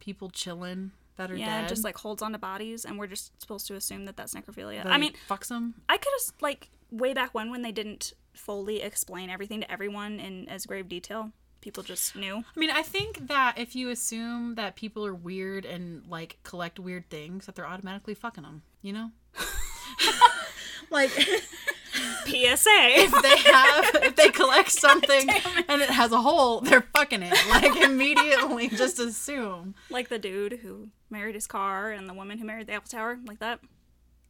people 0.00 0.30
chilling 0.30 0.92
that 1.16 1.30
are 1.30 1.36
yeah, 1.36 1.60
dead. 1.60 1.68
just 1.68 1.84
like 1.84 1.98
holds 1.98 2.22
on 2.22 2.32
to 2.32 2.38
bodies, 2.38 2.84
and 2.84 2.98
we're 2.98 3.06
just 3.06 3.38
supposed 3.40 3.66
to 3.68 3.74
assume 3.74 4.06
that 4.06 4.16
that's 4.16 4.34
necrophilia. 4.34 4.82
that 4.82 4.92
I 4.92 4.94
he 4.94 5.00
mean, 5.00 5.12
fucks 5.28 5.48
them. 5.48 5.74
I 5.88 5.98
could 5.98 6.12
have 6.18 6.34
like 6.40 6.70
way 6.90 7.12
back 7.12 7.34
when 7.34 7.50
when 7.50 7.62
they 7.62 7.72
didn't 7.72 8.14
fully 8.32 8.82
explain 8.82 9.30
everything 9.30 9.60
to 9.60 9.70
everyone 9.70 10.18
in 10.18 10.48
as 10.48 10.66
grave 10.66 10.88
detail. 10.88 11.30
People 11.60 11.82
just 11.82 12.14
knew. 12.16 12.38
I 12.38 12.58
mean, 12.60 12.70
I 12.70 12.82
think 12.82 13.28
that 13.28 13.54
if 13.56 13.74
you 13.74 13.88
assume 13.90 14.54
that 14.56 14.76
people 14.76 15.06
are 15.06 15.14
weird 15.14 15.64
and 15.64 16.02
like 16.08 16.38
collect 16.42 16.78
weird 16.78 17.08
things, 17.08 17.46
that 17.46 17.54
they're 17.54 17.66
automatically 17.66 18.14
fucking 18.14 18.42
them. 18.44 18.62
You 18.82 18.92
know, 18.92 19.10
like 20.90 21.10
PSA. 22.24 22.68
if 22.70 23.22
they 23.22 23.36
have 23.52 23.90
if 24.06 24.16
they 24.16 24.30
collect 24.30 24.70
something 24.86 25.28
and 25.68 25.82
it 25.82 25.90
has 25.90 26.12
a 26.12 26.20
hole, 26.20 26.60
they're 26.60 26.86
fucking 26.94 27.22
it. 27.22 27.34
Like 27.50 27.76
immediately, 27.82 28.68
just 28.68 28.98
assume. 28.98 29.74
like 29.90 30.08
the 30.08 30.18
dude 30.18 30.60
who 30.62 30.88
married 31.10 31.34
his 31.34 31.46
car 31.46 31.90
and 31.90 32.08
the 32.08 32.14
woman 32.14 32.38
who 32.38 32.44
married 32.44 32.66
the 32.66 32.72
Eiffel 32.74 32.88
Tower, 32.88 33.18
like 33.26 33.38
that. 33.40 33.60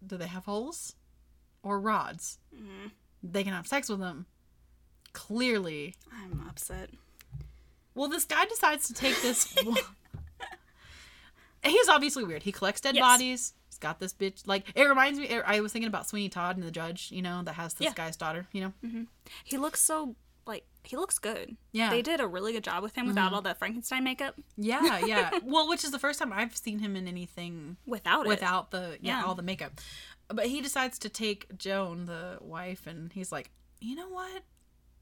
Do 0.06 0.16
they 0.16 0.26
have 0.26 0.44
holes 0.44 0.94
or 1.62 1.80
rods? 1.80 2.38
Mm-hmm. 2.54 2.88
They 3.22 3.42
can 3.44 3.52
have 3.54 3.66
sex 3.66 3.88
with 3.88 4.00
them. 4.00 4.26
Clearly, 5.14 5.94
I'm 6.12 6.44
upset. 6.48 6.90
Well, 7.94 8.08
this 8.08 8.24
guy 8.24 8.44
decides 8.46 8.88
to 8.88 8.94
take 8.94 9.22
this. 9.22 9.54
He's 11.62 11.88
obviously 11.88 12.24
weird. 12.24 12.42
He 12.42 12.52
collects 12.52 12.80
dead 12.82 12.94
Yes. 12.96 13.02
bodies. 13.02 13.52
Got 13.84 14.00
this 14.00 14.14
bitch. 14.14 14.46
Like 14.46 14.64
it 14.74 14.84
reminds 14.84 15.18
me. 15.20 15.28
I 15.44 15.60
was 15.60 15.70
thinking 15.70 15.88
about 15.88 16.08
Sweeney 16.08 16.30
Todd 16.30 16.56
and 16.56 16.66
the 16.66 16.70
judge. 16.70 17.12
You 17.12 17.20
know 17.20 17.42
that 17.42 17.52
has 17.52 17.74
this 17.74 17.84
Yeah. 17.84 17.92
guy's 17.94 18.16
daughter. 18.16 18.46
You 18.50 18.62
know. 18.62 18.72
Mm-hmm. 18.82 19.02
He 19.44 19.58
looks 19.58 19.82
so 19.82 20.16
like 20.46 20.64
he 20.84 20.96
looks 20.96 21.18
good. 21.18 21.58
Yeah. 21.70 21.90
They 21.90 22.00
did 22.00 22.18
a 22.18 22.26
really 22.26 22.54
good 22.54 22.64
job 22.64 22.82
with 22.82 22.94
him 22.94 23.06
without 23.06 23.26
mm-hmm. 23.26 23.34
all 23.34 23.42
the 23.42 23.54
Frankenstein 23.54 24.02
makeup. 24.02 24.36
Yeah, 24.56 24.98
yeah. 25.06 25.38
well, 25.44 25.68
which 25.68 25.84
is 25.84 25.90
the 25.90 25.98
first 25.98 26.18
time 26.18 26.32
I've 26.32 26.56
seen 26.56 26.78
him 26.78 26.96
in 26.96 27.06
anything 27.06 27.76
Without 27.86 28.24
it. 28.24 28.28
without 28.30 28.70
the 28.70 28.96
yeah, 29.02 29.20
Yeah. 29.20 29.26
all 29.26 29.34
the 29.34 29.42
makeup. 29.42 29.72
But 30.28 30.46
he 30.46 30.62
decides 30.62 30.98
to 31.00 31.10
take 31.10 31.58
Joan, 31.58 32.06
the 32.06 32.38
wife, 32.40 32.86
and 32.86 33.12
he's 33.12 33.30
like, 33.30 33.50
you 33.80 33.96
know 33.96 34.08
what? 34.08 34.44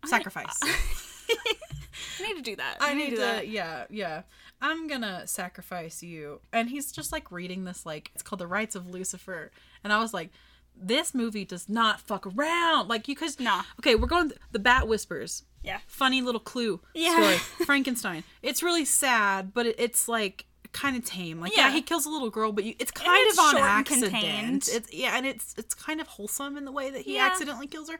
Sacrifice. 0.06 0.58
I 2.20 2.26
need 2.28 2.36
to 2.36 2.42
do 2.42 2.56
that. 2.56 2.76
I 2.80 2.94
need 2.94 3.10
to, 3.10 3.16
that. 3.16 3.48
yeah, 3.48 3.84
yeah. 3.90 4.22
I'm 4.60 4.86
gonna 4.88 5.26
sacrifice 5.26 6.02
you. 6.02 6.40
And 6.52 6.68
he's 6.70 6.92
just 6.92 7.12
like 7.12 7.30
reading 7.32 7.64
this, 7.64 7.84
like, 7.84 8.10
it's 8.14 8.22
called 8.22 8.40
The 8.40 8.46
Rites 8.46 8.74
of 8.76 8.88
Lucifer. 8.88 9.50
And 9.84 9.92
I 9.92 9.98
was 9.98 10.14
like, 10.14 10.30
this 10.76 11.14
movie 11.14 11.44
does 11.44 11.68
not 11.68 12.00
fuck 12.00 12.26
around. 12.26 12.88
Like, 12.88 13.06
you 13.08 13.14
could, 13.16 13.38
Nah. 13.40 13.62
Okay, 13.80 13.94
we're 13.94 14.06
going, 14.06 14.32
The 14.52 14.58
Bat 14.58 14.88
Whispers. 14.88 15.42
Yeah. 15.62 15.78
Funny 15.86 16.22
little 16.22 16.40
clue 16.40 16.80
Yeah. 16.94 17.12
story. 17.12 17.36
Frankenstein. 17.66 18.24
It's 18.42 18.62
really 18.62 18.84
sad, 18.84 19.52
but 19.52 19.66
it, 19.66 19.76
it's 19.78 20.08
like, 20.08 20.46
kind 20.72 20.96
of 20.96 21.04
tame 21.04 21.38
like 21.38 21.54
yeah. 21.54 21.66
Yeah. 21.66 21.72
he 21.74 21.82
kills 21.82 22.06
a 22.06 22.08
little 22.08 22.30
girl 22.30 22.50
but 22.50 22.64
you, 22.64 22.74
it's 22.78 22.90
kind 22.90 23.06
it's 23.28 23.38
of 23.38 23.44
on 23.44 23.56
accident 23.58 24.10
contained. 24.10 24.66
it's 24.72 24.90
yeah 24.90 25.18
and 25.18 25.26
it's 25.26 25.54
it's 25.58 25.74
kind 25.74 26.00
of 26.00 26.06
wholesome 26.06 26.56
in 26.56 26.64
the 26.64 26.72
way 26.72 26.88
that 26.88 27.02
he 27.02 27.16
Yeah. 27.16 27.26
accidentally 27.26 27.66
kills 27.66 27.90
her 27.90 27.98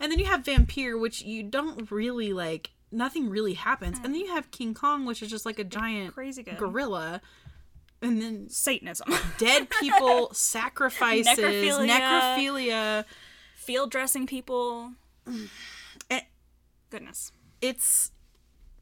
and 0.00 0.10
then 0.10 0.18
you 0.18 0.24
have 0.24 0.42
Vampyr 0.42 0.98
which 0.98 1.20
you 1.20 1.42
don't 1.42 1.90
really 1.90 2.32
like 2.32 2.70
nothing 2.90 3.28
really 3.28 3.54
happens 3.54 3.96
and 4.02 4.14
then 4.14 4.20
you 4.20 4.28
have 4.34 4.50
king 4.50 4.72
kong 4.74 5.04
which 5.04 5.22
is 5.22 5.30
just 5.30 5.44
like 5.44 5.58
a 5.58 5.64
giant 5.64 6.14
Crazy 6.14 6.42
good. 6.42 6.56
gorilla 6.58 7.20
and 8.00 8.22
then 8.22 8.48
Satanism. 8.48 9.12
dead 9.38 9.68
people 9.80 10.32
sacrifices 10.32 11.26
Necrophilia. 11.38 11.88
necrophilia 11.88 13.04
Field 13.56 13.90
dressing 13.90 14.26
people. 14.26 14.92
Eh. 16.10 16.20
Goodness. 16.90 17.32
it's 17.60 18.12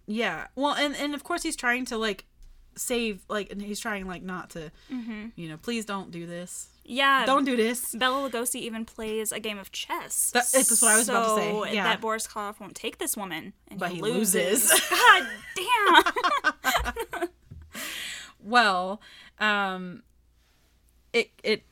yeah 0.07 0.47
well 0.55 0.75
and 0.75 0.95
and 0.95 1.13
of 1.15 1.25
course 1.25 1.43
he's 1.43 1.57
trying 1.57 1.85
to 1.87 1.97
like 1.99 2.25
save 2.77 3.23
like 3.29 3.51
and 3.51 3.61
he's 3.63 3.81
trying 3.81 4.07
like 4.07 4.23
not 4.23 4.51
to 4.51 4.71
you 4.91 5.49
know 5.49 5.57
please 5.57 5.85
don't 5.87 6.11
do 6.11 6.27
this 6.27 6.69
Yeah. 6.85 7.25
don't 7.27 7.45
do 7.45 7.57
this 7.57 7.95
Bela 7.95 8.29
Lugosi 8.31 8.57
even 8.61 8.85
plays 8.85 9.33
a 9.33 9.41
game 9.41 9.59
of 9.59 9.73
chess. 9.73 10.31
That- 10.33 10.47
that's 10.53 10.83
what 10.83 10.93
I 10.93 10.99
was 10.99 11.09
about 11.09 11.37
to 11.37 11.43
say, 11.43 11.75
yeah. 11.75 11.85
That 11.85 12.01
Boris 12.01 12.27
Karloff 12.27 12.61
won't 12.61 12.75
take 12.77 12.99
this 12.99 13.17
woman, 13.17 13.55
and 13.69 13.81
But 13.81 13.91
he, 13.91 13.97
he 13.97 14.03
loses. 14.03 14.71
loses. 14.71 14.91
God 14.91 15.27
damn! 15.57 17.29
well 18.41 19.01
um 19.39 20.03
it 21.13 21.31
it 21.43 21.63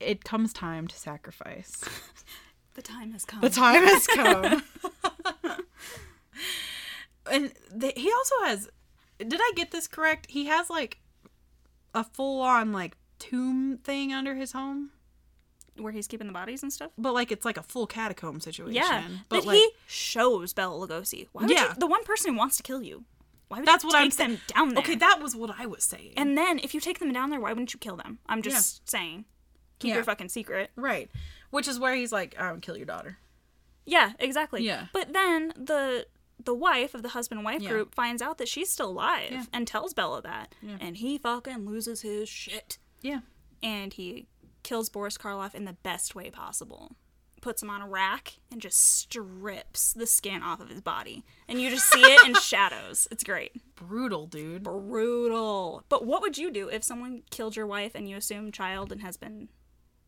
it 0.00 0.24
comes 0.24 0.52
time 0.52 0.86
to 0.86 0.96
sacrifice 0.96 1.82
the 2.74 2.82
time 2.82 3.12
has 3.12 3.24
come. 3.24 3.40
the 3.40 3.50
time 3.50 3.82
has 3.84 4.06
come 4.06 4.62
and 7.30 7.52
the, 7.70 7.92
he 7.96 8.10
also 8.10 8.34
has 8.46 8.68
did 9.28 9.40
i 9.42 9.52
get 9.56 9.70
this 9.70 9.86
correct 9.88 10.26
he 10.30 10.46
has 10.46 10.68
like 10.70 10.98
a 11.94 12.04
full-on 12.04 12.72
like 12.72 12.96
tomb 13.18 13.78
thing 13.84 14.12
under 14.12 14.34
his 14.34 14.52
home 14.52 14.90
Where 15.76 15.92
he's 15.92 16.06
keeping 16.08 16.26
the 16.26 16.32
bodies 16.32 16.62
and 16.62 16.72
stuff. 16.72 16.90
but 16.98 17.12
like 17.14 17.30
it's 17.32 17.44
like 17.44 17.56
a 17.56 17.62
full 17.62 17.86
catacomb 17.86 18.40
situation 18.40 18.74
Yeah, 18.82 19.04
but 19.28 19.40
that 19.42 19.46
like 19.46 19.56
he 19.58 19.70
shows 19.86 20.52
Bela 20.52 20.74
Lugosi. 20.86 21.28
Why 21.32 21.42
would 21.42 21.50
Yeah. 21.50 21.68
you, 21.70 21.74
the 21.78 21.86
one 21.86 22.04
person 22.04 22.32
who 22.32 22.38
wants 22.38 22.56
to 22.56 22.62
kill 22.62 22.82
you? 22.82 23.04
Why 23.48 23.58
would 23.58 23.68
that's 23.68 23.84
you 23.84 23.88
what 23.88 23.94
take 23.94 24.04
i'm 24.04 24.10
saying 24.10 24.30
them 24.30 24.40
down 24.54 24.68
there? 24.70 24.78
okay 24.82 24.94
that 24.96 25.20
was 25.22 25.36
what 25.36 25.54
i 25.58 25.66
was 25.66 25.84
saying 25.84 26.14
and 26.16 26.36
then 26.38 26.58
if 26.58 26.72
you 26.74 26.80
take 26.80 26.98
them 26.98 27.12
down 27.12 27.30
there, 27.30 27.40
why 27.40 27.50
wouldn't 27.52 27.72
you 27.74 27.78
kill 27.78 27.96
them? 27.96 28.18
I'm 28.26 28.40
just 28.42 28.88
saying, 28.88 29.26
keep 29.78 29.90
Yeah. 29.90 29.96
your 29.96 30.04
fucking 30.04 30.30
secret. 30.30 30.70
right 30.76 31.10
which 31.50 31.68
is 31.68 31.78
where 31.78 31.94
he's 31.94 32.12
like 32.12 32.34
um 32.40 32.60
kill 32.60 32.76
your 32.76 32.86
daughter 32.86 33.18
Yeah, 33.84 34.12
exactly. 34.18 34.62
Yeah. 34.64 34.86
But 34.92 35.12
then 35.12 35.52
the 35.56 36.06
the 36.44 36.54
wife 36.54 36.94
of 36.94 37.02
the 37.02 37.10
husband 37.10 37.44
wife 37.44 37.62
Yeah. 37.62 37.70
group 37.70 37.94
finds 37.94 38.22
out 38.22 38.38
that 38.38 38.48
she's 38.48 38.70
still 38.70 38.90
alive 38.90 39.30
Yeah. 39.32 39.44
and 39.52 39.66
tells 39.66 39.94
Bela 39.94 40.22
that, 40.22 40.54
Yeah. 40.62 40.76
and 40.80 40.96
he 40.96 41.18
fucking 41.18 41.64
loses 41.66 42.02
his 42.02 42.28
shit. 42.28 42.78
yeah 43.00 43.20
and 43.62 43.94
he 43.94 44.26
kills 44.64 44.88
Boris 44.88 45.16
Karloff 45.18 45.54
in 45.54 45.64
the 45.64 45.72
best 45.72 46.14
way 46.16 46.30
possible. 46.30 46.96
Puts 47.40 47.62
him 47.62 47.70
on 47.70 47.80
a 47.82 47.88
rack 47.88 48.34
and 48.50 48.60
just 48.60 48.78
strips 48.78 49.92
the 49.92 50.06
skin 50.06 50.42
off 50.42 50.60
of 50.60 50.68
his 50.68 50.80
body. 50.80 51.24
And 51.48 51.60
you 51.60 51.70
just 51.70 51.88
see 51.90 52.00
it 52.02 52.24
in 52.24 52.34
shadows. 52.40 53.06
It's 53.10 53.24
great. 53.24 53.60
brutal 53.76 54.26
dude 54.26 54.62
Brutal. 54.64 55.84
But 55.88 56.06
what 56.06 56.22
would 56.22 56.38
you 56.38 56.50
do 56.50 56.68
if 56.68 56.84
someone 56.84 57.22
killed 57.30 57.56
your 57.56 57.66
wife 57.66 57.92
and 57.94 58.08
you 58.08 58.16
assume 58.16 58.52
child 58.52 58.92
and 58.92 59.00
has 59.02 59.16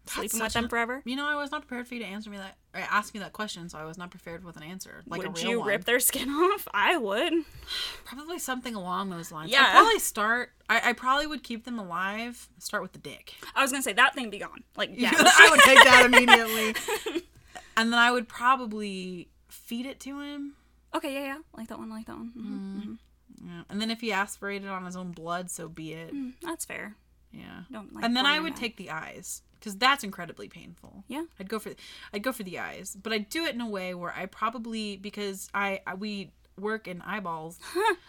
sleeping 0.07 0.41
with 0.41 0.53
them 0.53 0.69
forever? 0.69 1.03
You 1.05 1.17
know, 1.17 1.27
I 1.27 1.35
was 1.37 1.51
not 1.51 1.67
prepared 1.67 1.89
for 1.89 1.95
you 1.95 2.01
to 2.01 2.07
answer 2.07 2.31
me 2.31 2.37
that 2.39 2.57
or 2.75 2.81
ask 2.81 3.15
me 3.15 3.21
that 3.21 3.33
question, 3.33 3.69
so 3.69 3.79
I 3.79 3.85
was 3.85 3.97
not 3.99 4.11
prepared 4.11 4.45
with 4.45 4.57
an 4.57 4.63
answer. 4.63 5.03
Like 5.07 5.19
would 5.23 5.29
a 5.29 5.31
real 5.31 5.49
you 5.51 5.59
one. 5.61 5.69
rip 5.69 5.85
their 5.85 6.01
skin 6.01 6.29
off? 6.31 6.67
I 6.75 6.97
would. 6.97 7.33
Probably 8.05 8.39
something 8.39 8.75
along 8.75 9.11
those 9.11 9.31
lines. 9.33 9.51
Yeah. 9.51 9.63
I'd 9.67 9.73
probably 9.73 9.99
start. 9.99 10.51
I, 10.69 10.91
I 10.91 10.93
probably 10.93 11.27
would 11.27 11.43
keep 11.43 11.65
them 11.65 11.79
alive. 11.79 12.49
Start 12.59 12.83
with 12.83 12.93
the 12.93 12.99
dick. 12.99 13.35
I 13.55 13.63
was 13.63 13.71
gonna 13.71 13.83
say 13.83 13.93
that 13.95 14.15
thing 14.15 14.31
be 14.31 14.39
gone. 14.39 14.65
Like 14.77 14.91
yeah, 14.95 15.11
I 15.15 15.49
would 15.51 15.61
take 15.61 15.79
that 15.85 16.05
immediately. 16.13 17.23
and 17.77 17.93
then 17.93 17.99
I 17.99 18.11
would 18.11 18.29
probably 18.29 19.29
feed 19.49 19.87
it 19.87 20.01
to 20.01 20.21
him. 20.21 20.55
okay, 20.95 21.13
yeah, 21.15 21.25
yeah, 21.25 21.39
like 21.57 21.69
that 21.69 21.79
one, 21.79 21.91
like 21.91 22.07
that 22.07 22.17
one. 22.17 22.33
Mhm. 22.37 22.99
Yeah. 23.47 23.63
And 23.69 23.81
then 23.81 23.91
if 23.91 24.01
he 24.01 24.11
aspirated 24.13 24.69
on 24.69 24.85
his 24.87 24.97
own 24.97 25.13
blood, 25.13 25.51
so 25.51 25.69
be 25.69 25.93
it. 25.93 26.15
Mm, 26.15 26.33
That's 26.43 26.65
fair. 26.65 26.97
Yeah. 27.31 27.63
Don't 27.71 27.93
like. 27.95 28.05
and 28.05 28.17
then 28.17 28.25
I 28.27 28.39
would 28.41 28.57
take 28.57 28.77
the 28.77 28.91
eyes 28.91 29.43
because 29.65 29.79
that's 29.79 30.05
incredibly 30.05 30.47
painful. 30.47 31.05
Yeah. 31.09 31.25
I'd 31.41 31.49
go 31.49 31.59
for 31.59 31.73
I'd 32.13 32.23
go 32.23 32.33
for 32.33 32.43
the 32.43 32.59
eyes, 32.59 32.95
but 33.03 33.15
I'd 33.15 33.31
do 33.31 33.47
it 33.47 33.55
in 33.55 33.63
a 33.63 33.69
way 33.69 33.95
where 33.95 34.13
I 34.15 34.27
probably 34.27 34.99
because 34.99 35.49
I, 35.55 35.81
I 35.87 35.95
we 35.95 36.33
work 36.61 36.87
in 36.87 37.01
eyeballs, 37.01 37.59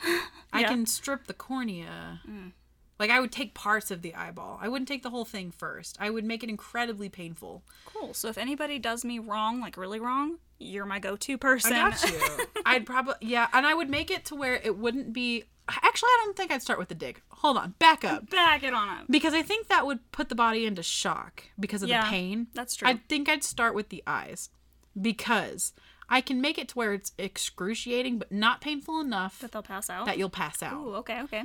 I 0.53 0.63
can 0.63 0.85
strip 0.85 1.27
the 1.27 1.33
cornea. 1.33 2.19
Mm. 2.29 2.51
Like 2.99 3.09
I 3.09 3.19
would 3.21 3.31
take 3.31 3.53
parts 3.53 3.89
of 3.89 4.01
the 4.01 4.13
eyeball. 4.15 4.59
I 4.61 4.67
wouldn't 4.67 4.87
take 4.87 5.03
the 5.03 5.09
whole 5.09 5.25
thing 5.25 5.51
first. 5.51 5.97
I 5.99 6.09
would 6.09 6.25
make 6.25 6.43
it 6.43 6.49
incredibly 6.49 7.07
painful. 7.07 7.63
Cool. 7.85 8.13
So 8.13 8.27
if 8.27 8.37
anybody 8.37 8.77
does 8.77 9.05
me 9.05 9.19
wrong, 9.19 9.61
like 9.61 9.77
really 9.77 9.99
wrong, 9.99 10.39
you're 10.59 10.85
my 10.85 10.99
go-to 10.99 11.37
person. 11.37 11.73
I 11.73 11.89
got 11.91 12.03
you. 12.09 12.19
I'd 12.65 12.85
probably 12.85 13.15
yeah, 13.21 13.47
and 13.53 13.65
I 13.65 13.73
would 13.73 13.89
make 13.89 14.09
it 14.11 14.25
to 14.25 14.35
where 14.35 14.55
it 14.55 14.77
wouldn't 14.77 15.13
be. 15.13 15.43
Actually, 15.67 16.07
I 16.09 16.21
don't 16.25 16.37
think 16.37 16.51
I'd 16.51 16.61
start 16.61 16.77
with 16.77 16.89
the 16.89 16.95
dick. 16.95 17.23
Hold 17.29 17.57
on, 17.57 17.73
back 17.79 18.03
up. 18.05 18.29
Back 18.29 18.61
it 18.63 18.73
on 18.73 18.87
up. 18.87 19.05
Because 19.09 19.33
I 19.33 19.41
think 19.41 19.67
that 19.67 19.85
would 19.85 20.11
put 20.11 20.29
the 20.29 20.35
body 20.35 20.65
into 20.65 20.83
shock 20.83 21.43
because 21.59 21.81
of 21.81 21.89
Yeah, 21.89 22.03
the 22.03 22.09
pain. 22.09 22.47
that's 22.53 22.75
true. 22.75 22.87
I 22.87 22.99
think 23.09 23.27
I'd 23.27 23.43
start 23.43 23.73
with 23.73 23.89
the 23.89 24.03
eyes 24.05 24.49
because 24.99 25.73
I 26.07 26.21
can 26.21 26.39
make 26.39 26.57
it 26.59 26.69
to 26.69 26.75
where 26.75 26.93
it's 26.93 27.13
excruciating 27.17 28.19
but 28.19 28.31
not 28.31 28.61
painful 28.61 28.99
enough 29.01 29.39
That 29.39 29.51
they'll 29.53 29.63
pass 29.63 29.89
out. 29.89 30.05
that 30.05 30.17
you'll 30.19 30.29
pass 30.29 30.61
out. 30.61 30.73
Ooh, 30.73 30.93
okay, 30.97 31.21
okay. 31.23 31.43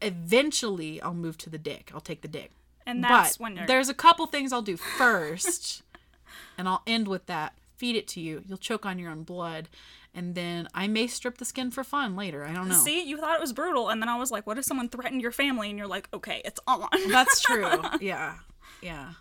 Eventually, 0.00 1.00
I'll 1.00 1.14
move 1.14 1.38
to 1.38 1.50
the 1.50 1.58
dick. 1.58 1.90
I'll 1.94 2.00
take 2.00 2.22
the 2.22 2.28
dick. 2.28 2.50
And 2.86 3.04
that's 3.04 3.36
but 3.36 3.42
when 3.42 3.66
there's 3.66 3.88
a 3.88 3.94
couple 3.94 4.26
things 4.26 4.52
I'll 4.52 4.62
do 4.62 4.76
first, 4.76 5.82
and 6.58 6.68
I'll 6.68 6.82
end 6.86 7.06
with 7.06 7.26
that. 7.26 7.54
Feed 7.82 7.96
it 7.96 8.06
to 8.08 8.20
you. 8.20 8.44
You'll 8.46 8.58
choke 8.58 8.86
on 8.86 9.00
your 9.00 9.10
own 9.10 9.24
blood, 9.24 9.68
and 10.14 10.36
then 10.36 10.68
I 10.72 10.86
may 10.86 11.08
strip 11.08 11.38
the 11.38 11.44
skin 11.44 11.72
for 11.72 11.82
fun 11.82 12.14
later. 12.14 12.44
I 12.44 12.52
don't 12.54 12.68
know. 12.68 12.76
See, 12.76 13.02
you 13.02 13.16
thought 13.16 13.34
it 13.34 13.40
was 13.40 13.52
brutal, 13.52 13.88
and 13.88 14.00
then 14.00 14.08
I 14.08 14.14
was 14.16 14.30
like, 14.30 14.46
"What 14.46 14.56
if 14.56 14.64
someone 14.64 14.88
threatened 14.88 15.20
your 15.20 15.32
family?" 15.32 15.68
And 15.68 15.76
you're 15.76 15.88
like, 15.88 16.08
"Okay, 16.14 16.42
it's 16.44 16.60
on." 16.68 16.86
That's 17.08 17.40
true. 17.40 17.82
Yeah. 18.00 18.34
Yeah. 18.80 19.14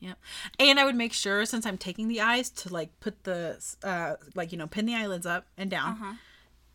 Yep. 0.00 0.18
And 0.58 0.80
I 0.80 0.84
would 0.84 0.96
make 0.96 1.12
sure 1.12 1.44
since 1.46 1.64
I'm 1.64 1.78
taking 1.78 2.08
the 2.08 2.20
eyes 2.20 2.50
to 2.50 2.72
like 2.72 2.98
put 2.98 3.22
the 3.22 3.64
uh 3.84 4.16
like 4.34 4.50
you 4.50 4.58
know 4.58 4.66
pin 4.66 4.84
the 4.86 4.96
eyelids 4.96 5.26
up 5.26 5.46
and 5.56 5.70
down, 5.70 5.92
Uh-huh. 5.92 6.12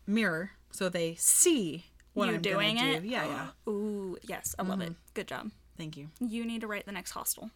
mirror 0.06 0.52
so 0.70 0.88
they 0.88 1.14
see 1.16 1.84
what 2.14 2.28
you 2.28 2.36
I'm 2.36 2.40
doing 2.40 2.78
it? 2.78 3.02
do. 3.02 3.06
Yeah, 3.08 3.26
yeah. 3.26 3.48
Ooh, 3.70 4.16
yes, 4.22 4.54
I 4.58 4.62
love 4.62 4.80
it. 4.80 4.84
Mm-hmm. 4.92 5.12
Good 5.12 5.28
job. 5.28 5.50
Thank 5.76 5.98
you. 5.98 6.08
You 6.20 6.46
need 6.46 6.62
to 6.62 6.66
write 6.66 6.86
the 6.86 6.92
next 6.92 7.10
hostel. 7.10 7.50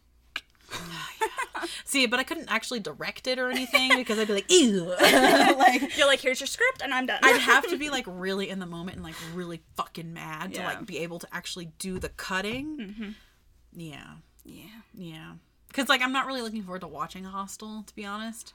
See, 1.84 2.06
but 2.06 2.18
I 2.20 2.24
couldn't 2.24 2.50
actually 2.50 2.80
direct 2.80 3.26
it 3.26 3.38
or 3.38 3.50
anything 3.50 3.96
because 3.96 4.18
I'd 4.18 4.26
be 4.26 4.34
like, 4.34 4.50
ew. 4.50 4.84
like 5.00 5.96
You're 5.96 6.06
like, 6.06 6.20
here's 6.20 6.40
your 6.40 6.46
script, 6.46 6.82
and 6.82 6.92
I'm 6.92 7.06
done. 7.06 7.20
I'd 7.22 7.40
have 7.40 7.66
to 7.68 7.76
be 7.78 7.90
like 7.90 8.04
really 8.08 8.48
in 8.50 8.58
the 8.58 8.66
moment 8.66 8.96
and 8.96 9.04
like 9.04 9.14
really 9.34 9.62
fucking 9.76 10.12
mad 10.12 10.54
to 10.54 10.62
like 10.62 10.84
be 10.86 10.98
able 10.98 11.18
to 11.20 11.28
actually 11.32 11.66
do 11.78 11.98
the 11.98 12.08
cutting. 12.10 12.76
Mm-hmm. 12.78 13.08
Yeah, 13.76 14.04
yeah, 14.44 14.64
yeah. 14.94 15.32
Because 15.68 15.88
like 15.88 16.02
I'm 16.02 16.12
not 16.12 16.26
really 16.26 16.42
looking 16.42 16.62
forward 16.62 16.80
to 16.82 16.88
watching 16.88 17.24
Hostel, 17.24 17.82
to 17.86 17.94
be 17.94 18.04
honest. 18.04 18.52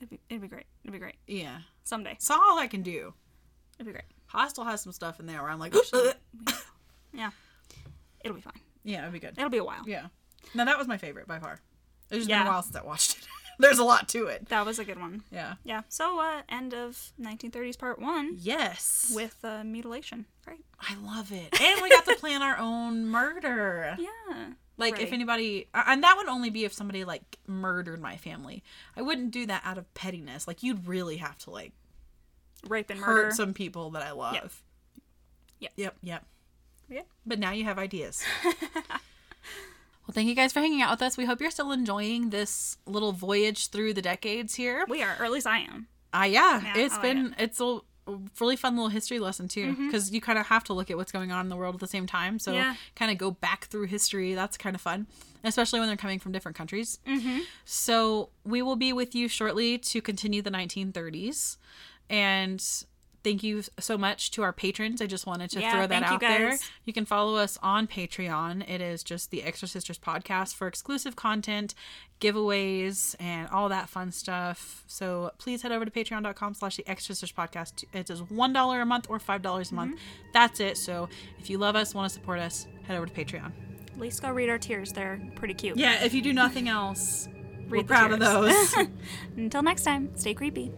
it'd 0.00 0.10
be, 0.10 0.20
it'd 0.28 0.42
be 0.42 0.48
great. 0.48 0.66
It'd 0.84 0.92
be 0.92 0.98
great 0.98 1.16
Yeah, 1.26 1.58
someday. 1.84 2.12
it's 2.12 2.30
all 2.30 2.58
I 2.58 2.66
can 2.66 2.82
do. 2.82 3.14
It'd 3.78 3.86
be 3.86 3.92
great. 3.92 4.04
Hostel 4.26 4.64
has 4.64 4.80
some 4.82 4.92
stuff 4.92 5.18
in 5.20 5.26
there 5.26 5.42
where 5.42 5.50
I'm 5.50 5.58
like, 5.58 5.74
oh 5.74 5.82
shit. 5.82 6.16
Yeah, 7.12 7.30
it'll 8.24 8.34
be 8.36 8.40
fine. 8.40 8.60
yeah, 8.82 9.00
it'd 9.02 9.12
be 9.12 9.18
good. 9.20 9.34
It'll 9.36 9.50
be 9.50 9.58
a 9.58 9.64
while. 9.64 9.82
Yeah. 9.86 10.06
No, 10.54 10.64
that 10.64 10.78
was 10.78 10.86
my 10.88 10.96
favorite 10.98 11.26
by 11.26 11.38
far. 11.38 11.60
It's 12.10 12.18
just 12.26 12.28
been 12.28 12.42
a 12.42 12.44
while 12.50 12.62
since 12.62 12.76
I 12.76 12.82
watched 12.82 13.18
it. 13.18 13.26
There's 13.58 13.78
a 13.78 13.84
lot 13.84 14.08
to 14.08 14.26
it. 14.26 14.48
That 14.48 14.66
was 14.66 14.78
a 14.80 14.84
good 14.84 14.98
one. 15.00 15.22
Yeah. 15.30 15.54
Yeah. 15.62 15.82
So, 15.88 16.18
uh, 16.20 16.42
end 16.48 16.74
of 16.74 17.12
1930s 17.20 17.78
part 17.78 18.00
one 18.00 18.36
Yes. 18.40 19.12
with 19.14 19.36
uh, 19.44 19.62
mutilation. 19.62 20.26
Great. 20.44 20.64
I 20.80 20.96
love 20.96 21.30
it. 21.30 21.60
And 21.60 21.80
we 21.80 21.88
got 21.88 22.04
to 22.06 22.16
plan 22.16 22.42
our 22.42 22.58
own 22.58 23.06
murder. 23.06 23.96
Yeah. 24.28 24.46
Like 24.76 25.00
if 25.00 25.12
anybody 25.12 25.68
and 25.72 26.02
that 26.02 26.16
would 26.16 26.26
only 26.26 26.50
be 26.50 26.64
if 26.64 26.72
somebody 26.72 27.04
like 27.04 27.38
murdered 27.46 28.00
my 28.00 28.16
family. 28.16 28.64
I 28.96 29.02
wouldn't 29.02 29.30
do 29.30 29.46
that 29.46 29.62
out 29.64 29.78
of 29.78 29.92
pettiness. 29.94 30.48
Like 30.48 30.64
you'd 30.64 30.88
really 30.88 31.18
have 31.18 31.38
to 31.38 31.50
like 31.50 31.70
Rape 32.66 32.90
and 32.90 32.98
hurt 32.98 33.14
murder. 33.26 33.30
some 33.36 33.54
people 33.54 33.90
that 33.90 34.02
I 34.02 34.10
love. 34.10 34.62
Yep. 35.60 35.70
Yep, 35.76 35.96
yep. 36.02 36.24
Yep. 36.88 37.06
But 37.24 37.38
now 37.38 37.52
you 37.52 37.62
have 37.64 37.78
ideas. 37.78 38.24
thank 40.14 40.28
you 40.28 40.34
guys 40.34 40.52
for 40.52 40.60
hanging 40.60 40.80
out 40.82 40.90
with 40.92 41.02
us. 41.02 41.16
We 41.16 41.24
hope 41.26 41.40
you're 41.40 41.50
still 41.50 41.72
enjoying 41.72 42.30
this 42.30 42.78
little 42.86 43.12
voyage 43.12 43.68
through 43.68 43.94
the 43.94 44.02
decades 44.02 44.54
here. 44.54 44.84
We 44.88 45.02
are, 45.02 45.16
or 45.20 45.24
at 45.24 45.32
least 45.32 45.46
I 45.46 45.58
am. 45.58 45.88
Ah, 46.12 46.24
yeah, 46.24 46.62
Yeah, 46.62 46.72
it's 46.78 46.94
like 46.94 47.02
been 47.02 47.34
it's 47.38 47.60
a 47.60 47.80
really 48.38 48.56
fun 48.56 48.76
little 48.76 48.90
history 48.90 49.18
lesson 49.18 49.48
too, 49.48 49.72
Mm-hmm. 49.72 49.86
because 49.88 50.12
you 50.12 50.20
kind 50.20 50.38
of 50.38 50.46
have 50.46 50.62
to 50.64 50.72
look 50.74 50.90
at 50.90 50.96
what's 50.96 51.10
going 51.10 51.32
on 51.32 51.46
in 51.46 51.48
the 51.48 51.56
world 51.56 51.74
at 51.74 51.80
the 51.80 51.86
same 51.88 52.06
time. 52.06 52.38
So 52.38 52.52
Yeah. 52.52 52.76
kind 52.94 53.10
of 53.10 53.18
go 53.18 53.30
back 53.30 53.66
through 53.66 53.86
history. 53.86 54.34
That's 54.34 54.56
kind 54.56 54.76
of 54.76 54.80
fun, 54.82 55.06
especially 55.42 55.80
when 55.80 55.88
they're 55.88 55.96
coming 55.96 56.18
from 56.18 56.30
different 56.32 56.56
countries. 56.56 56.98
Mm-hmm. 57.06 57.40
So 57.64 58.28
we 58.44 58.62
will 58.62 58.76
be 58.76 58.92
with 58.92 59.14
you 59.14 59.26
shortly 59.28 59.78
to 59.78 60.00
continue 60.00 60.40
the 60.42 60.50
1930s, 60.50 61.56
and. 62.10 62.62
Thank 63.24 63.42
you 63.42 63.62
so 63.80 63.96
much 63.96 64.30
to 64.32 64.42
our 64.42 64.52
patrons. 64.52 65.00
I 65.00 65.06
just 65.06 65.26
wanted 65.26 65.50
to 65.52 65.60
Yeah, 65.60 65.72
throw 65.72 65.86
that 65.86 65.88
thank 65.88 66.06
you 66.08 66.14
out 66.14 66.20
there. 66.20 66.58
You 66.84 66.92
can 66.92 67.06
follow 67.06 67.36
us 67.36 67.58
on 67.62 67.86
Patreon. 67.86 68.68
It 68.68 68.82
is 68.82 69.02
just 69.02 69.30
the 69.30 69.42
Extra 69.42 69.66
Sisters 69.66 69.98
podcast 69.98 70.54
for 70.54 70.66
exclusive 70.68 71.16
content, 71.16 71.74
giveaways, 72.20 73.16
and 73.18 73.48
all 73.48 73.70
that 73.70 73.88
fun 73.88 74.12
stuff. 74.12 74.84
So 74.86 75.32
please 75.38 75.62
head 75.62 75.72
over 75.72 75.86
to 75.86 75.90
patreon.com 75.90 76.52
slash 76.54 76.76
the 76.76 76.86
Extra 76.86 77.14
Sisters 77.14 77.32
podcast. 77.32 77.84
It 77.94 78.10
is 78.10 78.20
$1 78.20 78.82
a 78.82 78.84
month 78.84 79.06
or 79.08 79.18
$5 79.18 79.70
a 79.70 79.74
month. 79.74 79.96
Mm-hmm. 79.96 80.30
That's 80.34 80.60
it. 80.60 80.76
So 80.76 81.08
if 81.38 81.48
you 81.48 81.56
love 81.56 81.76
us, 81.76 81.94
want 81.94 82.10
to 82.10 82.14
support 82.14 82.40
us, 82.40 82.66
head 82.86 82.96
over 82.96 83.06
to 83.06 83.12
Patreon. 83.12 83.52
At 83.92 83.98
least 83.98 84.20
go 84.20 84.30
read 84.30 84.50
our 84.50 84.58
tiers. 84.58 84.92
They're 84.92 85.20
pretty 85.34 85.54
cute. 85.54 85.78
Yeah, 85.78 86.04
if 86.04 86.12
you 86.12 86.20
do 86.20 86.32
nothing 86.34 86.68
else, 86.68 87.26
we're 87.68 87.76
Read 87.76 87.84
the 87.84 87.88
proud 87.88 88.12
of 88.12 88.20
those. 88.20 88.74
Until 89.36 89.62
next 89.62 89.84
time, 89.84 90.10
stay 90.16 90.34
creepy. 90.34 90.72